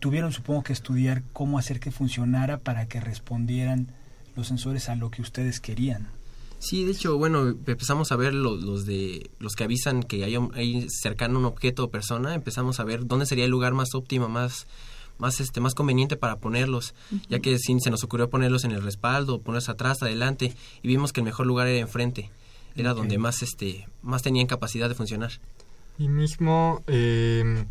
tuvieron, 0.00 0.32
supongo, 0.32 0.62
que 0.64 0.72
estudiar 0.72 1.22
cómo 1.32 1.58
hacer 1.58 1.80
que 1.80 1.90
funcionara 1.90 2.58
para 2.58 2.86
que 2.86 3.00
respondieran 3.00 3.88
los 4.36 4.46
sensores 4.48 4.88
a 4.88 4.96
lo 4.96 5.10
que 5.10 5.22
ustedes 5.22 5.60
querían. 5.60 6.08
Sí, 6.58 6.84
de 6.84 6.92
hecho, 6.92 7.18
bueno, 7.18 7.48
empezamos 7.48 8.10
a 8.10 8.16
ver 8.16 8.32
lo- 8.32 8.56
los 8.56 8.86
de 8.86 9.30
los 9.38 9.52
que 9.54 9.64
avisan 9.64 10.02
que 10.02 10.24
hay, 10.24 10.36
un- 10.36 10.50
hay 10.54 10.86
cercano 10.88 11.38
un 11.38 11.44
objeto 11.44 11.84
o 11.84 11.90
persona, 11.90 12.34
empezamos 12.34 12.80
a 12.80 12.84
ver 12.84 13.06
dónde 13.06 13.26
sería 13.26 13.44
el 13.44 13.50
lugar 13.50 13.74
más 13.74 13.94
óptimo, 13.94 14.28
más 14.28 14.66
más 15.16 15.38
este 15.38 15.60
más 15.60 15.74
conveniente 15.74 16.16
para 16.16 16.36
ponerlos, 16.40 16.92
ya 17.28 17.38
que 17.38 17.56
sí 17.60 17.76
se 17.78 17.88
nos 17.90 18.02
ocurrió 18.02 18.28
ponerlos 18.30 18.64
en 18.64 18.72
el 18.72 18.82
respaldo, 18.82 19.40
ponerlos 19.40 19.68
atrás, 19.68 20.02
adelante 20.02 20.52
y 20.82 20.88
vimos 20.88 21.12
que 21.12 21.20
el 21.20 21.24
mejor 21.24 21.46
lugar 21.46 21.68
era 21.68 21.78
enfrente. 21.78 22.30
Era 22.74 22.94
donde 22.94 23.16
más 23.18 23.40
este 23.42 23.86
más 24.02 24.22
tenían 24.22 24.48
capacidad 24.48 24.88
de 24.88 24.96
funcionar. 24.96 25.30
Y 25.98 26.08
mismo 26.08 26.82
eh, 26.86 27.64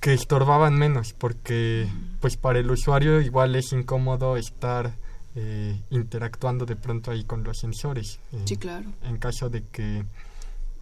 que 0.00 0.14
estorbaban 0.14 0.74
menos, 0.74 1.12
porque 1.12 1.88
pues 2.20 2.36
para 2.36 2.58
el 2.58 2.70
usuario 2.70 3.20
igual 3.20 3.56
es 3.56 3.72
incómodo 3.72 4.36
estar 4.36 4.94
eh, 5.34 5.78
interactuando 5.90 6.64
de 6.64 6.76
pronto 6.76 7.10
ahí 7.10 7.24
con 7.24 7.44
los 7.44 7.58
sensores. 7.58 8.18
eh, 8.32 8.42
Sí, 8.46 8.56
claro. 8.56 8.90
En 9.04 9.18
caso 9.18 9.50
de 9.50 9.62
que 9.64 10.04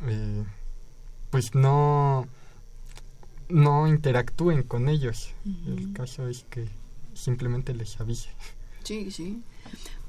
eh, 0.07 0.45
pues 1.31 1.55
no 1.55 2.29
no 3.49 3.87
interactúen 3.89 4.63
con 4.63 4.89
ellos. 4.89 5.31
El 5.67 5.93
caso 5.93 6.29
es 6.29 6.45
que 6.51 6.67
simplemente 7.15 7.75
les 7.75 8.01
avise. 8.01 8.31
Sí, 8.85 9.11
sí. 9.11 9.43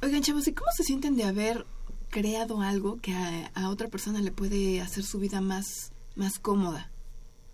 Oigan, 0.01 0.21
chavos, 0.21 0.47
¿y 0.47 0.53
cómo 0.53 0.69
se 0.75 0.83
sienten 0.83 1.15
de 1.15 1.23
haber 1.25 1.65
creado 2.09 2.61
algo 2.61 2.97
que 3.01 3.13
a, 3.13 3.51
a 3.55 3.69
otra 3.69 3.87
persona 3.89 4.21
le 4.21 4.31
puede 4.31 4.79
hacer 4.81 5.03
su 5.03 5.19
vida 5.19 5.41
más, 5.41 5.91
más 6.15 6.39
cómoda? 6.39 6.89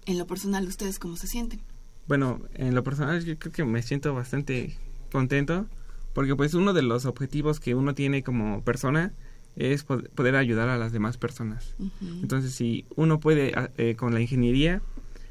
En 0.06 0.17
lo 0.17 0.26
personal, 0.28 0.67
¿ustedes 0.67 1.00
cómo 1.00 1.15
se 1.15 1.28
sienten? 1.28 1.60
Bueno, 2.08 2.39
en 2.56 2.74
lo 2.76 2.84
personal 2.84 3.24
yo 3.24 3.38
creo 3.38 3.52
que 3.54 3.63
me 3.65 3.82
siento 3.84 4.13
bastante 4.13 4.76
contento 5.12 5.67
porque 6.13 6.36
pues 6.36 6.54
uno 6.54 6.74
de 6.74 6.82
los 6.82 7.06
objetivos 7.06 7.60
que 7.60 7.76
uno 7.76 7.93
tiene 7.93 8.24
como 8.24 8.63
persona 8.63 9.13
es 9.56 9.86
pod- 9.88 10.10
poder 10.10 10.36
ayudar 10.36 10.69
a 10.69 10.78
las 10.78 10.91
demás 10.91 11.17
personas. 11.17 11.76
Entonces, 12.21 12.54
si 12.54 12.86
uno 12.95 13.19
puede 13.19 13.54
a- 13.56 13.69
eh, 13.78 13.95
con 13.95 14.13
la 14.13 14.19
ingeniería 14.21 14.82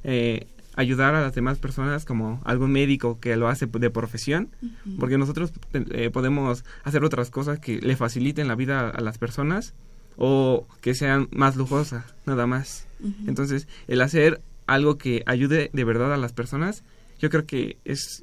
eh, 0.05 0.47
ayudar 0.77 1.15
a 1.15 1.21
las 1.21 1.35
demás 1.35 1.59
personas 1.59 2.05
como 2.07 2.41
algún 2.45 2.71
médico 2.73 3.19
que 3.21 3.37
lo 3.37 3.49
hace 3.49 3.67
de 3.67 3.91
profesión, 3.91 4.49
porque 4.99 5.19
nosotros 5.19 5.53
eh, 5.75 6.11
podemos 6.11 6.65
hacer 6.85 7.05
otras 7.05 7.31
cosas 7.31 7.59
que 7.59 7.81
le 7.81 7.97
faciliten 7.97 8.49
la 8.49 8.55
vida 8.55 8.89
a 8.89 9.01
las 9.01 9.19
personas 9.19 9.75
o 10.17 10.67
que 10.81 10.95
sean 10.95 11.29
más 11.31 11.57
lujosas, 11.57 12.05
nada 12.27 12.47
más. 12.47 12.87
Entonces, 13.27 13.67
el 13.89 14.03
hacer 14.03 14.41
algo 14.67 14.99
que 14.99 15.23
ayude 15.27 15.71
de 15.73 15.85
verdad 15.85 16.13
a 16.13 16.19
las 16.19 16.33
personas, 16.33 16.83
yo 17.19 17.31
creo 17.31 17.47
que 17.47 17.79
es, 17.85 18.23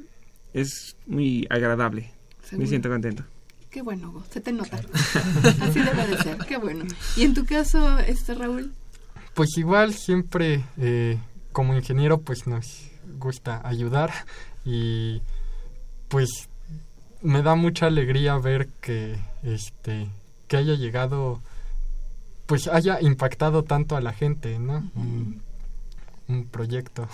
es 0.54 0.96
muy 1.08 1.48
agradable. 1.50 2.12
Seguro. 2.44 2.64
Me 2.64 2.70
siento 2.70 2.90
contento. 2.90 3.24
Qué 3.70 3.82
bueno, 3.82 4.10
Hugo, 4.10 4.24
se 4.32 4.40
te 4.40 4.54
nota. 4.54 4.78
Así 5.62 5.82
debe 5.82 6.08
de 6.08 6.18
ser, 6.18 6.38
qué 6.48 6.58
bueno. 6.58 6.86
¿Y 7.16 7.24
en 7.24 7.34
tu 7.34 7.46
caso, 7.46 8.00
este 8.00 8.34
Raúl? 8.34 8.72
Pues 9.34 9.58
igual 9.58 9.94
siempre 9.94 10.64
eh, 10.78 11.20
como 11.52 11.76
ingeniero 11.76 12.22
pues 12.22 12.48
nos 12.48 12.90
gusta 13.20 13.62
ayudar 13.68 14.12
y 14.66 15.22
pues 16.08 16.50
me 17.22 17.42
da 17.42 17.56
mucha 17.56 17.88
alegría 17.88 18.38
ver 18.38 18.70
que 18.82 19.18
este 19.44 20.08
que 20.48 20.58
haya 20.58 20.76
llegado 20.76 21.42
pues 22.48 22.68
haya 22.68 23.00
impactado 23.02 23.64
tanto 23.64 23.96
a 23.96 24.02
la 24.02 24.14
gente, 24.14 24.58
¿no? 24.58 24.90
Un, 24.96 25.42
un 26.28 26.46
proyecto. 26.46 27.08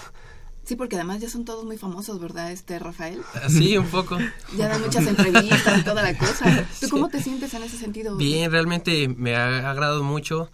Sí, 0.64 0.78
porque 0.78 0.96
además 0.96 1.20
ya 1.20 1.30
son 1.30 1.44
todos 1.44 1.66
muy 1.66 1.78
famosos, 1.78 2.22
¿verdad, 2.22 2.52
este 2.52 2.80
Rafael? 2.80 3.22
Así 3.44 3.78
un 3.78 3.88
poco. 3.88 4.18
Ya 4.58 4.70
dan 4.70 4.82
muchas 4.82 5.06
entrevistas 5.06 5.80
y 5.80 5.84
toda 5.84 6.04
la 6.04 6.18
cosa. 6.18 6.66
¿Tú 6.80 6.88
cómo 6.90 7.10
te 7.10 7.22
sientes 7.22 7.54
en 7.54 7.64
ese 7.64 7.78
sentido? 7.78 8.16
Bien, 8.16 8.50
realmente 8.50 9.10
me 9.10 9.36
ha 9.36 9.70
agradado 9.70 10.04
mucho. 10.04 10.50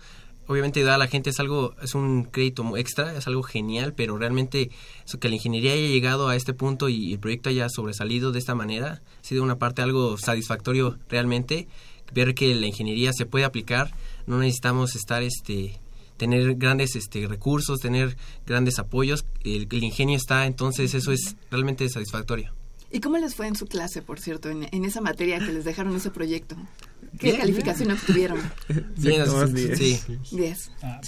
Obviamente 0.47 0.79
ayudar 0.79 0.95
a 0.95 0.97
la 0.97 1.07
gente 1.07 1.29
es 1.29 1.39
algo, 1.39 1.75
es 1.83 1.93
un 1.93 2.23
crédito 2.23 2.75
extra, 2.75 3.15
es 3.15 3.27
algo 3.27 3.43
genial, 3.43 3.93
pero 3.93 4.17
realmente 4.17 4.71
eso 5.05 5.19
que 5.19 5.29
la 5.29 5.35
ingeniería 5.35 5.73
haya 5.73 5.87
llegado 5.87 6.27
a 6.27 6.35
este 6.35 6.55
punto 6.55 6.89
y 6.89 7.13
el 7.13 7.19
proyecto 7.19 7.49
haya 7.49 7.69
sobresalido 7.69 8.31
de 8.31 8.39
esta 8.39 8.55
manera, 8.55 9.03
ha 9.21 9.23
sido 9.23 9.43
una 9.43 9.59
parte 9.59 9.83
algo 9.83 10.17
satisfactorio 10.17 10.97
realmente, 11.07 11.67
ver 12.13 12.33
que 12.33 12.55
la 12.55 12.65
ingeniería 12.65 13.13
se 13.13 13.27
puede 13.27 13.45
aplicar, 13.45 13.93
no 14.27 14.39
necesitamos 14.39 14.95
estar 14.95 15.23
este 15.23 15.79
tener 16.17 16.55
grandes 16.55 16.95
este 16.97 17.27
recursos, 17.27 17.79
tener 17.79 18.17
grandes 18.45 18.77
apoyos, 18.79 19.23
el, 19.45 19.67
el 19.71 19.83
ingenio 19.83 20.17
está, 20.17 20.45
entonces 20.47 20.93
eso 20.93 21.11
es 21.13 21.35
realmente 21.49 21.87
satisfactorio. 21.87 22.53
¿Y 22.91 22.99
cómo 23.01 23.17
les 23.19 23.35
fue 23.35 23.45
en 23.47 23.55
su 23.55 23.67
clase, 23.67 24.01
por 24.01 24.19
cierto, 24.19 24.49
en, 24.49 24.67
en 24.71 24.83
esa 24.83 24.99
materia 24.99 25.37
que 25.39 25.53
les 25.53 25.63
dejaron 25.63 25.95
ese 25.95 26.09
proyecto? 26.09 26.55
¿Qué 27.19 27.27
Bien. 27.27 27.37
calificación 27.37 27.91
obtuvieron? 27.91 28.39
Bien, 28.97 29.25
sí, 29.27 29.53
diez. 29.53 30.01
sí. 30.01 30.17
Diez. 30.35 30.71
Ah, 30.81 30.99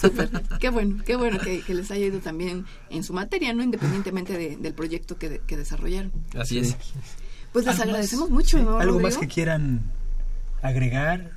Súper. 0.00 0.30
Qué 0.60 0.68
bueno, 0.68 1.02
qué 1.04 1.16
bueno 1.16 1.38
que, 1.40 1.62
que 1.62 1.72
les 1.74 1.90
haya 1.90 2.06
ido 2.06 2.18
también 2.20 2.66
en 2.90 3.02
su 3.04 3.12
materia, 3.14 3.52
¿no? 3.54 3.62
Independientemente 3.62 4.36
de- 4.36 4.56
del 4.56 4.74
proyecto 4.74 5.16
que, 5.16 5.30
de- 5.30 5.38
que 5.40 5.56
desarrollaron. 5.56 6.12
Así 6.38 6.58
es. 6.58 6.76
Pues 7.52 7.64
les 7.66 7.80
agradecemos 7.80 8.28
mucho, 8.30 8.58
Sí, 8.58 8.62
¿no, 8.64 8.78
¿Algo 8.78 9.00
más 9.00 9.16
que 9.16 9.26
quieran 9.26 9.90
agregar? 10.62 11.30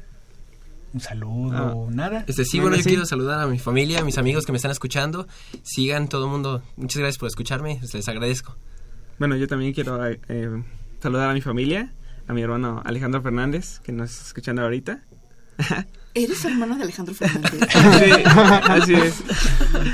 ¿Un 0.93 0.99
saludo? 1.01 1.89
¿Nada? 1.91 2.23
Este, 2.27 2.45
sí, 2.45 2.59
Bueno, 2.59 2.77
yo 2.77 2.83
quiero 2.83 3.05
saludar 3.05 3.39
a 3.39 3.47
mi 3.47 3.59
familia, 3.59 3.99
a 3.99 4.03
mis 4.03 4.17
amigos 4.17 4.45
que 4.45 4.51
me 4.51 4.55
están 4.55 4.71
escuchando. 4.71 5.27
Sigan 5.63 6.07
todo 6.07 6.25
el 6.25 6.31
mundo. 6.31 6.63
Muchas 6.75 6.99
gracias 6.99 7.17
por 7.17 7.27
escucharme. 7.27 7.79
Les 7.93 8.07
agradezco. 8.07 8.55
Bueno, 9.19 9.35
yo 9.35 9.47
también 9.47 9.73
quiero 9.73 9.99
eh, 10.05 10.63
saludar 11.01 11.29
a 11.29 11.33
mi 11.33 11.41
familia, 11.41 11.93
a 12.27 12.33
mi 12.33 12.41
hermano 12.41 12.81
Alejandro 12.85 13.21
Fernández, 13.21 13.79
que 13.79 13.91
nos 13.91 14.11
está 14.11 14.27
escuchando 14.27 14.61
ahorita. 14.61 15.03
¿Eres 16.13 16.45
hermano 16.45 16.75
de 16.77 16.83
Alejandro 16.83 17.13
Fernández? 17.13 17.51
Sí, 17.99 18.11
así 18.69 18.93
es. 18.93 19.23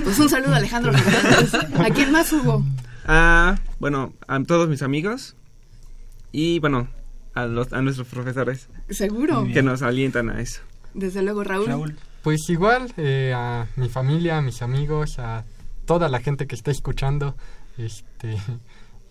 Pues 0.03 0.19
un 0.19 0.29
saludo 0.29 0.53
a 0.53 0.57
Alejandro 0.57 0.93
Fernández. 0.93 1.53
¿A 1.53 1.89
quién 1.89 2.11
más 2.11 2.31
hubo? 2.33 2.63
Ah, 3.05 3.57
bueno, 3.79 4.13
a 4.27 4.41
todos 4.43 4.69
mis 4.69 4.81
amigos 4.81 5.35
y 6.31 6.59
bueno, 6.59 6.87
a, 7.33 7.45
los, 7.45 7.73
a 7.73 7.81
nuestros 7.81 8.07
profesores 8.07 8.69
Seguro. 8.89 9.45
que 9.53 9.61
nos 9.61 9.81
alientan 9.81 10.29
a 10.29 10.39
eso. 10.41 10.61
Desde 10.93 11.21
luego, 11.21 11.43
Raúl. 11.43 11.67
Raúl. 11.67 11.97
Pues 12.21 12.49
igual 12.49 12.93
eh, 12.97 13.33
a 13.35 13.67
mi 13.75 13.89
familia, 13.89 14.37
a 14.37 14.41
mis 14.41 14.61
amigos, 14.61 15.19
a 15.19 15.43
toda 15.85 16.07
la 16.09 16.19
gente 16.21 16.47
que 16.47 16.55
está 16.55 16.71
escuchando, 16.71 17.35
este 17.77 18.37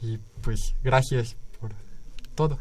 y 0.03 0.19
pues 0.41 0.75
gracias 0.83 1.37
por 1.61 1.73
todo. 2.35 2.59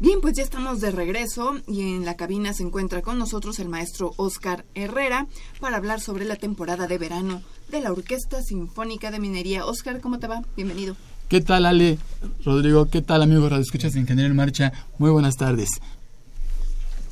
Bien, 0.01 0.21
pues 0.21 0.35
ya 0.37 0.45
estamos 0.45 0.81
de 0.81 0.93
regreso 0.93 1.57
y 1.67 1.97
en 1.97 2.05
la 2.05 2.17
cabina 2.17 2.53
se 2.53 2.63
encuentra 2.63 3.03
con 3.03 3.19
nosotros 3.19 3.59
el 3.59 3.69
maestro 3.69 4.13
Oscar 4.17 4.65
Herrera 4.77 5.27
para 5.59 5.77
hablar 5.77 6.01
sobre 6.01 6.25
la 6.25 6.37
temporada 6.37 6.87
de 6.87 6.99
verano 6.99 7.43
de 7.69 7.81
la 7.81 7.91
Orquesta 7.91 8.41
Sinfónica 8.41 9.11
de 9.11 9.19
Minería. 9.19 9.67
Oscar, 9.67 10.01
¿cómo 10.01 10.21
te 10.21 10.29
va? 10.29 10.43
Bienvenido. 10.55 10.95
¿Qué 11.29 11.43
tal, 11.43 11.67
Ale? 11.67 11.99
Rodrigo, 12.43 12.89
¿qué 12.89 13.03
tal, 13.03 13.21
amigos 13.21 13.51
Radio 13.51 13.63
Escuchas 13.63 13.93
de 13.93 14.01
Ingeniería 14.01 14.31
en 14.31 14.37
Marcha? 14.37 14.73
Muy 14.97 15.11
buenas 15.11 15.37
tardes. 15.37 15.69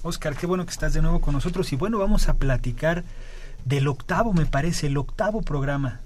Oscar, 0.03 0.35
qué 0.35 0.47
bueno 0.47 0.65
que 0.65 0.71
estás 0.71 0.95
de 0.95 1.03
nuevo 1.03 1.21
con 1.21 1.35
nosotros 1.35 1.71
y 1.75 1.77
bueno, 1.77 1.99
vamos 1.99 2.31
a 2.31 2.37
platicar 2.37 3.05
del 3.67 3.87
octavo, 3.89 4.33
me 4.33 4.47
parece, 4.47 4.87
el 4.87 4.97
octavo 4.97 5.43
programa. 5.43 6.01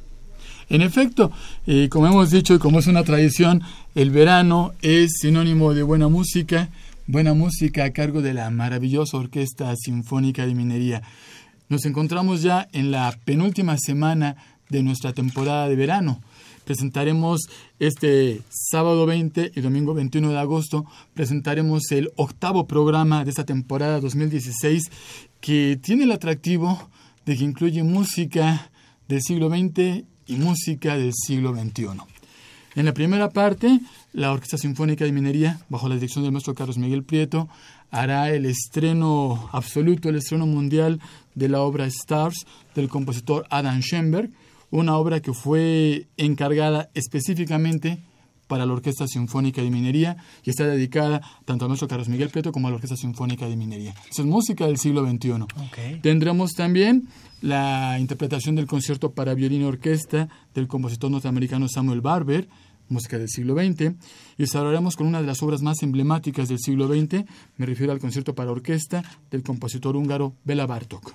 En 0.69 0.83
efecto, 0.83 1.31
eh, 1.69 1.89
como 1.89 2.09
hemos 2.09 2.33
dicho 2.33 2.53
y 2.53 2.59
como 2.59 2.81
es 2.81 2.89
una 2.89 3.05
tradición, 3.05 3.63
el 3.95 4.11
verano 4.11 4.73
es 4.83 5.13
sinónimo 5.21 5.73
de 5.73 5.85
buena 5.85 6.09
música, 6.09 6.69
buena 7.07 7.33
música 7.33 7.85
a 7.85 7.91
cargo 7.91 8.23
de 8.23 8.35
la 8.35 8.51
maravillosa 8.51 9.19
Orquesta 9.19 9.73
Sinfónica 9.77 10.45
de 10.47 10.57
Minería. 10.57 11.03
Nos 11.69 11.85
encontramos 11.85 12.43
ya 12.43 12.67
en 12.73 12.91
la 12.91 13.17
penúltima 13.25 13.77
semana 13.79 14.35
de 14.69 14.83
nuestra 14.83 15.13
temporada 15.13 15.69
de 15.69 15.77
verano. 15.77 16.21
Presentaremos 16.71 17.41
este 17.81 18.43
sábado 18.49 19.05
20 19.05 19.51
y 19.57 19.61
domingo 19.61 19.93
21 19.93 20.31
de 20.31 20.39
agosto, 20.39 20.87
presentaremos 21.14 21.91
el 21.91 22.12
octavo 22.14 22.68
programa 22.68 23.25
de 23.25 23.31
esta 23.31 23.45
temporada 23.45 23.99
2016 23.99 24.85
que 25.41 25.81
tiene 25.83 26.05
el 26.05 26.12
atractivo 26.12 26.89
de 27.27 27.37
que 27.37 27.43
incluye 27.43 27.83
música 27.83 28.71
del 29.09 29.21
siglo 29.21 29.49
XX 29.51 30.05
y 30.29 30.37
música 30.37 30.97
del 30.97 31.12
siglo 31.12 31.53
XXI. 31.57 31.89
En 32.77 32.85
la 32.85 32.95
primera 32.95 33.31
parte, 33.31 33.81
la 34.12 34.31
Orquesta 34.31 34.57
Sinfónica 34.57 35.05
de 35.05 35.11
Minería, 35.11 35.59
bajo 35.71 35.89
la 35.89 35.97
dirección 35.97 36.23
del 36.23 36.31
maestro 36.31 36.55
Carlos 36.55 36.79
Miguel 36.79 37.03
Prieto, 37.03 37.49
hará 37.91 38.31
el 38.31 38.47
estreno 38.47 39.51
absoluto, 39.51 40.09
el 40.09 40.18
estreno 40.18 40.47
mundial 40.47 41.01
de 41.35 41.49
la 41.49 41.62
obra 41.62 41.87
Stars 41.87 42.47
del 42.77 42.89
compositor 42.89 43.45
Adam 43.51 43.81
Schoenberg, 43.81 44.31
una 44.71 44.97
obra 44.97 45.21
que 45.21 45.33
fue 45.33 46.09
encargada 46.16 46.91
específicamente 46.95 47.99
para 48.47 48.66
la 48.66 48.73
Orquesta 48.73 49.07
Sinfónica 49.07 49.62
de 49.62 49.71
Minería 49.71 50.16
y 50.43 50.51
está 50.51 50.66
dedicada 50.66 51.21
tanto 51.45 51.64
al 51.64 51.68
maestro 51.68 51.87
Carlos 51.87 52.09
Miguel 52.09 52.31
Prieto 52.31 52.51
como 52.51 52.66
a 52.66 52.71
la 52.71 52.77
Orquesta 52.77 52.97
Sinfónica 52.97 53.49
de 53.49 53.57
Minería. 53.57 53.95
Esa 54.11 54.23
es 54.23 54.27
música 54.27 54.66
del 54.66 54.77
siglo 54.79 55.09
XXI. 55.09 56.01
Tendremos 56.03 56.53
también 56.55 57.09
la 57.43 57.99
interpretación 58.01 58.57
del 58.57 58.66
concierto 58.66 59.12
para 59.12 59.35
violín 59.35 59.62
y 59.62 59.64
orquesta 59.64 60.29
del 60.53 60.66
compositor 60.66 61.11
norteamericano 61.12 61.68
Samuel 61.68 62.01
Barber, 62.01 62.49
música 62.89 63.18
del 63.18 63.29
siglo 63.29 63.55
XX, 63.55 63.93
y 64.37 64.47
cerraremos 64.49 64.97
con 64.97 65.07
una 65.07 65.21
de 65.21 65.27
las 65.29 65.41
obras 65.45 65.62
más 65.62 65.81
emblemáticas 65.85 66.49
del 66.49 66.59
siglo 66.59 66.89
XX, 66.89 67.25
me 67.57 67.66
refiero 67.66 67.93
al 67.93 68.01
concierto 68.01 68.35
para 68.35 68.51
orquesta 68.51 69.05
del 69.31 69.45
compositor 69.45 69.95
húngaro 69.97 70.35
Bela 70.45 70.66
Bartok. 70.66 71.12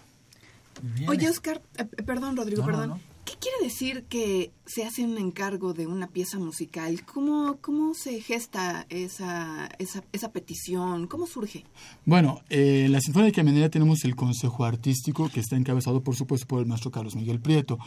Oye, 1.10 1.30
Oscar, 1.30 1.62
eh, 1.78 1.84
perdón, 2.06 2.38
Rodrigo, 2.38 2.62
No, 2.62 2.68
no, 2.68 2.72
perdón. 2.72 2.90
no. 2.92 3.15
¿Qué 3.26 3.34
quiere 3.40 3.58
decir 3.64 4.04
que 4.04 4.52
se 4.68 4.86
hace 4.86 5.04
un 5.04 5.18
encargo 5.18 5.74
de 5.74 5.88
una 5.88 6.08
pieza 6.08 6.38
musical? 6.38 7.04
¿Cómo, 7.06 7.58
cómo 7.60 7.96
se 7.96 8.22
gesta 8.22 8.86
esa, 8.90 9.68
esa, 9.80 10.04
esa 10.14 10.32
petición? 10.32 11.08
¿Cómo 11.08 11.26
surge? 11.26 11.66
Bueno, 12.06 12.42
eh, 12.50 12.86
la 12.88 13.02
Sinfónica 13.02 13.38
de 13.38 13.46
Minería 13.46 13.72
tenemos 13.72 14.06
el 14.06 14.16
Consejo 14.16 14.64
Artístico, 14.64 15.28
que 15.30 15.40
está 15.40 15.56
encabezado, 15.56 16.04
por 16.04 16.16
supuesto, 16.16 16.46
por 16.46 16.60
el 16.60 16.68
maestro 16.68 16.92
Carlos 16.92 17.16
Miguel 17.16 17.40
Prieto. 17.40 17.80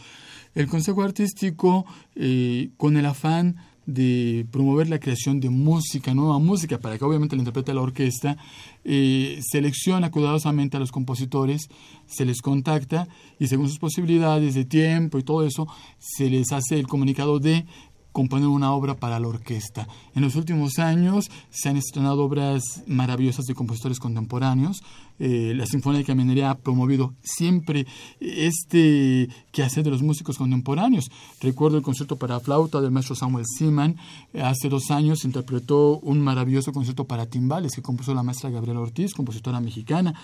El 0.56 0.66
Consejo 0.66 1.02
Artístico, 1.02 1.86
eh, 2.16 2.70
con 2.76 2.96
el 2.96 3.06
afán 3.06 3.56
de 3.88 4.46
promover 4.50 4.90
la 4.90 5.00
creación 5.00 5.40
de 5.40 5.48
música, 5.48 6.12
nueva 6.12 6.38
música, 6.38 6.78
para 6.78 6.98
que 6.98 7.04
obviamente 7.06 7.36
la 7.36 7.40
interprete 7.40 7.72
la 7.72 7.80
orquesta, 7.80 8.36
eh, 8.84 9.40
selecciona 9.42 10.10
cuidadosamente 10.10 10.76
a 10.76 10.80
los 10.80 10.92
compositores, 10.92 11.70
se 12.06 12.26
les 12.26 12.42
contacta 12.42 13.08
y 13.38 13.46
según 13.46 13.66
sus 13.66 13.78
posibilidades 13.78 14.54
de 14.54 14.66
tiempo 14.66 15.18
y 15.18 15.22
todo 15.22 15.42
eso, 15.42 15.66
se 15.98 16.28
les 16.28 16.52
hace 16.52 16.78
el 16.78 16.86
comunicado 16.86 17.38
de 17.38 17.64
componer 18.12 18.48
una 18.48 18.72
obra 18.72 18.94
para 18.96 19.20
la 19.20 19.28
orquesta. 19.28 19.86
En 20.14 20.22
los 20.22 20.34
últimos 20.34 20.78
años 20.78 21.30
se 21.50 21.68
han 21.68 21.76
estrenado 21.76 22.24
obras 22.24 22.82
maravillosas 22.86 23.46
de 23.46 23.54
compositores 23.54 24.00
contemporáneos. 24.00 24.82
Eh, 25.20 25.52
la 25.54 25.66
Sinfónica 25.66 26.12
de 26.12 26.16
Minería 26.16 26.50
ha 26.50 26.58
promovido 26.58 27.14
siempre 27.22 27.86
este 28.20 29.28
quehacer 29.50 29.84
de 29.84 29.90
los 29.90 30.02
músicos 30.02 30.38
contemporáneos. 30.38 31.10
Recuerdo 31.40 31.76
el 31.76 31.82
concierto 31.82 32.16
para 32.16 32.40
flauta 32.40 32.80
del 32.80 32.90
maestro 32.90 33.16
Samuel 33.16 33.44
Seaman. 33.46 33.96
Hace 34.40 34.68
dos 34.68 34.90
años 34.90 35.24
interpretó 35.24 35.98
un 35.98 36.20
maravilloso 36.20 36.72
concierto 36.72 37.04
para 37.04 37.26
timbales 37.26 37.74
que 37.74 37.82
compuso 37.82 38.14
la 38.14 38.22
maestra 38.22 38.50
Gabriela 38.50 38.80
Ortiz, 38.80 39.14
compositora 39.14 39.60
mexicana. 39.60 40.14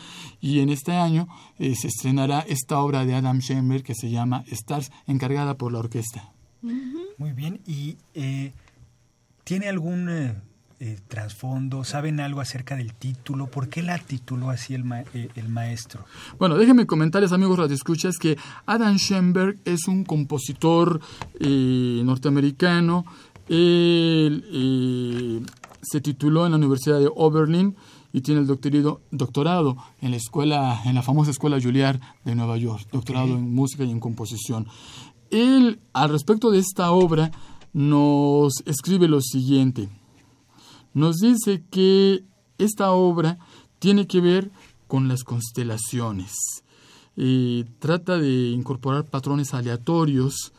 Y 0.41 0.61
en 0.61 0.69
este 0.69 0.93
año 0.93 1.29
eh, 1.59 1.75
se 1.75 1.89
estrenará 1.89 2.41
esta 2.41 2.81
obra 2.81 3.05
de 3.05 3.15
Adam 3.15 3.41
Schoenberg 3.41 3.83
que 3.83 3.95
se 3.95 4.11
llama 4.11 4.45
Stars, 4.51 4.91
encargada 5.07 5.57
por 5.57 5.73
la 5.73 5.81
orquesta. 5.81 6.34
Muy 7.19 7.33
bien. 7.33 7.61
¿Y 7.67 7.97
eh, 8.15 8.53
tiene 9.45 9.69
algún 9.69 10.09
eh, 10.09 10.35
eh, 10.81 10.99
trasfondo? 11.09 11.85
¿Saben 11.85 12.21
algo 12.21 12.41
acerca 12.41 12.77
del 12.77 12.95
título? 12.95 13.47
¿Por 13.47 13.69
qué 13.69 13.83
la 13.83 13.99
tituló 13.99 14.51
así 14.51 14.75
el, 14.75 14.85
ma- 14.85 15.05
eh, 15.15 15.29
el 15.37 15.49
maestro? 15.49 16.05
Bueno, 16.39 16.57
déjenme 16.57 16.87
comentarles, 16.87 17.33
amigos 17.33 17.59
radioescuchas, 17.59 18.17
que 18.19 18.37
Adam 18.67 18.97
Schoenberg 18.99 19.59
es 19.65 19.87
un 19.89 20.05
compositor 20.05 21.01
eh, 21.41 22.03
norteamericano. 22.05 23.05
Él 23.49 24.45
eh, 24.51 25.43
se 25.83 26.01
tituló 26.01 26.47
en 26.47 26.53
la 26.53 26.59
Universidad 26.59 26.99
de 26.99 27.11
Oberlin 27.15 27.77
y 28.13 28.21
tiene 28.21 28.41
el 28.41 28.47
doctorado, 28.47 29.01
doctorado 29.11 29.77
en 30.01 30.13
la 30.13 30.17
escuela, 30.17 30.81
en 30.85 30.95
la 30.95 31.03
famosa 31.03 31.31
escuela 31.33 31.61
Juilliard 31.61 32.01
de 32.25 32.35
Nueva 32.35 32.57
York, 32.57 32.87
doctorado 32.93 33.27
en 33.35 33.55
música 33.55 33.85
y 33.85 33.91
en 33.91 34.01
composición. 34.01 34.67
Él, 35.35 35.81
al 35.93 36.11
respecto 36.11 36.53
de 36.53 36.61
esta 36.61 36.93
obra, 36.93 37.33
nos 37.73 38.63
escribe 38.67 39.09
lo 39.09 39.21
siguiente. 39.21 39.89
Nos 40.93 41.17
dice 41.17 41.65
que 41.73 42.25
esta 42.57 42.93
obra 42.93 43.39
tiene 43.81 44.07
que 44.07 44.21
ver 44.21 44.53
con 44.87 45.09
las 45.09 45.25
constelaciones. 45.25 46.37
Eh, 47.17 47.65
trata 47.81 48.17
de 48.17 48.51
incorporar 48.51 49.07
patrones 49.07 49.55
aleatorios 49.55 50.53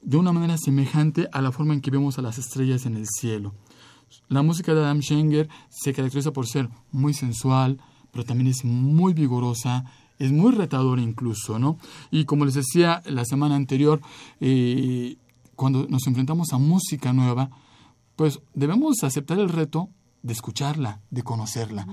de 0.00 0.16
una 0.16 0.32
manera 0.32 0.58
semejante 0.58 1.28
a 1.32 1.40
la 1.40 1.52
forma 1.52 1.72
en 1.72 1.82
que 1.82 1.92
vemos 1.92 2.18
a 2.18 2.22
las 2.22 2.38
estrellas 2.38 2.84
en 2.84 2.96
el 2.96 3.06
cielo. 3.06 3.54
La 4.28 4.42
música 4.42 4.74
de 4.74 4.80
Adam 4.80 5.00
Schenger 5.02 5.48
se 5.70 5.92
caracteriza 5.92 6.32
por 6.32 6.48
ser 6.48 6.68
muy 6.90 7.14
sensual, 7.14 7.80
pero 8.10 8.24
también 8.24 8.48
es 8.48 8.64
muy 8.64 9.14
vigorosa, 9.14 9.84
es 10.18 10.32
muy 10.32 10.52
retadora 10.52 11.02
incluso, 11.02 11.58
¿no? 11.58 11.78
Y 12.10 12.24
como 12.24 12.44
les 12.44 12.54
decía 12.54 13.02
la 13.06 13.24
semana 13.24 13.56
anterior, 13.56 14.00
eh, 14.40 15.16
cuando 15.56 15.86
nos 15.88 16.06
enfrentamos 16.06 16.52
a 16.52 16.58
música 16.58 17.12
nueva, 17.12 17.50
pues 18.16 18.40
debemos 18.54 19.02
aceptar 19.02 19.38
el 19.38 19.48
reto 19.48 19.88
de 20.22 20.32
escucharla, 20.32 21.00
de 21.10 21.22
conocerla. 21.22 21.86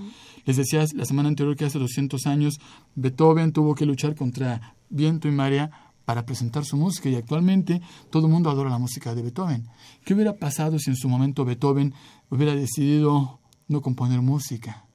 Les 0.46 0.58
decía 0.58 0.86
la 0.94 1.06
semana 1.06 1.30
anterior 1.30 1.56
que 1.56 1.66
hace 1.66 1.80
200 1.80 2.28
años 2.28 2.60
Beethoven 2.96 3.52
tuvo 3.52 3.76
que 3.76 3.86
luchar 3.86 4.16
contra 4.16 4.76
viento 4.90 5.28
y 5.28 5.32
marea 5.32 5.72
para 6.06 6.26
presentar 6.26 6.66
su 6.66 6.78
música 6.78 7.10
y 7.10 7.16
actualmente 7.16 7.82
todo 8.10 8.26
el 8.26 8.34
mundo 8.34 8.50
adora 8.50 8.70
la 8.70 8.80
música 8.80 9.14
de 9.14 9.22
Beethoven. 9.22 9.68
¿Qué 10.06 10.14
hubiera 10.14 10.34
pasado 10.34 10.80
si 10.80 10.90
en 10.90 10.96
su 10.96 11.08
momento 11.08 11.46
Beethoven 11.46 11.94
hubiera 12.30 12.56
decidido 12.56 13.40
no 13.68 13.82
componer 13.82 14.22
música? 14.22 14.89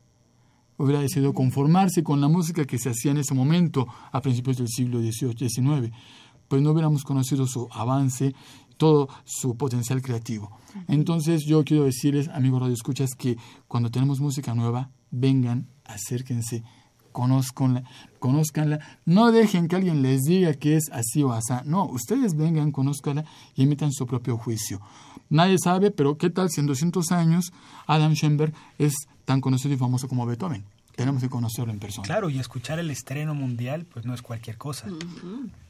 Hubiera 0.77 1.01
decidido 1.01 1.33
conformarse 1.33 2.03
con 2.03 2.21
la 2.21 2.29
música 2.29 2.65
que 2.65 2.79
se 2.79 2.91
hacía 2.91 3.13
en 3.13 3.19
ese 3.19 3.35
momento, 3.35 3.87
a 4.13 4.21
principios 4.21 4.57
del 4.59 4.69
siglo 4.69 5.01
XVIII-XIX. 5.01 5.93
Pues 6.49 6.63
no 6.63 6.73
hubiéramos 6.73 7.05
conocido 7.05 7.47
su 7.47 7.69
avance, 7.73 8.35
todo 8.77 9.09
su 9.25 9.57
potencial 9.57 10.03
creativo. 10.03 10.51
Entonces 10.89 11.45
yo 11.47 11.65
quiero 11.65 11.85
decirles, 11.85 12.29
amigos 12.29 12.61
radioescuchas, 12.61 13.11
que 13.17 13.37
cuando 13.69 13.91
tenemos 13.91 14.21
música 14.21 14.55
nueva, 14.55 14.91
vengan, 15.11 15.69
acérquense, 15.85 16.65
conozcanla, 17.13 17.85
conozcanla, 18.19 18.81
no 19.05 19.31
dejen 19.31 19.69
que 19.69 19.77
alguien 19.77 20.03
les 20.03 20.23
diga 20.23 20.53
que 20.55 20.77
es 20.77 20.91
así 20.93 21.23
o 21.23 21.33
así, 21.33 21.53
no, 21.65 21.87
ustedes 21.87 22.37
vengan, 22.37 22.73
conozcanla 22.73 23.25
y 23.55 23.63
emitan 23.63 23.93
su 23.93 24.07
propio 24.07 24.37
juicio. 24.37 24.81
Nadie 25.31 25.57
sabe, 25.63 25.93
pero 25.93 26.19
¿qué 26.19 26.29
tal 26.29 26.51
si 26.51 26.61
en 26.61 26.67
200 26.67 27.13
años 27.13 27.53
Adam 27.87 28.15
Schoenberg 28.15 28.53
es 28.79 28.95
tan 29.25 29.41
conocido 29.41 29.75
y 29.75 29.77
famoso 29.79 30.09
como 30.09 30.27
Beethoven? 30.27 30.65
Tenemos 30.97 31.23
que 31.23 31.29
conocerlo 31.29 31.73
en 31.73 31.81
persona. 31.81 32.07
Claro, 32.07 32.31
y 32.31 32.39
escuchar 32.39 32.79
el 32.79 32.89
estreno 32.91 33.35
mundial, 33.35 33.85
pues 33.93 34.07
no 34.07 34.15
es 34.15 34.23
cualquier 34.23 34.57
cosa. 34.57 34.87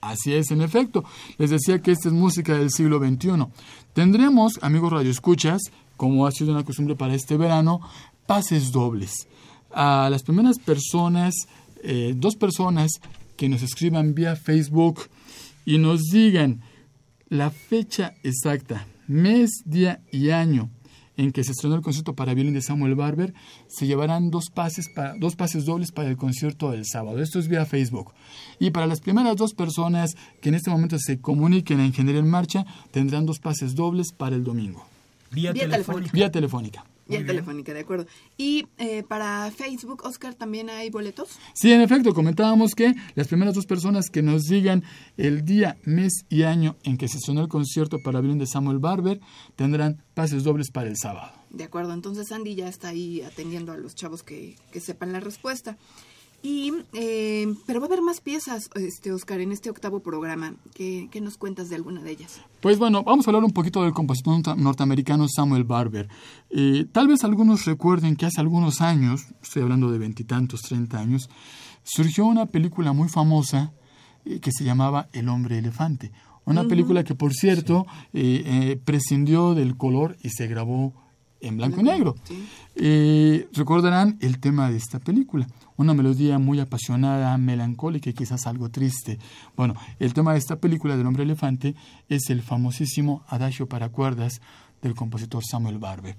Así 0.03 0.35
es, 0.35 0.51
en 0.51 0.61
efecto. 0.61 1.03
Les 1.39 1.49
decía 1.49 1.81
que 1.81 1.93
esta 1.93 2.09
es 2.09 2.15
música 2.15 2.55
del 2.55 2.71
siglo 2.71 2.99
XXI. 2.99 3.47
Tendremos, 3.95 4.59
amigos 4.61 4.93
radioescuchas, 4.93 5.63
como 5.97 6.27
ha 6.27 6.31
sido 6.31 6.53
una 6.53 6.65
costumbre 6.65 6.95
para 6.95 7.15
este 7.15 7.39
verano, 7.39 7.81
pases 8.27 8.71
dobles. 8.71 9.27
A 9.73 10.09
las 10.11 10.23
primeras 10.23 10.59
personas, 10.59 11.35
eh, 11.83 12.13
dos 12.15 12.37
personas 12.37 12.91
que 13.39 13.49
nos 13.49 13.63
escriban 13.63 14.15
vía 14.15 14.37
Facebook 14.37 15.09
y 15.65 15.79
nos 15.79 16.03
digan 16.03 16.61
la 17.31 17.51
fecha 17.51 18.13
exacta, 18.23 18.87
mes, 19.09 19.63
día 19.65 20.03
y 20.13 20.31
año 20.31 20.69
en 21.17 21.33
que 21.33 21.45
se 21.45 21.53
estrenó 21.53 21.77
el 21.77 21.83
concierto 21.83 22.15
para 22.15 22.35
violín 22.35 22.55
de 22.55 22.63
Samuel 22.63 22.95
Barber, 22.95 23.35
se 23.69 23.87
llevarán 23.87 24.31
dos 24.31 24.51
pases, 24.53 24.89
para, 24.95 25.15
dos 25.19 25.37
pases 25.37 25.65
dobles 25.65 25.93
para 25.93 26.09
el 26.09 26.17
concierto 26.17 26.71
del 26.71 26.85
sábado. 26.87 27.21
Esto 27.21 27.39
es 27.39 27.49
vía 27.49 27.65
Facebook. 27.67 28.13
Y 28.59 28.71
para 28.71 28.87
las 28.87 29.01
primeras 29.01 29.37
dos 29.37 29.55
personas 29.55 30.15
que 30.41 30.49
en 30.49 30.57
este 30.57 30.71
momento 30.71 30.97
se 30.99 31.21
comuniquen 31.21 31.81
a 31.81 31.87
Ingeniería 31.87 32.21
en 32.21 32.31
Marcha, 32.31 32.65
tendrán 32.91 33.27
dos 33.27 33.39
pases 33.39 33.75
dobles 33.75 34.13
para 34.13 34.37
el 34.37 34.45
domingo. 34.45 34.87
Vía, 35.31 35.53
Vía 35.53 35.69
telefónica. 35.69 36.13
Vía 36.13 36.31
telefónica. 36.31 36.85
Vía 37.07 37.25
telefónica, 37.25 37.75
de 37.75 37.81
acuerdo. 37.81 38.07
Y 38.37 38.67
eh, 38.79 39.03
para 39.03 39.51
Facebook, 39.51 40.03
Oscar, 40.05 40.35
¿también 40.35 40.71
hay 40.71 40.91
boletos? 40.91 41.39
Sí, 41.55 41.71
en 41.71 41.81
efecto, 41.81 42.15
comentábamos 42.15 42.75
que 42.75 42.95
las 43.15 43.29
primeras 43.29 43.55
dos 43.55 43.67
personas 43.67 44.09
que 44.11 44.23
nos 44.23 44.45
digan 44.45 44.85
el 45.17 45.45
día, 45.45 45.77
mes 45.85 46.25
y 46.29 46.45
año 46.45 46.77
en 46.83 46.97
que 46.97 47.09
se 47.09 47.19
sonó 47.21 47.43
el 47.43 47.49
concierto 47.49 47.99
para 47.99 48.21
violín 48.21 48.39
de 48.39 48.47
Samuel 48.47 48.79
Barber 48.79 49.21
tendrán 49.57 50.03
pases 50.15 50.45
dobles 50.45 50.71
para 50.71 50.89
el 50.89 50.97
sábado. 50.97 51.33
De 51.51 51.65
acuerdo, 51.65 51.93
entonces 51.93 52.33
Andy 52.33 52.55
ya 52.55 52.69
está 52.69 52.89
ahí 52.89 53.21
atendiendo 53.21 53.73
a 53.73 53.77
los 53.77 53.95
chavos 53.95 54.23
que, 54.23 54.57
que 54.73 54.81
sepan 54.81 55.13
la 55.13 55.21
respuesta. 55.21 55.77
Y, 56.47 56.75
eh, 56.93 57.55
pero 57.67 57.81
va 57.81 57.87
a 57.87 57.89
haber 57.89 58.03
más 58.03 58.21
piezas, 58.21 58.69
este 58.75 59.13
Oscar, 59.13 59.41
en 59.41 59.51
este 59.51 59.71
octavo 59.71 60.01
programa. 60.01 60.55
¿Qué, 60.75 61.09
qué 61.11 61.23
nos 61.23 61.39
cuentas 61.39 61.71
de 61.71 61.77
alguna 61.77 62.03
de 62.03 62.11
ellas? 62.11 62.39
Pues 62.61 62.79
bueno, 62.79 63.03
vamos 63.03 63.27
a 63.27 63.31
hablar 63.31 63.45
un 63.45 63.53
poquito 63.53 63.83
del 63.83 63.95
compositor 63.95 64.35
norte- 64.35 64.55
norteamericano 64.63 65.27
Samuel 65.27 65.65
Barber. 65.65 66.07
Eh, 66.51 66.85
tal 66.93 67.09
vez 67.09 67.25
algunos 67.25 67.65
recuerden 67.65 68.15
que 68.15 68.27
hace 68.27 68.43
algunos 68.43 68.83
años, 68.83 69.23
estoy 69.43 69.63
hablando 69.63 69.91
de 69.91 69.97
veintitantos, 69.97 70.61
treinta 70.61 71.01
años, 71.01 71.31
surgió 71.83 72.27
una 72.27 72.45
película 72.45 72.93
muy 72.93 73.09
famosa 73.09 73.73
eh, 74.27 74.41
que 74.41 74.53
se 74.53 74.65
llamaba 74.65 75.09
El 75.15 75.31
hombre 75.31 75.57
elefante. 75.57 76.13
Una 76.45 76.65
película 76.65 77.05
que, 77.05 77.15
por 77.15 77.33
cierto, 77.33 77.87
eh, 78.13 78.43
eh, 78.45 78.81
prescindió 78.85 79.55
del 79.55 79.79
color 79.79 80.19
y 80.23 80.29
se 80.29 80.47
grabó 80.47 80.93
en 81.47 81.57
blanco 81.57 81.81
y 81.81 81.85
negro. 81.85 82.15
Sí. 82.25 82.47
Eh, 82.77 83.49
recordarán 83.53 84.19
el 84.21 84.41
tema 84.41 84.71
de 84.71 84.77
esta 84.77 84.99
película, 84.99 85.47
una 85.77 85.95
melodía 85.95 86.39
muy 86.39 86.59
apasionada, 86.61 87.37
melancólica 87.39 88.11
y 88.11 88.15
quizás 88.15 88.47
algo 88.47 88.71
triste. 88.71 89.19
Bueno, 89.57 89.75
el 89.99 90.15
tema 90.15 90.33
de 90.33 90.39
esta 90.39 90.57
película 90.57 90.97
del 90.97 91.07
hombre 91.07 91.23
elefante 91.23 91.75
es 92.09 92.31
el 92.31 92.43
famosísimo 92.43 93.23
Adagio 93.29 93.69
para 93.69 93.91
cuerdas 93.91 94.41
del 94.83 94.95
compositor 94.95 95.43
Samuel 95.45 95.79
Barber. 95.79 96.17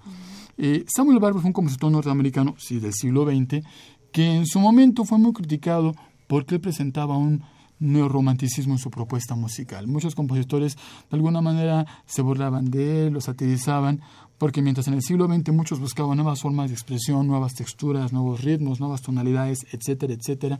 Eh, 0.57 0.86
Samuel 0.88 1.19
Barber 1.19 1.41
fue 1.41 1.49
un 1.49 1.53
compositor 1.53 1.91
norteamericano, 1.91 2.55
sí, 2.57 2.80
del 2.80 2.93
siglo 2.93 3.26
XX, 3.26 3.65
que 4.11 4.36
en 4.36 4.45
su 4.45 4.59
momento 4.59 5.03
fue 5.03 5.17
muy 5.17 5.34
criticado 5.34 5.93
porque 6.28 6.59
presentaba 6.59 7.17
un 7.17 7.43
neorromanticismo 7.80 8.73
en 8.73 8.80
su 8.80 8.89
propuesta 8.89 9.36
musical. 9.36 9.88
Muchos 9.88 10.15
compositores 10.15 10.76
de 10.76 11.15
alguna 11.15 11.41
manera 11.41 11.86
se 12.05 12.21
burlaban 12.21 12.71
de 12.71 13.07
él, 13.07 13.13
lo 13.13 13.21
satirizaban, 13.21 14.01
porque 14.38 14.62
mientras 14.62 14.88
en 14.88 14.96
el 14.96 15.02
siglo 15.02 15.28
XX 15.28 15.52
muchos 15.52 15.80
buscaban 15.80 16.18
nuevas 16.18 16.42
formas 16.42 16.70
de 16.70 16.76
expresión, 16.76 17.28
nuevas 17.28 17.54
texturas, 17.54 18.12
nuevos 18.12 18.42
ritmos, 18.42 18.80
nuevas 18.80 19.02
tonalidades, 19.02 19.66
etcétera, 19.72 20.14
etcétera, 20.14 20.60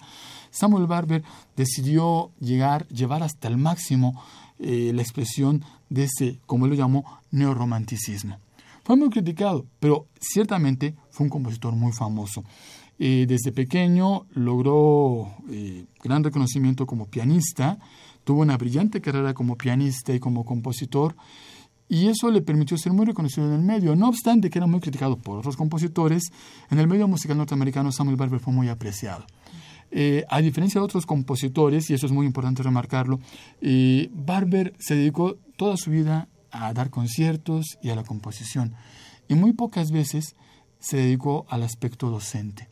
Samuel 0.50 0.88
Barber 0.88 1.24
decidió 1.56 2.32
llegar, 2.40 2.88
llevar 2.88 3.24
hasta 3.24 3.48
el 3.48 3.58
máximo 3.58 4.22
eh, 4.60 4.92
la 4.94 5.02
expresión 5.02 5.64
de 5.90 6.04
ese, 6.06 6.40
como 6.46 6.66
él 6.66 6.72
lo 6.72 6.78
llamó, 6.78 7.20
neorromanticismo. 7.32 8.38
Fue 8.84 8.96
muy 8.96 9.10
criticado, 9.10 9.66
pero 9.80 10.08
ciertamente 10.20 10.96
fue 11.10 11.26
un 11.26 11.30
compositor 11.30 11.74
muy 11.74 11.92
famoso. 11.92 12.44
Eh, 12.98 13.26
desde 13.28 13.52
pequeño 13.52 14.26
logró 14.32 15.34
eh, 15.50 15.86
gran 16.02 16.24
reconocimiento 16.24 16.86
como 16.86 17.08
pianista, 17.08 17.78
tuvo 18.24 18.42
una 18.42 18.58
brillante 18.58 19.02
carrera 19.02 19.34
como 19.34 19.58
pianista 19.58 20.14
y 20.14 20.20
como 20.20 20.46
compositor, 20.46 21.16
y 21.88 22.08
eso 22.08 22.32
le 22.32 22.42
permitió 22.42 22.78
ser 22.78 22.94
muy 22.94 23.06
reconocido 23.06 23.48
en 23.48 23.54
el 23.54 23.62
medio. 23.62 23.96
No 23.96 24.10
obstante 24.10 24.50
que 24.50 24.60
era 24.60 24.68
muy 24.68 24.80
criticado 24.80 25.18
por 25.18 25.38
otros 25.40 25.56
compositores, 25.56 26.32
en 26.70 26.80
el 26.80 26.88
medio 26.88 27.08
musical 27.08 27.38
norteamericano 27.38 27.92
Samuel 27.92 28.16
Barber 28.18 28.40
fue 28.40 28.54
muy 28.54 28.70
apreciado. 28.70 29.26
Eh, 29.92 30.26
a 30.30 30.42
diferencia 30.42 30.82
de 30.82 30.86
otros 30.86 31.06
compositores, 31.06 31.90
y 31.90 31.94
eso 31.94 32.06
es 32.06 32.12
muy 32.12 32.26
importante 32.26 32.64
remarcarlo, 32.64 33.20
eh, 33.62 34.10
Barber 34.14 34.74
se 34.80 34.96
dedicó 34.96 35.38
toda 35.58 35.78
su 35.78 35.92
vida 35.92 36.28
a 36.52 36.74
dar 36.74 36.90
conciertos 36.90 37.78
y 37.82 37.90
a 37.90 37.96
la 37.96 38.04
composición, 38.04 38.74
y 39.28 39.36
muy 39.36 39.54
pocas 39.54 39.92
veces 39.92 40.36
se 40.80 40.98
dedicó 40.98 41.46
al 41.50 41.64
aspecto 41.64 42.10
docente. 42.10 42.70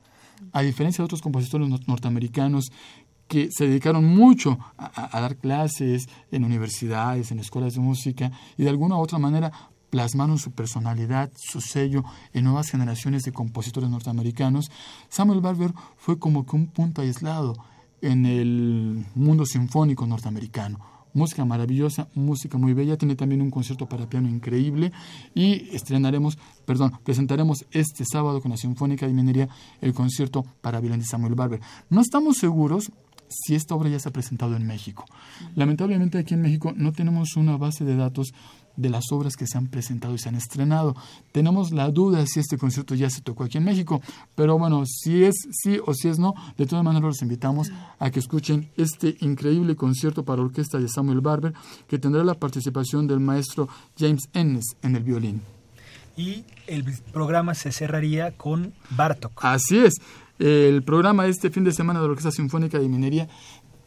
A 0.52 0.62
diferencia 0.62 1.02
de 1.02 1.06
otros 1.06 1.22
compositores 1.22 1.68
nor- 1.70 1.86
norteamericanos 1.88 2.72
que 3.34 3.50
se 3.52 3.68
dedicaron 3.68 4.06
mucho 4.06 4.60
a, 4.78 5.18
a- 5.18 5.22
dar 5.22 5.38
clases 5.38 6.08
en 6.32 6.44
universidades, 6.46 7.32
en 7.32 7.40
escuelas 7.40 7.74
de 7.74 7.80
música, 7.80 8.32
y 8.58 8.64
de 8.64 8.70
alguna 8.70 8.96
u 8.96 9.00
otra 9.00 9.18
manera 9.18 9.52
plasmaron 9.90 10.38
su 10.38 10.52
personalidad, 10.52 11.32
su 11.36 11.60
sello 11.62 12.04
en 12.32 12.44
nuevas 12.44 12.70
generaciones 12.70 13.24
de 13.24 13.32
compositores 13.32 13.90
norteamericanos, 13.90 14.70
Samuel 15.10 15.42
Barber 15.42 15.74
fue 15.98 16.20
como 16.20 16.46
que 16.46 16.56
un 16.56 16.68
punto 16.68 17.02
aislado 17.02 17.56
en 18.02 18.28
el 18.28 19.04
mundo 19.16 19.46
sinfónico 19.48 20.06
norteamericano. 20.06 20.78
Música 21.16 21.46
maravillosa, 21.46 22.08
música 22.16 22.58
muy 22.58 22.74
bella, 22.74 22.98
tiene 22.98 23.16
también 23.16 23.44
un 23.44 23.52
concierto 23.52 23.88
para 23.88 24.10
piano 24.10 24.28
increíble 24.28 24.92
y 25.36 25.70
estrenaremos, 25.76 26.40
perdón, 26.66 26.94
presentaremos 27.04 27.66
este 27.70 28.04
sábado 28.04 28.42
con 28.42 28.50
la 28.50 28.58
Sinfónica 28.58 29.06
de 29.06 29.14
Minería 29.14 29.48
el 29.80 29.94
concierto 29.94 30.44
para 30.62 30.80
violín 30.80 31.02
de 31.02 31.06
Samuel 31.06 31.36
Barber. 31.36 31.62
No 31.92 32.02
estamos 32.02 32.38
seguros 32.38 32.92
si 33.34 33.56
esta 33.56 33.76
obra 33.76 33.90
ya 33.90 34.00
se 34.00 34.10
ha 34.10 34.14
presentado 34.14 34.56
en 34.56 34.66
México. 34.66 35.06
Lamentablemente 35.56 36.18
aquí 36.18 36.34
en 36.34 36.42
México 36.42 36.74
no 36.76 36.92
tenemos 36.92 37.36
una 37.36 37.58
base 37.58 37.84
de 37.84 37.96
datos 37.96 38.34
de 38.76 38.90
las 38.90 39.12
obras 39.12 39.36
que 39.36 39.48
se 39.48 39.58
han 39.58 39.68
presentado 39.68 40.16
y 40.16 40.18
se 40.18 40.30
han 40.30 40.36
estrenado. 40.36 40.96
Tenemos 41.32 41.72
la 41.72 41.90
duda 41.90 42.26
si 42.26 42.40
este 42.40 42.58
concierto 42.58 42.96
ya 42.96 43.10
se 43.10 43.22
tocó 43.22 43.44
aquí 43.44 43.58
en 43.58 43.66
México, 43.66 44.02
pero 44.36 44.58
bueno, 44.58 44.84
si 44.86 45.24
es 45.24 45.36
sí 45.52 45.80
o 45.86 45.94
si 45.94 46.08
es 46.08 46.20
no, 46.20 46.34
de 46.58 46.66
todas 46.66 46.84
maneras 46.84 47.04
los 47.04 47.22
invitamos 47.22 47.72
a 48.00 48.10
que 48.10 48.20
escuchen 48.20 48.70
este 48.78 49.16
increíble 49.22 49.76
concierto 49.76 50.24
para 50.26 50.42
orquesta 50.42 50.80
de 50.80 50.88
Samuel 50.88 51.22
Barber 51.22 51.54
que 51.88 52.00
tendrá 52.00 52.24
la 52.24 52.34
participación 52.34 53.08
del 53.08 53.20
maestro 53.20 53.68
James 53.98 54.30
Ennis 54.34 54.76
en 54.82 54.96
el 54.96 55.04
violín. 55.04 55.42
Y 56.16 56.46
el 56.68 56.86
programa 57.12 57.56
se 57.56 57.72
cerraría 57.72 58.38
con 58.38 58.74
Bartok. 58.92 59.44
Así 59.44 59.80
es. 59.80 59.94
El 60.44 60.84
programa 60.84 61.24
de 61.24 61.30
este 61.30 61.50
fin 61.52 61.64
de 61.64 61.72
semana 61.72 62.02
de 62.02 62.06
la 62.06 62.12
Orquesta 62.12 62.30
Sinfónica 62.30 62.78
de 62.78 62.90
Minería 62.90 63.30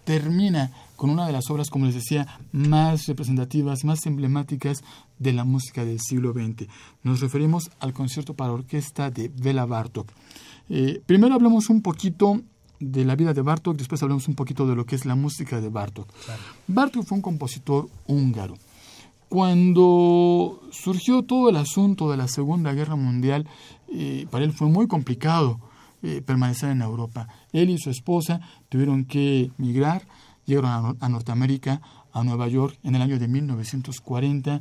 termina 0.04 0.72
con 0.96 1.10
una 1.10 1.26
de 1.26 1.32
las 1.34 1.50
obras, 1.50 1.68
como 1.68 1.84
les 1.84 1.94
decía, 1.94 2.26
más 2.50 3.04
representativas, 3.08 3.84
más 3.84 4.06
emblemáticas 4.06 4.82
de 5.18 5.34
la 5.34 5.44
música 5.44 5.84
del 5.84 6.00
siglo 6.00 6.32
XX. 6.32 6.66
Nos 7.02 7.20
referimos 7.20 7.70
al 7.78 7.92
concierto 7.92 8.32
para 8.32 8.52
orquesta 8.52 9.10
de 9.10 9.28
Bela 9.28 9.66
Bartok. 9.66 10.10
Eh, 10.70 11.02
primero 11.04 11.34
hablamos 11.34 11.68
un 11.68 11.82
poquito 11.82 12.40
de 12.80 13.04
la 13.04 13.16
vida 13.16 13.34
de 13.34 13.42
Bartok, 13.42 13.76
después 13.76 14.02
hablamos 14.02 14.26
un 14.26 14.34
poquito 14.34 14.66
de 14.66 14.76
lo 14.76 14.86
que 14.86 14.96
es 14.96 15.04
la 15.04 15.14
música 15.14 15.60
de 15.60 15.68
Bartok. 15.68 16.08
Bartok 16.68 17.04
fue 17.04 17.16
un 17.16 17.22
compositor 17.22 17.90
húngaro. 18.06 18.54
Cuando 19.28 20.62
surgió 20.70 21.22
todo 21.22 21.50
el 21.50 21.56
asunto 21.56 22.10
de 22.10 22.16
la 22.16 22.28
Segunda 22.28 22.72
Guerra 22.72 22.96
Mundial, 22.96 23.46
eh, 23.92 24.26
para 24.30 24.46
él 24.46 24.54
fue 24.54 24.68
muy 24.68 24.86
complicado 24.88 25.60
eh, 26.06 26.22
permanecer 26.22 26.70
en 26.70 26.82
Europa. 26.82 27.26
Él 27.52 27.68
y 27.68 27.78
su 27.78 27.90
esposa 27.90 28.40
tuvieron 28.68 29.06
que 29.06 29.50
migrar, 29.58 30.06
llegaron 30.44 30.96
a, 31.00 31.08
Norteamérica, 31.08 31.80
a 32.12 32.22
Nueva 32.22 32.46
York, 32.46 32.78
en 32.84 32.94
el 32.94 33.02
año 33.02 33.18
de 33.18 33.26
1940 33.26 34.60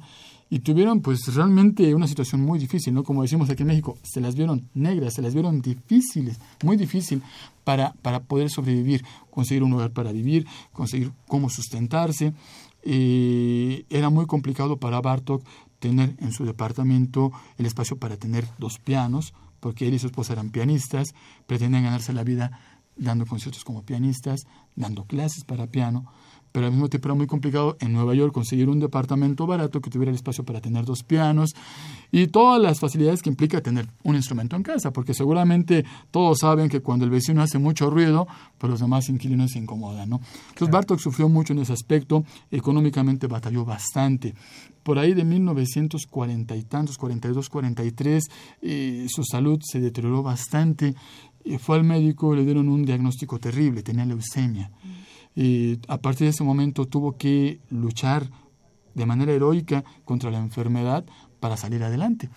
y 0.49 0.59
tuvieron 0.59 1.01
pues 1.01 1.35
realmente 1.35 1.93
una 1.93 2.07
situación 2.07 2.41
muy 2.41 2.57
difícil, 2.57 2.95
¿no? 2.95 3.03
Como 3.03 3.21
decimos 3.21 3.47
aquí 3.51 3.61
en 3.61 3.67
México, 3.67 3.95
se 4.01 4.21
las 4.21 4.35
vieron 4.35 4.67
negras, 4.73 5.13
se 5.13 5.21
las 5.21 5.35
vieron 5.35 5.61
difíciles, 5.61 6.39
muy 6.63 6.77
difícil 6.77 7.21
para, 7.63 7.93
para 8.01 8.23
poder 8.23 8.49
sobrevivir, 8.49 9.05
conseguir 9.29 9.61
un 9.61 9.69
lugar 9.69 9.91
para 9.91 10.11
vivir, 10.11 10.47
conseguir 10.73 11.11
cómo 11.27 11.51
sustentarse. 11.51 12.33
Eh, 12.81 13.85
era 13.91 14.09
muy 14.09 14.25
complicado 14.25 14.77
para 14.77 14.99
Bartok 14.99 15.43
tener 15.77 16.15
en 16.17 16.31
su 16.31 16.43
departamento 16.43 17.31
el 17.59 17.67
espacio 17.67 17.97
para 17.97 18.17
tener 18.17 18.47
dos 18.57 18.79
pianos, 18.79 19.35
porque 19.59 19.87
él 19.87 19.93
y 19.93 19.99
su 19.99 20.07
esposa 20.07 20.33
eran 20.33 20.49
pianistas, 20.49 21.13
pretendían 21.47 21.83
ganarse 21.83 22.13
la 22.13 22.23
vida 22.23 22.59
dando 22.95 23.25
conciertos 23.25 23.63
como 23.63 23.83
pianistas, 23.83 24.47
dando 24.75 25.05
clases 25.05 25.43
para 25.43 25.67
piano, 25.67 26.05
pero 26.55 26.67
al 26.67 26.71
mismo 26.71 26.87
tiempo 26.87 27.09
era 27.09 27.15
muy 27.15 27.27
complicado 27.27 27.75
en 27.81 27.91
Nueva 27.91 28.13
York 28.13 28.33
conseguir 28.33 28.69
un 28.69 28.79
departamento 28.79 29.45
barato 29.45 29.81
que 29.81 29.89
tuviera 29.89 30.11
el 30.11 30.15
espacio 30.15 30.45
para 30.45 30.61
tener 30.61 30.85
dos 30.85 31.03
pianos 31.03 31.53
y 32.13 32.27
todas 32.27 32.61
las 32.61 32.79
facilidades 32.79 33.21
que 33.21 33.29
implica 33.29 33.59
tener 33.59 33.89
un 34.03 34.15
instrumento 34.15 34.55
en 34.55 34.63
casa, 34.63 34.91
porque 34.93 35.13
seguramente 35.13 35.83
todos 36.11 36.39
saben 36.39 36.69
que 36.69 36.79
cuando 36.79 37.03
el 37.03 37.11
vecino 37.11 37.41
hace 37.41 37.57
mucho 37.57 37.89
ruido, 37.89 38.25
pues 38.57 38.71
los 38.71 38.79
demás 38.79 39.09
inquilinos 39.09 39.51
se 39.51 39.59
incomodan, 39.59 40.09
¿no? 40.09 40.21
Entonces 40.47 40.71
Bartok 40.71 40.99
sufrió 40.99 41.27
mucho 41.27 41.51
en 41.51 41.59
ese 41.59 41.73
aspecto, 41.73 42.23
económicamente 42.49 43.27
batalló 43.27 43.65
bastante. 43.65 44.33
Por 44.85 44.99
ahí 44.99 45.15
de 45.15 45.25
1940 45.25 46.55
y 46.55 46.61
tantos, 46.61 46.99
42, 46.99 47.49
43, 47.49 48.23
eh, 48.61 49.07
su 49.09 49.23
salud 49.23 49.59
se 49.63 49.79
deterioró 49.79 50.21
bastante. 50.21 50.93
y 51.43 51.57
fue 51.57 51.77
al 51.77 51.83
médico, 51.83 52.35
le 52.35 52.45
dieron 52.45 52.69
un 52.69 52.85
diagnóstico 52.85 53.39
terrible, 53.39 53.81
tenía 53.81 54.05
leucemia. 54.05 54.69
Y 55.35 55.79
a 55.87 55.97
partir 55.97 56.25
de 56.25 56.31
ese 56.31 56.43
momento 56.43 56.85
tuvo 56.85 57.17
que 57.17 57.61
luchar 57.71 58.29
de 58.93 59.07
manera 59.07 59.33
heroica 59.33 59.83
contra 60.03 60.29
la 60.29 60.37
enfermedad 60.37 61.03
para 61.39 61.57
salir 61.57 61.83
adelante. 61.83 62.29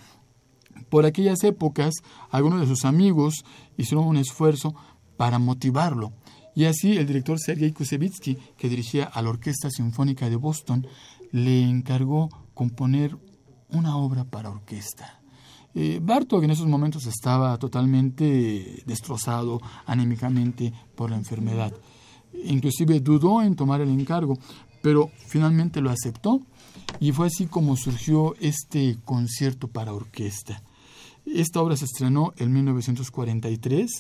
Por 0.89 1.05
aquellas 1.05 1.45
épocas, 1.45 1.97
algunos 2.31 2.61
de 2.61 2.67
sus 2.67 2.87
amigos 2.87 3.45
hicieron 3.77 4.07
un 4.07 4.17
esfuerzo 4.17 4.75
para 5.19 5.39
motivarlo. 5.39 6.15
Y 6.55 6.65
así 6.65 6.97
el 6.97 7.07
director 7.07 7.39
Sergei 7.39 7.73
Kusevitsky, 7.73 8.39
que 8.57 8.69
dirigía 8.71 9.05
a 9.05 9.21
la 9.21 9.29
Orquesta 9.29 9.71
Sinfónica 9.71 10.29
de 10.29 10.37
Boston, 10.37 10.87
le 11.33 11.63
encargó 11.63 12.29
componer 12.55 13.17
una 13.71 13.97
obra 13.97 14.25
para 14.25 14.51
orquesta. 14.51 15.21
Eh, 15.75 16.01
Bartok 16.03 16.45
en 16.45 16.51
esos 16.51 16.67
momentos 16.67 17.07
estaba 17.07 17.57
totalmente 17.59 18.83
destrozado 18.87 19.61
anímicamente 19.87 20.73
por 20.97 21.11
la 21.11 21.17
enfermedad 21.17 21.73
inclusive 22.45 23.01
dudó 23.01 23.43
en 23.43 23.57
tomar 23.57 23.81
el 23.81 23.91
encargo, 23.91 24.39
pero 24.83 25.11
finalmente 25.27 25.81
lo 25.81 25.91
aceptó 25.91 26.41
y 27.01 27.13
fue 27.13 27.27
así 27.27 27.47
como 27.47 27.77
surgió 27.77 28.35
este 28.41 28.99
concierto 29.05 29.69
para 29.69 29.93
orquesta. 29.93 30.63
Esta 31.27 31.61
obra 31.61 31.77
se 31.77 31.85
estrenó 31.85 32.33
en 32.37 32.53
1943 32.53 33.91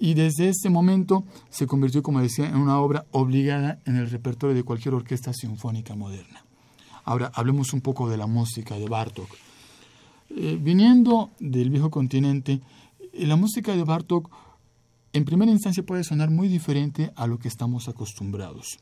y 0.00 0.14
desde 0.14 0.48
este 0.48 0.70
momento 0.70 1.24
se 1.50 1.66
convirtió, 1.66 2.02
como 2.02 2.20
decía, 2.20 2.48
en 2.48 2.56
una 2.56 2.78
obra 2.78 3.06
obligada 3.10 3.80
en 3.84 3.96
el 3.96 4.10
repertorio 4.10 4.54
de 4.54 4.62
cualquier 4.62 4.94
orquesta 4.94 5.32
sinfónica 5.32 5.94
moderna. 5.94 6.47
Ahora 7.08 7.32
hablemos 7.32 7.72
un 7.72 7.80
poco 7.80 8.10
de 8.10 8.18
la 8.18 8.26
música 8.26 8.74
de 8.74 8.86
Bartok. 8.86 9.30
Eh, 10.28 10.58
viniendo 10.60 11.30
del 11.40 11.70
viejo 11.70 11.90
continente, 11.90 12.60
eh, 13.14 13.26
la 13.26 13.34
música 13.34 13.74
de 13.74 13.82
Bartok 13.82 14.30
en 15.14 15.24
primera 15.24 15.50
instancia 15.50 15.82
puede 15.82 16.04
sonar 16.04 16.28
muy 16.28 16.48
diferente 16.48 17.10
a 17.16 17.26
lo 17.26 17.38
que 17.38 17.48
estamos 17.48 17.88
acostumbrados. 17.88 18.78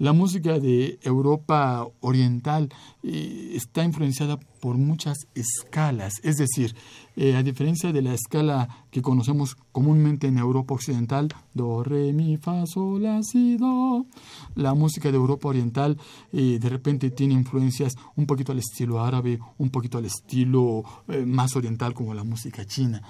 La 0.00 0.14
música 0.14 0.58
de 0.58 0.98
Europa 1.02 1.86
Oriental 2.00 2.70
eh, 3.02 3.52
está 3.54 3.84
influenciada 3.84 4.38
por 4.62 4.78
muchas 4.78 5.28
escalas, 5.34 6.14
es 6.22 6.38
decir, 6.38 6.74
eh, 7.16 7.36
a 7.36 7.42
diferencia 7.42 7.92
de 7.92 8.00
la 8.00 8.14
escala 8.14 8.86
que 8.90 9.02
conocemos 9.02 9.58
comúnmente 9.72 10.26
en 10.26 10.38
Europa 10.38 10.72
Occidental, 10.72 11.28
do, 11.52 11.84
re, 11.84 12.14
mi, 12.14 12.38
fa, 12.38 12.64
sol, 12.64 13.02
la, 13.02 13.22
si, 13.22 13.58
do, 13.58 14.06
la 14.54 14.72
música 14.72 15.10
de 15.10 15.18
Europa 15.18 15.48
Oriental 15.48 15.98
eh, 16.32 16.58
de 16.58 16.68
repente 16.70 17.10
tiene 17.10 17.34
influencias 17.34 17.92
un 18.16 18.24
poquito 18.24 18.52
al 18.52 18.58
estilo 18.58 19.04
árabe, 19.04 19.38
un 19.58 19.68
poquito 19.68 19.98
al 19.98 20.06
estilo 20.06 20.82
más 21.26 21.56
oriental 21.56 21.92
como 21.92 22.14
la 22.14 22.24
música 22.24 22.64
china. 22.64 23.02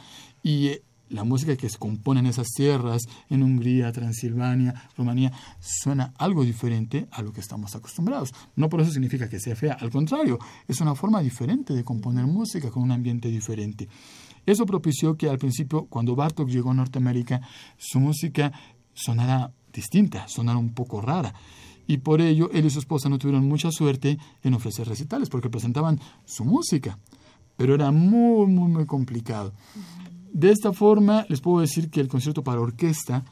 Y 0.43 0.71
la 1.11 1.25
música 1.25 1.57
que 1.57 1.69
se 1.69 1.79
compone 1.79 2.21
en 2.21 2.27
esas 2.27 2.49
tierras, 2.49 3.03
en 3.29 3.43
Hungría, 3.43 3.93
Transilvania, 3.93 4.89
Rumanía, 4.97 5.33
suena 5.61 6.15
algo 6.17 6.45
diferente 6.45 7.07
a 7.11 7.23
lo 7.23 7.33
que 7.33 7.41
estamos 7.41 7.75
acostumbrados. 7.75 8.33
No 8.57 8.69
por 8.69 8.81
eso 8.81 8.93
significa 8.93 9.29
que 9.29 9.41
sea 9.41 9.57
fea, 9.57 9.77
al 9.79 9.91
contrario, 9.91 10.39
es 10.67 10.81
una 10.81 10.95
forma 10.95 11.21
diferente 11.21 11.75
de 11.75 11.85
componer 11.85 12.27
música 12.27 12.71
con 12.71 12.83
un 12.83 12.93
ambiente 12.93 13.29
diferente. 13.29 13.89
Eso 14.47 14.65
propició 14.65 15.17
que 15.17 15.29
al 15.29 15.39
principio, 15.39 15.87
cuando 15.87 16.17
Bartok 16.17 16.49
llegó 16.49 16.71
a 16.71 16.75
Norteamérica, 16.75 17.41
su 17.77 18.01
música 18.01 18.53
sonara 18.95 19.53
distinta, 19.73 20.27
sonara 20.29 20.59
un 20.59 20.73
poco 20.73 21.01
rara. 21.01 21.35
Y 21.87 21.99
por 21.99 22.21
ello, 22.21 22.51
él 22.53 22.67
y 22.67 22.71
su 22.71 22.79
esposa 22.79 23.09
no 23.09 23.19
tuvieron 23.19 23.49
mucha 23.49 23.71
suerte 23.71 24.19
en 24.43 24.55
ofrecer 24.55 24.87
recitales, 24.87 25.29
porque 25.29 25.51
presentaban 25.51 26.01
su 26.25 26.45
música. 26.45 26.99
Pero 27.57 27.75
era 27.75 27.91
muy, 27.91 28.47
muy, 28.47 28.71
muy 28.71 28.87
complicado. 28.87 29.53
De 30.33 30.51
esta 30.51 30.73
forma, 30.73 31.27
les 31.29 31.41
puedo 31.41 31.61
decir 31.61 31.91
que 31.91 32.01
el 32.01 32.09
concierto 32.09 32.45
para 32.45 32.61
orquesta, 32.61 33.25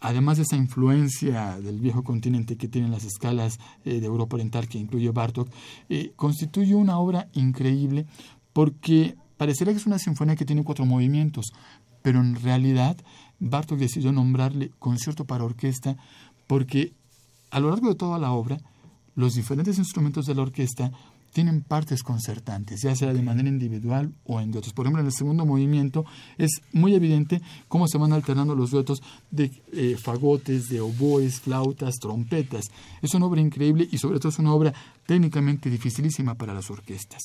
además 0.00 0.38
de 0.38 0.44
esa 0.44 0.56
influencia 0.56 1.60
del 1.60 1.80
viejo 1.80 2.02
continente 2.02 2.56
que 2.56 2.68
tienen 2.68 2.90
las 2.90 3.04
escalas 3.04 3.58
eh, 3.84 4.00
de 4.00 4.06
Europa 4.06 4.36
Oriental, 4.36 4.66
que 4.66 4.78
incluye 4.78 5.10
Bartok, 5.10 5.50
eh, 5.88 6.12
constituye 6.16 6.74
una 6.74 6.98
obra 6.98 7.28
increíble 7.34 8.06
porque 8.52 9.16
parecería 9.36 9.74
que 9.74 9.80
es 9.80 9.86
una 9.86 9.98
sinfonía 9.98 10.36
que 10.36 10.46
tiene 10.46 10.64
cuatro 10.64 10.86
movimientos, 10.86 11.52
pero 12.02 12.20
en 12.20 12.34
realidad 12.34 12.96
Bartok 13.38 13.78
decidió 13.78 14.10
nombrarle 14.10 14.70
concierto 14.78 15.26
para 15.26 15.44
orquesta 15.44 15.96
porque 16.46 16.94
a 17.50 17.60
lo 17.60 17.70
largo 17.70 17.88
de 17.88 17.94
toda 17.94 18.18
la 18.18 18.32
obra, 18.32 18.58
los 19.14 19.34
diferentes 19.34 19.76
instrumentos 19.78 20.24
de 20.26 20.34
la 20.34 20.42
orquesta 20.42 20.92
tienen 21.32 21.62
partes 21.62 22.02
concertantes, 22.02 22.82
ya 22.82 22.94
sea 22.94 23.12
de 23.12 23.22
manera 23.22 23.48
individual 23.48 24.12
o 24.24 24.40
en 24.40 24.50
duetos. 24.50 24.72
Por 24.72 24.86
ejemplo, 24.86 25.00
en 25.00 25.06
el 25.06 25.12
segundo 25.12 25.46
movimiento 25.46 26.04
es 26.38 26.60
muy 26.72 26.94
evidente 26.94 27.40
cómo 27.68 27.88
se 27.88 27.98
van 27.98 28.12
alternando 28.12 28.54
los 28.54 28.70
duetos 28.70 29.02
de 29.30 29.50
eh, 29.72 29.96
fagotes, 29.96 30.68
de 30.68 30.80
oboes, 30.80 31.40
flautas, 31.40 31.96
trompetas. 31.96 32.70
Es 33.02 33.14
una 33.14 33.26
obra 33.26 33.40
increíble 33.40 33.88
y 33.90 33.98
sobre 33.98 34.18
todo 34.18 34.30
es 34.30 34.38
una 34.38 34.52
obra 34.52 34.74
técnicamente 35.06 35.70
dificilísima 35.70 36.34
para 36.34 36.54
las 36.54 36.70
orquestas. 36.70 37.22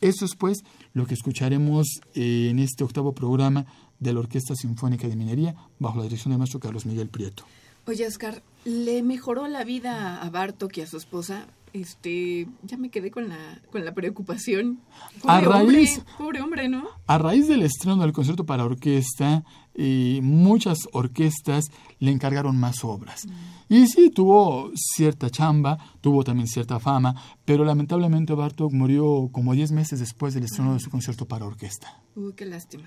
Esto 0.00 0.26
es 0.26 0.34
pues 0.36 0.58
lo 0.92 1.06
que 1.06 1.14
escucharemos 1.14 1.86
eh, 2.14 2.48
en 2.50 2.58
este 2.58 2.84
octavo 2.84 3.12
programa 3.12 3.64
de 3.98 4.12
la 4.12 4.20
Orquesta 4.20 4.54
Sinfónica 4.54 5.08
de 5.08 5.16
Minería 5.16 5.54
bajo 5.78 5.98
la 5.98 6.04
dirección 6.04 6.32
del 6.32 6.38
maestro 6.38 6.60
Carlos 6.60 6.84
Miguel 6.84 7.08
Prieto. 7.08 7.44
Oye, 7.86 8.06
Oscar, 8.06 8.42
¿le 8.64 9.02
mejoró 9.02 9.46
la 9.46 9.64
vida 9.64 10.20
a 10.20 10.28
Bartok 10.28 10.76
y 10.76 10.80
a 10.82 10.86
su 10.86 10.96
esposa 10.96 11.46
este, 11.80 12.48
ya 12.62 12.76
me 12.76 12.90
quedé 12.90 13.10
con 13.10 13.28
la, 13.28 13.60
con 13.70 13.84
la 13.84 13.94
preocupación. 13.94 14.80
a 15.24 15.40
raíz, 15.40 16.02
pobre 16.18 16.40
hombre, 16.40 16.68
¿no? 16.68 16.84
A 17.06 17.18
raíz 17.18 17.48
del 17.48 17.62
estreno 17.62 18.02
del 18.02 18.12
concierto 18.12 18.44
para 18.46 18.64
orquesta, 18.64 19.44
y 19.76 20.20
muchas 20.22 20.78
orquestas 20.92 21.66
le 21.98 22.10
encargaron 22.10 22.58
más 22.58 22.82
obras. 22.82 23.26
Mm. 23.26 23.74
Y 23.74 23.86
sí, 23.88 24.10
tuvo 24.10 24.70
cierta 24.74 25.28
chamba, 25.28 25.78
tuvo 26.00 26.24
también 26.24 26.46
cierta 26.48 26.80
fama, 26.80 27.14
pero 27.44 27.64
lamentablemente 27.64 28.32
Bartok 28.32 28.72
murió 28.72 29.28
como 29.32 29.52
10 29.52 29.72
meses 29.72 30.00
después 30.00 30.34
del 30.34 30.44
estreno 30.44 30.72
de 30.72 30.80
su 30.80 30.90
concierto 30.90 31.26
para 31.26 31.44
orquesta. 31.44 32.00
Uy, 32.14 32.32
qué 32.34 32.46
lástima. 32.46 32.84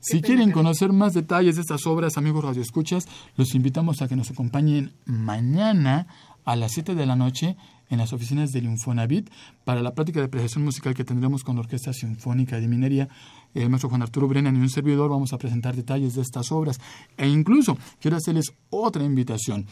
Si 0.00 0.20
quieren 0.20 0.50
conocer 0.50 0.92
más 0.92 1.14
detalles 1.14 1.54
de 1.54 1.62
estas 1.62 1.86
obras, 1.86 2.18
amigos 2.18 2.44
radioescuchas, 2.44 3.06
los 3.36 3.54
invitamos 3.54 4.02
a 4.02 4.08
que 4.08 4.16
nos 4.16 4.30
acompañen 4.30 4.92
mañana 5.06 6.08
a 6.44 6.56
las 6.56 6.72
7 6.72 6.94
de 6.94 7.06
la 7.06 7.16
noche 7.16 7.56
en 7.90 7.98
las 7.98 8.12
oficinas 8.12 8.52
del 8.52 8.64
Infonavit 8.64 9.30
para 9.64 9.82
la 9.82 9.94
práctica 9.94 10.20
de 10.20 10.26
apreciación 10.26 10.64
musical 10.64 10.94
que 10.94 11.04
tendremos 11.04 11.42
con 11.44 11.56
la 11.56 11.62
Orquesta 11.62 11.92
Sinfónica 11.92 12.60
de 12.60 12.68
Minería. 12.68 13.08
El 13.54 13.70
maestro 13.70 13.88
Juan 13.88 14.02
Arturo 14.02 14.26
Brennan 14.26 14.56
y 14.56 14.60
un 14.60 14.68
servidor 14.68 15.10
vamos 15.10 15.32
a 15.32 15.38
presentar 15.38 15.76
detalles 15.76 16.14
de 16.14 16.22
estas 16.22 16.50
obras. 16.50 16.80
E 17.16 17.28
incluso 17.28 17.78
quiero 18.00 18.16
hacerles 18.16 18.52
otra 18.70 19.04
invitación. 19.04 19.66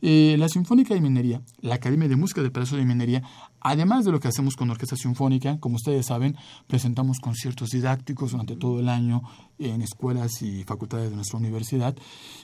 Eh, 0.00 0.36
la 0.38 0.48
Sinfónica 0.48 0.94
de 0.94 1.00
Minería, 1.00 1.42
la 1.60 1.76
Academia 1.76 2.08
de 2.08 2.16
Música 2.16 2.42
del 2.42 2.52
Palacio 2.52 2.76
de 2.76 2.84
Minería, 2.84 3.22
además 3.60 4.04
de 4.04 4.12
lo 4.12 4.20
que 4.20 4.28
hacemos 4.28 4.56
con 4.56 4.68
la 4.68 4.72
Orquesta 4.72 4.96
Sinfónica, 4.96 5.58
como 5.58 5.76
ustedes 5.76 6.06
saben, 6.06 6.36
presentamos 6.66 7.18
conciertos 7.20 7.70
didácticos 7.70 8.32
durante 8.32 8.56
todo 8.56 8.80
el 8.80 8.88
año 8.88 9.22
en 9.58 9.82
escuelas 9.82 10.42
y 10.42 10.64
facultades 10.64 11.10
de 11.10 11.16
nuestra 11.16 11.38
universidad. 11.38 11.96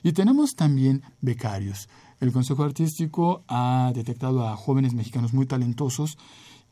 Y 0.03 0.13
tenemos 0.13 0.55
también 0.55 1.03
becarios. 1.21 1.89
El 2.21 2.33
Consejo 2.33 2.65
Artístico 2.65 3.43
ha 3.49 3.93
detectado 3.95 4.49
a 4.49 4.57
jóvenes 4.57 4.95
mexicanos 4.95 5.33
muy 5.33 5.47
talentosos 5.47 6.17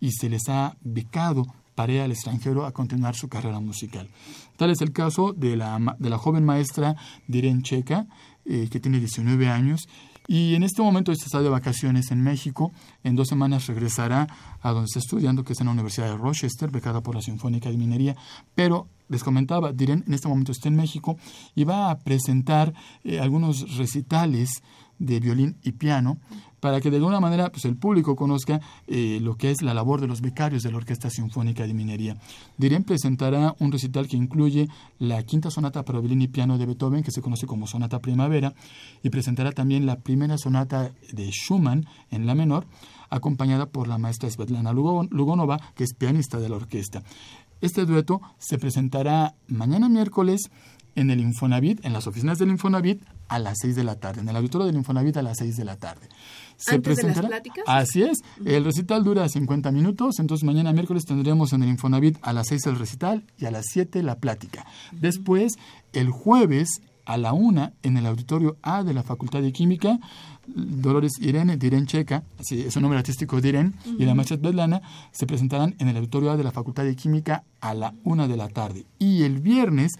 y 0.00 0.12
se 0.12 0.28
les 0.28 0.48
ha 0.48 0.76
becado 0.82 1.46
para 1.74 1.92
ir 1.92 2.00
al 2.00 2.10
extranjero 2.10 2.66
a 2.66 2.72
continuar 2.72 3.14
su 3.14 3.28
carrera 3.28 3.60
musical. 3.60 4.08
Tal 4.56 4.70
es 4.70 4.80
el 4.80 4.92
caso 4.92 5.32
de 5.32 5.56
la, 5.56 5.96
de 5.98 6.10
la 6.10 6.18
joven 6.18 6.44
maestra 6.44 6.96
Diren 7.28 7.62
Checa, 7.62 8.06
eh, 8.44 8.68
que 8.70 8.80
tiene 8.80 8.98
19 8.98 9.48
años 9.48 9.88
y 10.28 10.54
en 10.54 10.62
este 10.62 10.82
momento 10.82 11.10
está 11.12 11.40
de 11.42 11.48
vacaciones 11.48 12.10
en 12.10 12.22
México. 12.22 12.72
En 13.02 13.16
dos 13.16 13.28
semanas 13.28 13.66
regresará 13.66 14.28
a 14.60 14.70
donde 14.70 14.86
está 14.86 15.00
estudiando, 15.00 15.44
que 15.44 15.52
es 15.52 15.60
en 15.60 15.66
la 15.66 15.72
Universidad 15.72 16.08
de 16.08 16.16
Rochester, 16.16 16.70
becada 16.70 17.02
por 17.02 17.14
la 17.14 17.22
Sinfónica 17.22 17.70
de 17.70 17.76
Minería. 17.76 18.16
Pero 18.54 18.88
les 19.08 19.24
comentaba, 19.24 19.72
Diren 19.72 20.04
en 20.06 20.14
este 20.14 20.28
momento 20.28 20.52
está 20.52 20.68
en 20.68 20.76
México 20.76 21.16
y 21.54 21.64
va 21.64 21.90
a 21.90 21.98
presentar 21.98 22.72
eh, 23.04 23.20
algunos 23.20 23.76
recitales 23.76 24.62
de 25.04 25.20
violín 25.20 25.56
y 25.62 25.72
piano 25.72 26.18
para 26.62 26.80
que 26.80 26.90
de 26.90 26.98
alguna 26.98 27.18
manera 27.18 27.50
pues, 27.50 27.64
el 27.64 27.76
público 27.76 28.14
conozca 28.14 28.60
eh, 28.86 29.18
lo 29.20 29.36
que 29.36 29.50
es 29.50 29.62
la 29.62 29.74
labor 29.74 30.00
de 30.00 30.06
los 30.06 30.20
becarios 30.20 30.62
de 30.62 30.70
la 30.70 30.76
Orquesta 30.76 31.10
Sinfónica 31.10 31.66
de 31.66 31.74
Minería. 31.74 32.16
Diren 32.56 32.84
presentará 32.84 33.56
un 33.58 33.72
recital 33.72 34.06
que 34.06 34.16
incluye 34.16 34.68
la 35.00 35.24
quinta 35.24 35.50
sonata 35.50 35.84
para 35.84 35.98
violín 35.98 36.22
y 36.22 36.28
piano 36.28 36.58
de 36.58 36.66
Beethoven, 36.66 37.02
que 37.02 37.10
se 37.10 37.20
conoce 37.20 37.48
como 37.48 37.66
Sonata 37.66 37.98
Primavera, 37.98 38.54
y 39.02 39.10
presentará 39.10 39.50
también 39.50 39.86
la 39.86 39.96
primera 39.96 40.38
sonata 40.38 40.92
de 41.12 41.30
Schumann 41.32 41.86
en 42.12 42.26
la 42.26 42.36
menor, 42.36 42.64
acompañada 43.10 43.66
por 43.66 43.88
la 43.88 43.98
maestra 43.98 44.30
Svetlana 44.30 44.72
Lugonova, 44.72 45.58
que 45.74 45.82
es 45.82 45.94
pianista 45.94 46.38
de 46.38 46.48
la 46.48 46.56
orquesta. 46.56 47.02
Este 47.60 47.86
dueto 47.86 48.20
se 48.38 48.58
presentará 48.58 49.34
mañana 49.48 49.88
miércoles 49.88 50.50
en 50.94 51.10
el 51.10 51.20
Infonavit, 51.20 51.84
en 51.84 51.92
las 51.92 52.06
oficinas 52.06 52.38
del 52.38 52.50
Infonavit, 52.50 53.02
a 53.32 53.38
las 53.38 53.58
6 53.62 53.76
de 53.76 53.84
la 53.84 53.94
tarde, 53.94 54.20
en 54.20 54.28
el 54.28 54.36
auditorio 54.36 54.66
del 54.66 54.76
Infonavit 54.76 55.16
a 55.16 55.22
las 55.22 55.38
6 55.38 55.56
de 55.56 55.64
la 55.64 55.76
tarde. 55.76 56.06
Se 56.56 56.74
¿Antes 56.74 56.96
presentará, 56.96 57.28
de 57.28 57.30
las 57.30 57.40
pláticas? 57.40 57.64
Así 57.66 58.02
es, 58.02 58.18
el 58.44 58.62
recital 58.62 59.04
dura 59.04 59.26
50 59.26 59.72
minutos, 59.72 60.18
entonces 60.18 60.44
mañana 60.44 60.72
miércoles 60.74 61.06
tendremos 61.06 61.54
en 61.54 61.62
el 61.62 61.70
Infonavit 61.70 62.18
a 62.20 62.34
las 62.34 62.48
6 62.48 62.66
el 62.66 62.78
recital 62.78 63.24
y 63.38 63.46
a 63.46 63.50
las 63.50 63.64
7 63.72 64.02
la 64.02 64.16
plática. 64.16 64.66
Después, 64.92 65.54
el 65.94 66.10
jueves 66.10 66.82
a 67.06 67.16
la 67.16 67.32
1 67.32 67.72
en 67.82 67.96
el 67.96 68.06
auditorio 68.06 68.58
A 68.62 68.84
de 68.84 68.92
la 68.92 69.02
Facultad 69.02 69.40
de 69.40 69.50
Química, 69.50 69.98
Dolores 70.46 71.12
Irene 71.20 71.56
Diren 71.56 71.86
Checa, 71.86 72.24
así 72.38 72.60
es 72.60 72.76
un 72.76 72.82
nombre 72.82 72.98
artístico 72.98 73.40
Diren, 73.40 73.74
y 73.98 74.04
la 74.04 74.14
Machet 74.14 74.42
Bedlana 74.42 74.82
se 75.10 75.26
presentarán 75.26 75.74
en 75.78 75.88
el 75.88 75.96
auditorio 75.96 76.32
A 76.32 76.36
de 76.36 76.44
la 76.44 76.52
Facultad 76.52 76.84
de 76.84 76.94
Química 76.96 77.44
a 77.60 77.74
la 77.74 77.94
1 78.04 78.28
de 78.28 78.36
la 78.36 78.48
tarde. 78.48 78.84
Y 78.98 79.22
el 79.22 79.40
viernes 79.40 79.92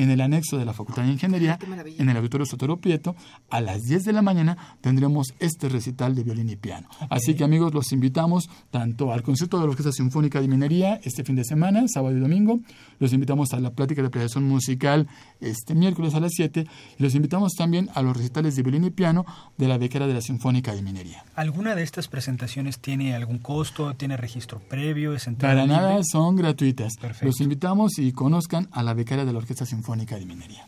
en 0.00 0.10
el 0.10 0.22
anexo 0.22 0.56
de 0.56 0.64
la 0.64 0.72
Facultad 0.72 1.02
de 1.02 1.10
Ingeniería, 1.10 1.58
en 1.98 2.08
el 2.08 2.16
Auditorio 2.16 2.46
Sotero 2.46 2.78
Prieto, 2.78 3.14
a 3.50 3.60
las 3.60 3.82
10 3.82 4.04
de 4.04 4.14
la 4.14 4.22
mañana 4.22 4.56
tendremos 4.80 5.34
este 5.40 5.68
recital 5.68 6.14
de 6.14 6.22
violín 6.22 6.48
y 6.48 6.56
piano. 6.56 6.88
Así 7.10 7.34
que 7.34 7.44
amigos, 7.44 7.74
los 7.74 7.92
invitamos 7.92 8.48
tanto 8.70 9.12
al 9.12 9.22
concierto 9.22 9.58
de 9.58 9.64
la 9.64 9.70
Orquesta 9.70 9.92
Sinfónica 9.92 10.40
de 10.40 10.48
Minería 10.48 11.00
este 11.04 11.22
fin 11.22 11.36
de 11.36 11.44
semana, 11.44 11.84
sábado 11.86 12.16
y 12.16 12.20
domingo, 12.20 12.60
los 12.98 13.12
invitamos 13.12 13.52
a 13.52 13.60
la 13.60 13.72
plática 13.72 14.00
de 14.00 14.08
apreciación 14.08 14.44
musical 14.44 15.06
este 15.38 15.74
miércoles 15.74 16.14
a 16.14 16.20
las 16.20 16.32
7 16.34 16.66
y 16.98 17.02
los 17.02 17.14
invitamos 17.14 17.52
también 17.52 17.90
a 17.94 18.00
los 18.00 18.16
recitales 18.16 18.56
de 18.56 18.62
violín 18.62 18.84
y 18.84 18.90
piano 18.90 19.26
de 19.58 19.68
la 19.68 19.76
becara 19.76 20.06
de 20.06 20.14
la 20.14 20.22
Sinfónica 20.22 20.74
de 20.74 20.80
Minería. 20.80 21.26
¿Alguna 21.34 21.74
de 21.74 21.82
estas 21.82 22.08
presentaciones 22.08 22.78
tiene 22.78 23.14
algún 23.14 23.38
costo, 23.38 23.92
tiene 23.96 24.16
registro 24.16 24.60
previo, 24.60 25.14
es 25.14 25.28
Para 25.38 25.66
nada, 25.66 26.00
son 26.10 26.36
gratuitas. 26.36 26.94
Los 27.20 27.42
invitamos 27.42 27.98
y 27.98 28.12
conozcan 28.12 28.68
a 28.72 28.82
la 28.82 28.94
becaria 28.94 29.26
de 29.26 29.32
la 29.32 29.38
Orquesta 29.38 29.66
Sinfónica 29.66 29.89
de 29.96 30.24
Minería. 30.24 30.66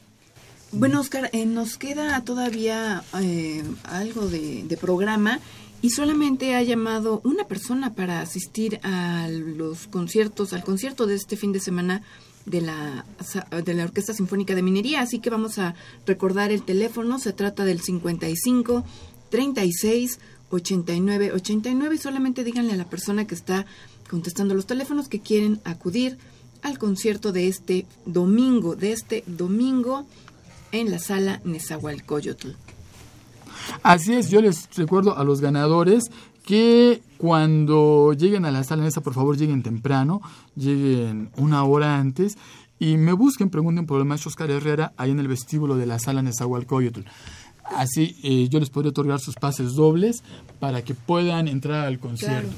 Bueno, 0.72 1.00
Oscar, 1.00 1.30
eh, 1.32 1.46
nos 1.46 1.76
queda 1.76 2.20
todavía 2.24 3.04
eh, 3.20 3.62
algo 3.84 4.26
de, 4.26 4.78
programa 4.80 5.38
y 5.80 5.90
solamente 5.90 6.54
ha 6.54 6.62
llamado 6.62 7.20
una 7.24 7.44
persona 7.44 7.94
para 7.94 8.20
asistir 8.20 8.80
a 8.82 9.28
los 9.28 9.86
conciertos, 9.86 10.52
al 10.52 10.64
concierto 10.64 11.06
de 11.06 11.14
este 11.14 11.36
fin 11.36 11.52
de 11.52 11.60
semana 11.60 12.02
de 12.46 12.62
la, 12.62 13.04
de 13.64 13.74
la 13.74 13.84
Orquesta 13.84 14.12
Sinfónica 14.12 14.54
de 14.54 14.62
Minería. 14.62 15.02
Así 15.02 15.20
que 15.20 15.30
vamos 15.30 15.58
a 15.58 15.74
recordar 16.06 16.50
el 16.50 16.62
teléfono. 16.62 17.18
Se 17.18 17.32
trata 17.32 17.64
del 17.64 17.80
55 17.80 18.84
36 19.30 20.18
89 20.50 21.32
89 21.32 21.94
y 21.94 21.98
solamente 21.98 22.44
díganle 22.44 22.72
a 22.72 22.76
la 22.76 22.88
persona 22.88 23.26
que 23.26 23.34
está 23.34 23.66
contestando 24.10 24.54
los 24.54 24.66
teléfonos 24.66 25.08
que 25.08 25.20
quieren 25.20 25.60
acudir 25.64 26.18
al 26.62 26.78
concierto 26.78 27.32
de 27.32 27.48
este 27.48 27.86
domingo, 28.06 28.76
de 28.76 28.92
este 28.92 29.24
domingo 29.26 30.06
en 30.70 30.90
la 30.90 30.98
sala 30.98 31.40
Nezahualcóyotl. 31.44 32.50
Así 33.82 34.14
es, 34.14 34.30
yo 34.30 34.40
les 34.40 34.68
recuerdo 34.76 35.16
a 35.16 35.24
los 35.24 35.40
ganadores 35.40 36.04
que 36.44 37.02
cuando 37.18 38.12
lleguen 38.14 38.44
a 38.44 38.50
la 38.50 38.64
sala 38.64 38.82
Nesa, 38.82 39.00
por 39.00 39.14
favor 39.14 39.36
lleguen 39.36 39.62
temprano, 39.62 40.20
lleguen 40.56 41.30
una 41.36 41.64
hora 41.64 41.98
antes 41.98 42.36
y 42.78 42.96
me 42.96 43.12
busquen, 43.12 43.50
pregunten 43.50 43.86
por 43.86 44.00
el 44.00 44.06
maestro 44.06 44.30
Oscar 44.30 44.50
Herrera 44.50 44.92
ahí 44.96 45.12
en 45.12 45.20
el 45.20 45.28
vestíbulo 45.28 45.76
de 45.76 45.86
la 45.86 45.98
sala 45.98 46.22
Nezahualcóyotl. 46.22 47.02
Así 47.76 48.16
eh, 48.22 48.48
yo 48.48 48.58
les 48.58 48.70
podré 48.70 48.88
otorgar 48.88 49.20
sus 49.20 49.36
pases 49.36 49.74
dobles 49.74 50.24
para 50.58 50.82
que 50.82 50.94
puedan 50.94 51.46
entrar 51.46 51.86
al 51.86 52.00
concierto. 52.00 52.52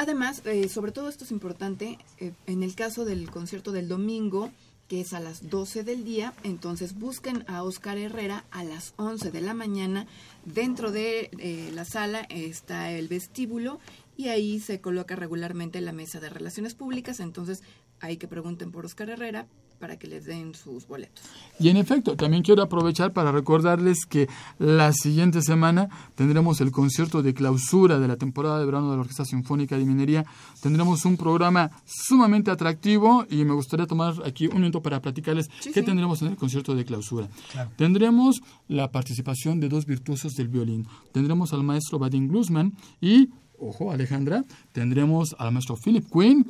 Además, 0.00 0.40
eh, 0.46 0.70
sobre 0.70 0.92
todo 0.92 1.10
esto 1.10 1.24
es 1.24 1.30
importante, 1.30 1.98
eh, 2.16 2.32
en 2.46 2.62
el 2.62 2.74
caso 2.74 3.04
del 3.04 3.30
concierto 3.30 3.70
del 3.70 3.86
domingo, 3.86 4.50
que 4.88 5.02
es 5.02 5.12
a 5.12 5.20
las 5.20 5.50
12 5.50 5.84
del 5.84 6.04
día, 6.04 6.32
entonces 6.42 6.98
busquen 6.98 7.44
a 7.48 7.62
Oscar 7.64 7.98
Herrera 7.98 8.46
a 8.50 8.64
las 8.64 8.94
11 8.96 9.30
de 9.30 9.42
la 9.42 9.52
mañana. 9.52 10.06
Dentro 10.46 10.90
de 10.90 11.28
eh, 11.38 11.70
la 11.74 11.84
sala 11.84 12.26
está 12.30 12.90
el 12.92 13.08
vestíbulo 13.08 13.78
y 14.16 14.28
ahí 14.28 14.58
se 14.58 14.80
coloca 14.80 15.16
regularmente 15.16 15.82
la 15.82 15.92
mesa 15.92 16.18
de 16.18 16.30
relaciones 16.30 16.74
públicas, 16.74 17.20
entonces 17.20 17.62
hay 18.00 18.16
que 18.16 18.26
pregunten 18.26 18.72
por 18.72 18.86
Oscar 18.86 19.10
Herrera 19.10 19.48
para 19.80 19.98
que 19.98 20.06
les 20.06 20.26
den 20.26 20.54
sus 20.54 20.86
boletos. 20.86 21.24
Y 21.58 21.70
en 21.70 21.78
efecto, 21.78 22.14
también 22.14 22.42
quiero 22.42 22.62
aprovechar 22.62 23.12
para 23.12 23.32
recordarles 23.32 24.04
que 24.04 24.28
la 24.58 24.92
siguiente 24.92 25.40
semana 25.40 25.88
tendremos 26.14 26.60
el 26.60 26.70
concierto 26.70 27.22
de 27.22 27.32
clausura 27.32 27.98
de 27.98 28.06
la 28.06 28.16
temporada 28.16 28.58
de 28.58 28.66
verano 28.66 28.90
de 28.90 28.96
la 28.96 29.00
Orquesta 29.00 29.24
Sinfónica 29.24 29.78
de 29.78 29.86
Minería. 29.86 30.26
Tendremos 30.62 31.04
un 31.06 31.16
programa 31.16 31.70
sumamente 31.86 32.50
atractivo 32.50 33.24
y 33.30 33.44
me 33.44 33.54
gustaría 33.54 33.86
tomar 33.86 34.14
aquí 34.24 34.46
un 34.48 34.56
minuto 34.56 34.82
para 34.82 35.00
platicarles 35.00 35.48
qué 35.72 35.82
tendremos 35.82 36.20
en 36.20 36.28
el 36.28 36.36
concierto 36.36 36.74
de 36.74 36.84
clausura. 36.84 37.28
Tendremos 37.76 38.42
la 38.68 38.92
participación 38.92 39.60
de 39.60 39.70
dos 39.70 39.86
virtuosos 39.86 40.34
del 40.34 40.48
violín. 40.48 40.86
Tendremos 41.12 41.54
al 41.54 41.62
maestro 41.62 41.98
Vadim 41.98 42.28
Glusman 42.28 42.74
y 43.00 43.30
ojo 43.60 43.92
Alejandra, 43.92 44.44
tendremos 44.72 45.34
al 45.38 45.52
maestro 45.52 45.76
Philip 45.76 46.04
Quinn, 46.10 46.46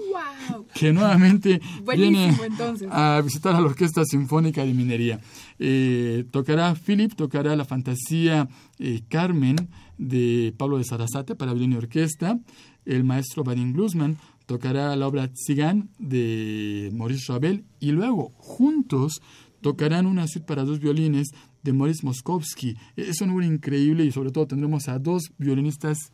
que 0.75 0.93
nuevamente 0.93 1.61
viene 1.97 2.37
a 2.91 3.21
visitar 3.25 3.55
a 3.55 3.61
la 3.61 3.67
Orquesta 3.67 4.05
Sinfónica 4.05 4.65
de 4.65 4.75
Minería. 4.75 5.21
Eh, 5.59 6.25
tocará 6.31 6.75
Philip, 6.75 7.15
tocará 7.15 7.57
la 7.57 7.65
fantasía 7.65 8.49
eh, 8.79 9.03
Carmen 9.09 9.57
de 9.99 10.55
Pablo 10.57 10.79
de 10.79 10.85
Sarasate 10.85 11.35
para 11.35 11.53
violín 11.53 11.73
y 11.73 11.77
orquesta. 11.77 12.39
El 12.87 13.05
maestro 13.05 13.45
Vadim 13.45 13.73
Glusman 13.73 14.17
tocará 14.47 14.97
la 14.97 15.07
obra 15.07 15.29
Tzigan 15.29 15.91
de 15.99 16.91
Maurice 16.95 17.33
Ravel 17.33 17.65
y 17.79 17.93
luego 17.93 18.33
juntos 18.37 19.21
tocarán 19.61 20.07
una 20.07 20.27
suite 20.27 20.47
para 20.47 20.65
dos 20.65 20.81
violines 20.81 21.29
de 21.63 21.73
Maurice 21.73 22.05
Moskowski. 22.05 22.77
Es 22.97 23.21
un 23.21 23.31
obra 23.31 23.45
increíble 23.45 24.05
y 24.05 24.13
sobre 24.13 24.31
todo 24.31 24.47
tendremos 24.47 24.89
a 24.89 24.99
dos 24.99 25.33
violinistas 25.39 26.13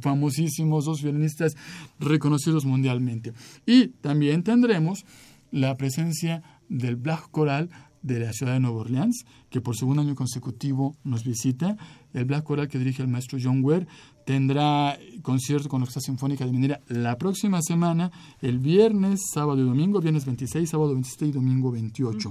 famosísimos, 0.00 0.84
dos 0.84 1.02
violinistas 1.02 1.56
reconocidos 1.98 2.64
mundialmente. 2.64 3.32
Y 3.66 3.88
también 3.88 4.42
tendremos 4.42 5.04
la 5.50 5.76
presencia 5.76 6.42
del 6.68 6.96
Black 6.96 7.30
Coral 7.30 7.70
de 8.02 8.18
la 8.18 8.32
ciudad 8.32 8.54
de 8.54 8.60
Nueva 8.60 8.78
Orleans, 8.78 9.24
que 9.50 9.60
por 9.60 9.76
segundo 9.76 10.02
año 10.02 10.14
consecutivo 10.14 10.96
nos 11.04 11.24
visita. 11.24 11.76
El 12.14 12.24
Black 12.24 12.44
Coral 12.44 12.68
que 12.68 12.78
dirige 12.78 13.02
el 13.02 13.08
maestro 13.08 13.38
John 13.42 13.62
Ware 13.62 13.86
tendrá 14.24 14.98
concierto 15.22 15.68
con 15.68 15.80
la 15.80 15.84
Orquesta 15.84 16.00
Sinfónica 16.00 16.46
de 16.46 16.52
Minera 16.52 16.80
la 16.88 17.18
próxima 17.18 17.60
semana, 17.62 18.10
el 18.40 18.58
viernes, 18.58 19.20
sábado 19.34 19.60
y 19.60 19.64
domingo, 19.64 20.00
viernes 20.00 20.24
26, 20.24 20.70
sábado 20.70 20.92
27 20.92 21.26
y 21.26 21.32
domingo 21.32 21.70
28. 21.70 22.30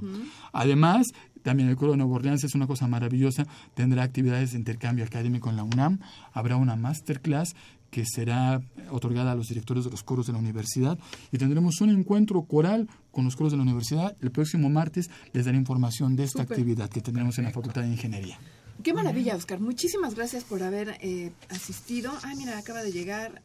Además, 0.54 1.08
también 1.44 1.70
el 1.70 1.76
coro 1.76 1.92
de 1.92 1.98
Nueva 1.98 2.16
Orleans 2.16 2.44
es 2.44 2.56
una 2.56 2.68
cosa 2.68 2.88
maravillosa, 2.88 3.46
tendrá 3.74 4.04
actividades 4.04 4.52
de 4.52 4.58
intercambio 4.58 5.06
académico 5.06 5.50
en 5.50 5.56
la 5.56 5.64
UNAM, 5.64 6.00
habrá 6.34 6.56
una 6.56 6.76
masterclass 6.76 7.56
que 7.90 8.06
será 8.06 8.62
otorgada 8.92 9.32
a 9.32 9.36
los 9.36 9.48
directores 9.48 9.84
de 9.84 9.92
los 9.92 10.04
coros 10.04 10.28
de 10.28 10.34
la 10.34 10.40
universidad 10.40 10.98
y 11.32 11.38
tendremos 11.38 11.82
un 11.82 11.90
encuentro 11.90 12.42
coral 12.44 12.88
con 13.12 13.26
los 13.26 13.36
coros 13.36 13.52
de 13.52 13.58
la 13.58 13.64
universidad. 13.64 14.16
El 14.22 14.32
próximo 14.32 14.70
martes 14.70 15.10
les 15.34 15.46
daré 15.46 15.58
información 15.58 16.16
de 16.16 16.24
esta 16.24 16.44
actividad 16.44 16.90
que 16.90 17.02
tendremos 17.02 17.38
en 17.40 17.46
la 17.46 17.52
Facultad 17.52 17.82
de 17.82 17.88
Ingeniería. 17.88 18.40
Qué 18.84 18.94
maravilla, 18.94 19.36
Oscar. 19.36 19.60
Muchísimas 19.60 20.16
gracias 20.16 20.46
por 20.46 20.64
haber 20.64 20.98
eh, 21.02 21.32
asistido. 21.50 22.12
Ah, 22.24 22.34
mira, 22.38 22.58
acaba 22.58 22.82
de 22.82 22.92
llegar 22.92 23.42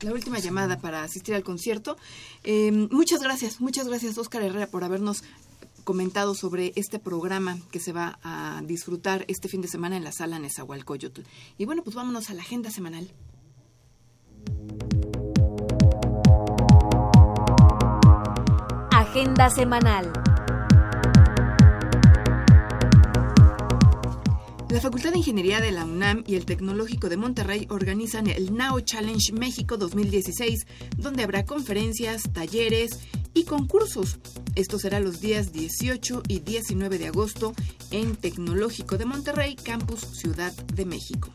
la 0.00 0.12
última 0.12 0.38
llamada 0.40 0.78
para 0.78 1.04
asistir 1.04 1.34
al 1.34 1.44
concierto. 1.44 1.96
Eh, 2.42 2.72
muchas 2.90 3.20
gracias, 3.20 3.60
muchas 3.60 3.86
gracias, 3.86 4.18
Oscar 4.18 4.42
Herrera, 4.42 4.66
por 4.66 4.82
habernos 4.82 5.22
comentado 5.90 6.36
sobre 6.36 6.72
este 6.76 7.00
programa 7.00 7.58
que 7.72 7.80
se 7.80 7.92
va 7.92 8.20
a 8.22 8.62
disfrutar 8.64 9.24
este 9.26 9.48
fin 9.48 9.60
de 9.60 9.66
semana 9.66 9.96
en 9.96 10.04
la 10.04 10.12
sala 10.12 10.38
Nezahualcóyotl. 10.38 11.22
Y 11.58 11.64
bueno, 11.64 11.82
pues 11.82 11.96
vámonos 11.96 12.30
a 12.30 12.34
la 12.34 12.42
agenda 12.42 12.70
semanal. 12.70 13.10
Agenda 18.92 19.50
semanal. 19.50 20.12
La 24.70 24.80
Facultad 24.80 25.10
de 25.10 25.18
Ingeniería 25.18 25.60
de 25.60 25.72
la 25.72 25.84
UNAM 25.84 26.22
y 26.28 26.36
el 26.36 26.44
Tecnológico 26.44 27.08
de 27.08 27.16
Monterrey 27.16 27.66
organizan 27.70 28.28
el 28.28 28.54
NAO 28.54 28.78
Challenge 28.78 29.32
México 29.32 29.76
2016, 29.76 30.64
donde 30.96 31.24
habrá 31.24 31.44
conferencias, 31.44 32.22
talleres 32.32 33.00
y 33.34 33.46
concursos. 33.46 34.20
Esto 34.54 34.78
será 34.78 35.00
los 35.00 35.20
días 35.20 35.52
18 35.52 36.22
y 36.28 36.38
19 36.38 36.98
de 36.98 37.08
agosto 37.08 37.52
en 37.90 38.14
Tecnológico 38.14 38.96
de 38.96 39.06
Monterrey, 39.06 39.56
Campus 39.56 40.02
Ciudad 40.02 40.52
de 40.52 40.84
México. 40.84 41.30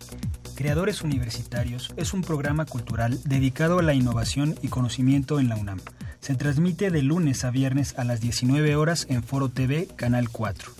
Creadores 0.56 1.02
Universitarios 1.02 1.94
es 1.98 2.14
un 2.14 2.22
programa 2.22 2.66
cultural 2.66 3.20
dedicado 3.26 3.80
a 3.80 3.84
la 3.84 3.94
innovación 3.94 4.56
y 4.62 4.70
conocimiento 4.70 5.42
en 5.42 5.50
la 5.50 5.58
UNAM. 5.58 5.82
Se 6.22 6.36
transmite 6.36 6.90
de 6.90 7.02
lunes 7.02 7.44
a 7.44 7.52
viernes 7.52 7.96
a 7.98 8.06
las 8.06 8.22
19 8.22 8.78
horas 8.78 9.08
en 9.10 9.24
Foro 9.24 9.50
TV, 9.50 9.90
Canal 9.98 10.30
4 10.30 10.72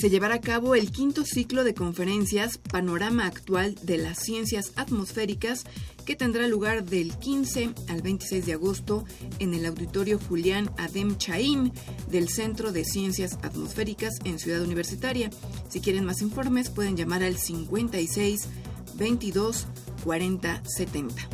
se 0.00 0.08
llevará 0.08 0.36
a 0.36 0.40
cabo 0.40 0.74
el 0.74 0.90
quinto 0.90 1.26
ciclo 1.26 1.62
de 1.62 1.74
conferencias 1.74 2.56
Panorama 2.56 3.26
Actual 3.26 3.74
de 3.82 3.98
las 3.98 4.18
Ciencias 4.18 4.72
Atmosféricas 4.76 5.64
que 6.06 6.16
tendrá 6.16 6.48
lugar 6.48 6.84
del 6.84 7.14
15 7.18 7.74
al 7.86 8.00
26 8.00 8.46
de 8.46 8.54
agosto 8.54 9.04
en 9.40 9.52
el 9.52 9.66
auditorio 9.66 10.18
Julián 10.18 10.70
Adem 10.78 11.18
Chaín 11.18 11.74
del 12.10 12.30
Centro 12.30 12.72
de 12.72 12.86
Ciencias 12.86 13.38
Atmosféricas 13.42 14.14
en 14.24 14.38
Ciudad 14.38 14.62
Universitaria. 14.62 15.28
Si 15.68 15.82
quieren 15.82 16.06
más 16.06 16.22
informes 16.22 16.70
pueden 16.70 16.96
llamar 16.96 17.22
al 17.22 17.36
56 17.36 18.48
22 18.94 19.66
40 20.02 20.62
70. 20.64 21.28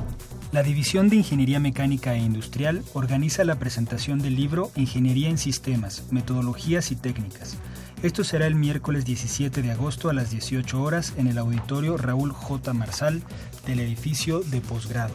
La 0.50 0.64
División 0.64 1.08
de 1.08 1.14
Ingeniería 1.14 1.60
Mecánica 1.60 2.16
e 2.16 2.18
Industrial 2.18 2.82
organiza 2.94 3.44
la 3.44 3.60
presentación 3.60 4.18
del 4.18 4.34
libro 4.34 4.72
Ingeniería 4.74 5.30
en 5.30 5.38
Sistemas, 5.38 6.02
Metodologías 6.10 6.90
y 6.90 6.96
Técnicas 6.96 7.56
esto 8.03 8.24
será 8.24 8.47
el 8.47 8.55
miércoles 8.55 9.05
17 9.05 9.62
de 9.62 9.70
agosto 9.70 10.11
a 10.11 10.12
las 10.12 10.30
18 10.30 10.82
horas 10.82 11.14
en 11.16 11.28
el 11.28 11.38
auditorio 11.38 11.97
Raúl 11.97 12.32
J. 12.32 12.72
Marsal 12.74 13.22
del 13.66 13.80
edificio 13.80 14.40
de 14.40 14.61
posgrado. 14.61 15.14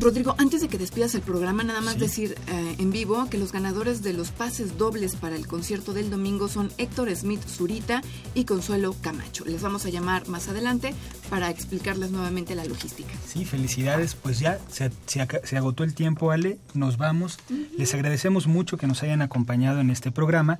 Rodrigo, 0.00 0.34
antes 0.38 0.60
de 0.60 0.68
que 0.68 0.76
despidas 0.76 1.14
el 1.14 1.20
programa, 1.20 1.62
nada 1.62 1.80
más 1.80 1.98
decir 1.98 2.34
eh, 2.48 2.76
en 2.78 2.90
vivo 2.90 3.28
que 3.30 3.38
los 3.38 3.52
ganadores 3.52 4.02
de 4.02 4.12
los 4.12 4.32
pases 4.32 4.76
dobles 4.76 5.14
para 5.14 5.36
el 5.36 5.46
concierto 5.46 5.92
del 5.92 6.10
domingo 6.10 6.48
son 6.48 6.72
Héctor 6.78 7.14
Smith 7.14 7.40
Zurita 7.46 8.02
y 8.34 8.44
Consuelo 8.44 8.96
Camacho. 9.00 9.44
Les 9.44 9.62
vamos 9.62 9.86
a 9.86 9.90
llamar 9.90 10.26
más 10.26 10.48
adelante 10.48 10.94
para 11.30 11.48
explicarles 11.48 12.10
nuevamente 12.10 12.56
la 12.56 12.64
logística. 12.64 13.12
Sí, 13.24 13.44
felicidades. 13.44 14.16
Pues 14.16 14.40
ya 14.40 14.58
se, 14.68 14.90
se, 15.06 15.56
agotó 15.56 15.84
el 15.84 15.94
tiempo, 15.94 16.32
Ale. 16.32 16.58
Nos 16.74 16.96
vamos. 16.96 17.38
Les 17.78 17.94
agradecemos 17.94 18.48
mucho 18.48 18.76
que 18.76 18.88
nos 18.88 19.02
hayan 19.04 19.22
acompañado 19.22 19.80
en 19.80 19.90
este 19.90 20.10
programa. 20.10 20.58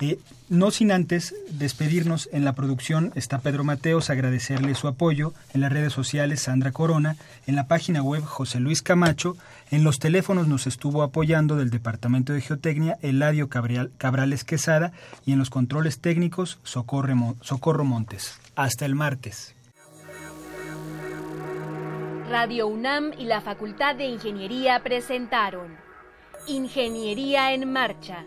Eh, 0.00 0.18
no 0.48 0.70
sin 0.70 0.92
antes 0.92 1.34
despedirnos, 1.50 2.28
en 2.32 2.44
la 2.44 2.54
producción 2.54 3.12
está 3.14 3.38
Pedro 3.38 3.64
Mateos, 3.64 4.10
agradecerle 4.10 4.74
su 4.74 4.88
apoyo, 4.88 5.32
en 5.54 5.60
las 5.60 5.72
redes 5.72 5.92
sociales 5.92 6.42
Sandra 6.42 6.72
Corona, 6.72 7.16
en 7.46 7.56
la 7.56 7.68
página 7.68 8.02
web 8.02 8.24
José 8.24 8.60
Luis 8.60 8.82
Camacho, 8.82 9.36
en 9.72 9.84
los 9.84 9.98
teléfonos 9.98 10.48
nos 10.48 10.66
estuvo 10.66 11.02
apoyando 11.02 11.56
del 11.56 11.70
Departamento 11.70 12.34
de 12.34 12.42
Geotecnia 12.42 12.98
Eladio 13.00 13.48
Cabrales 13.48 14.44
Quesada. 14.44 14.92
Y 15.24 15.32
en 15.32 15.38
los 15.38 15.48
controles 15.48 15.98
técnicos 15.98 16.58
Socorro 16.62 17.84
Montes. 17.84 18.38
Hasta 18.54 18.84
el 18.84 18.94
martes. 18.94 19.54
Radio 22.28 22.66
UNAM 22.66 23.12
y 23.18 23.24
la 23.24 23.40
Facultad 23.40 23.96
de 23.96 24.04
Ingeniería 24.04 24.82
presentaron 24.82 25.74
Ingeniería 26.46 27.54
en 27.54 27.72
Marcha 27.72 28.26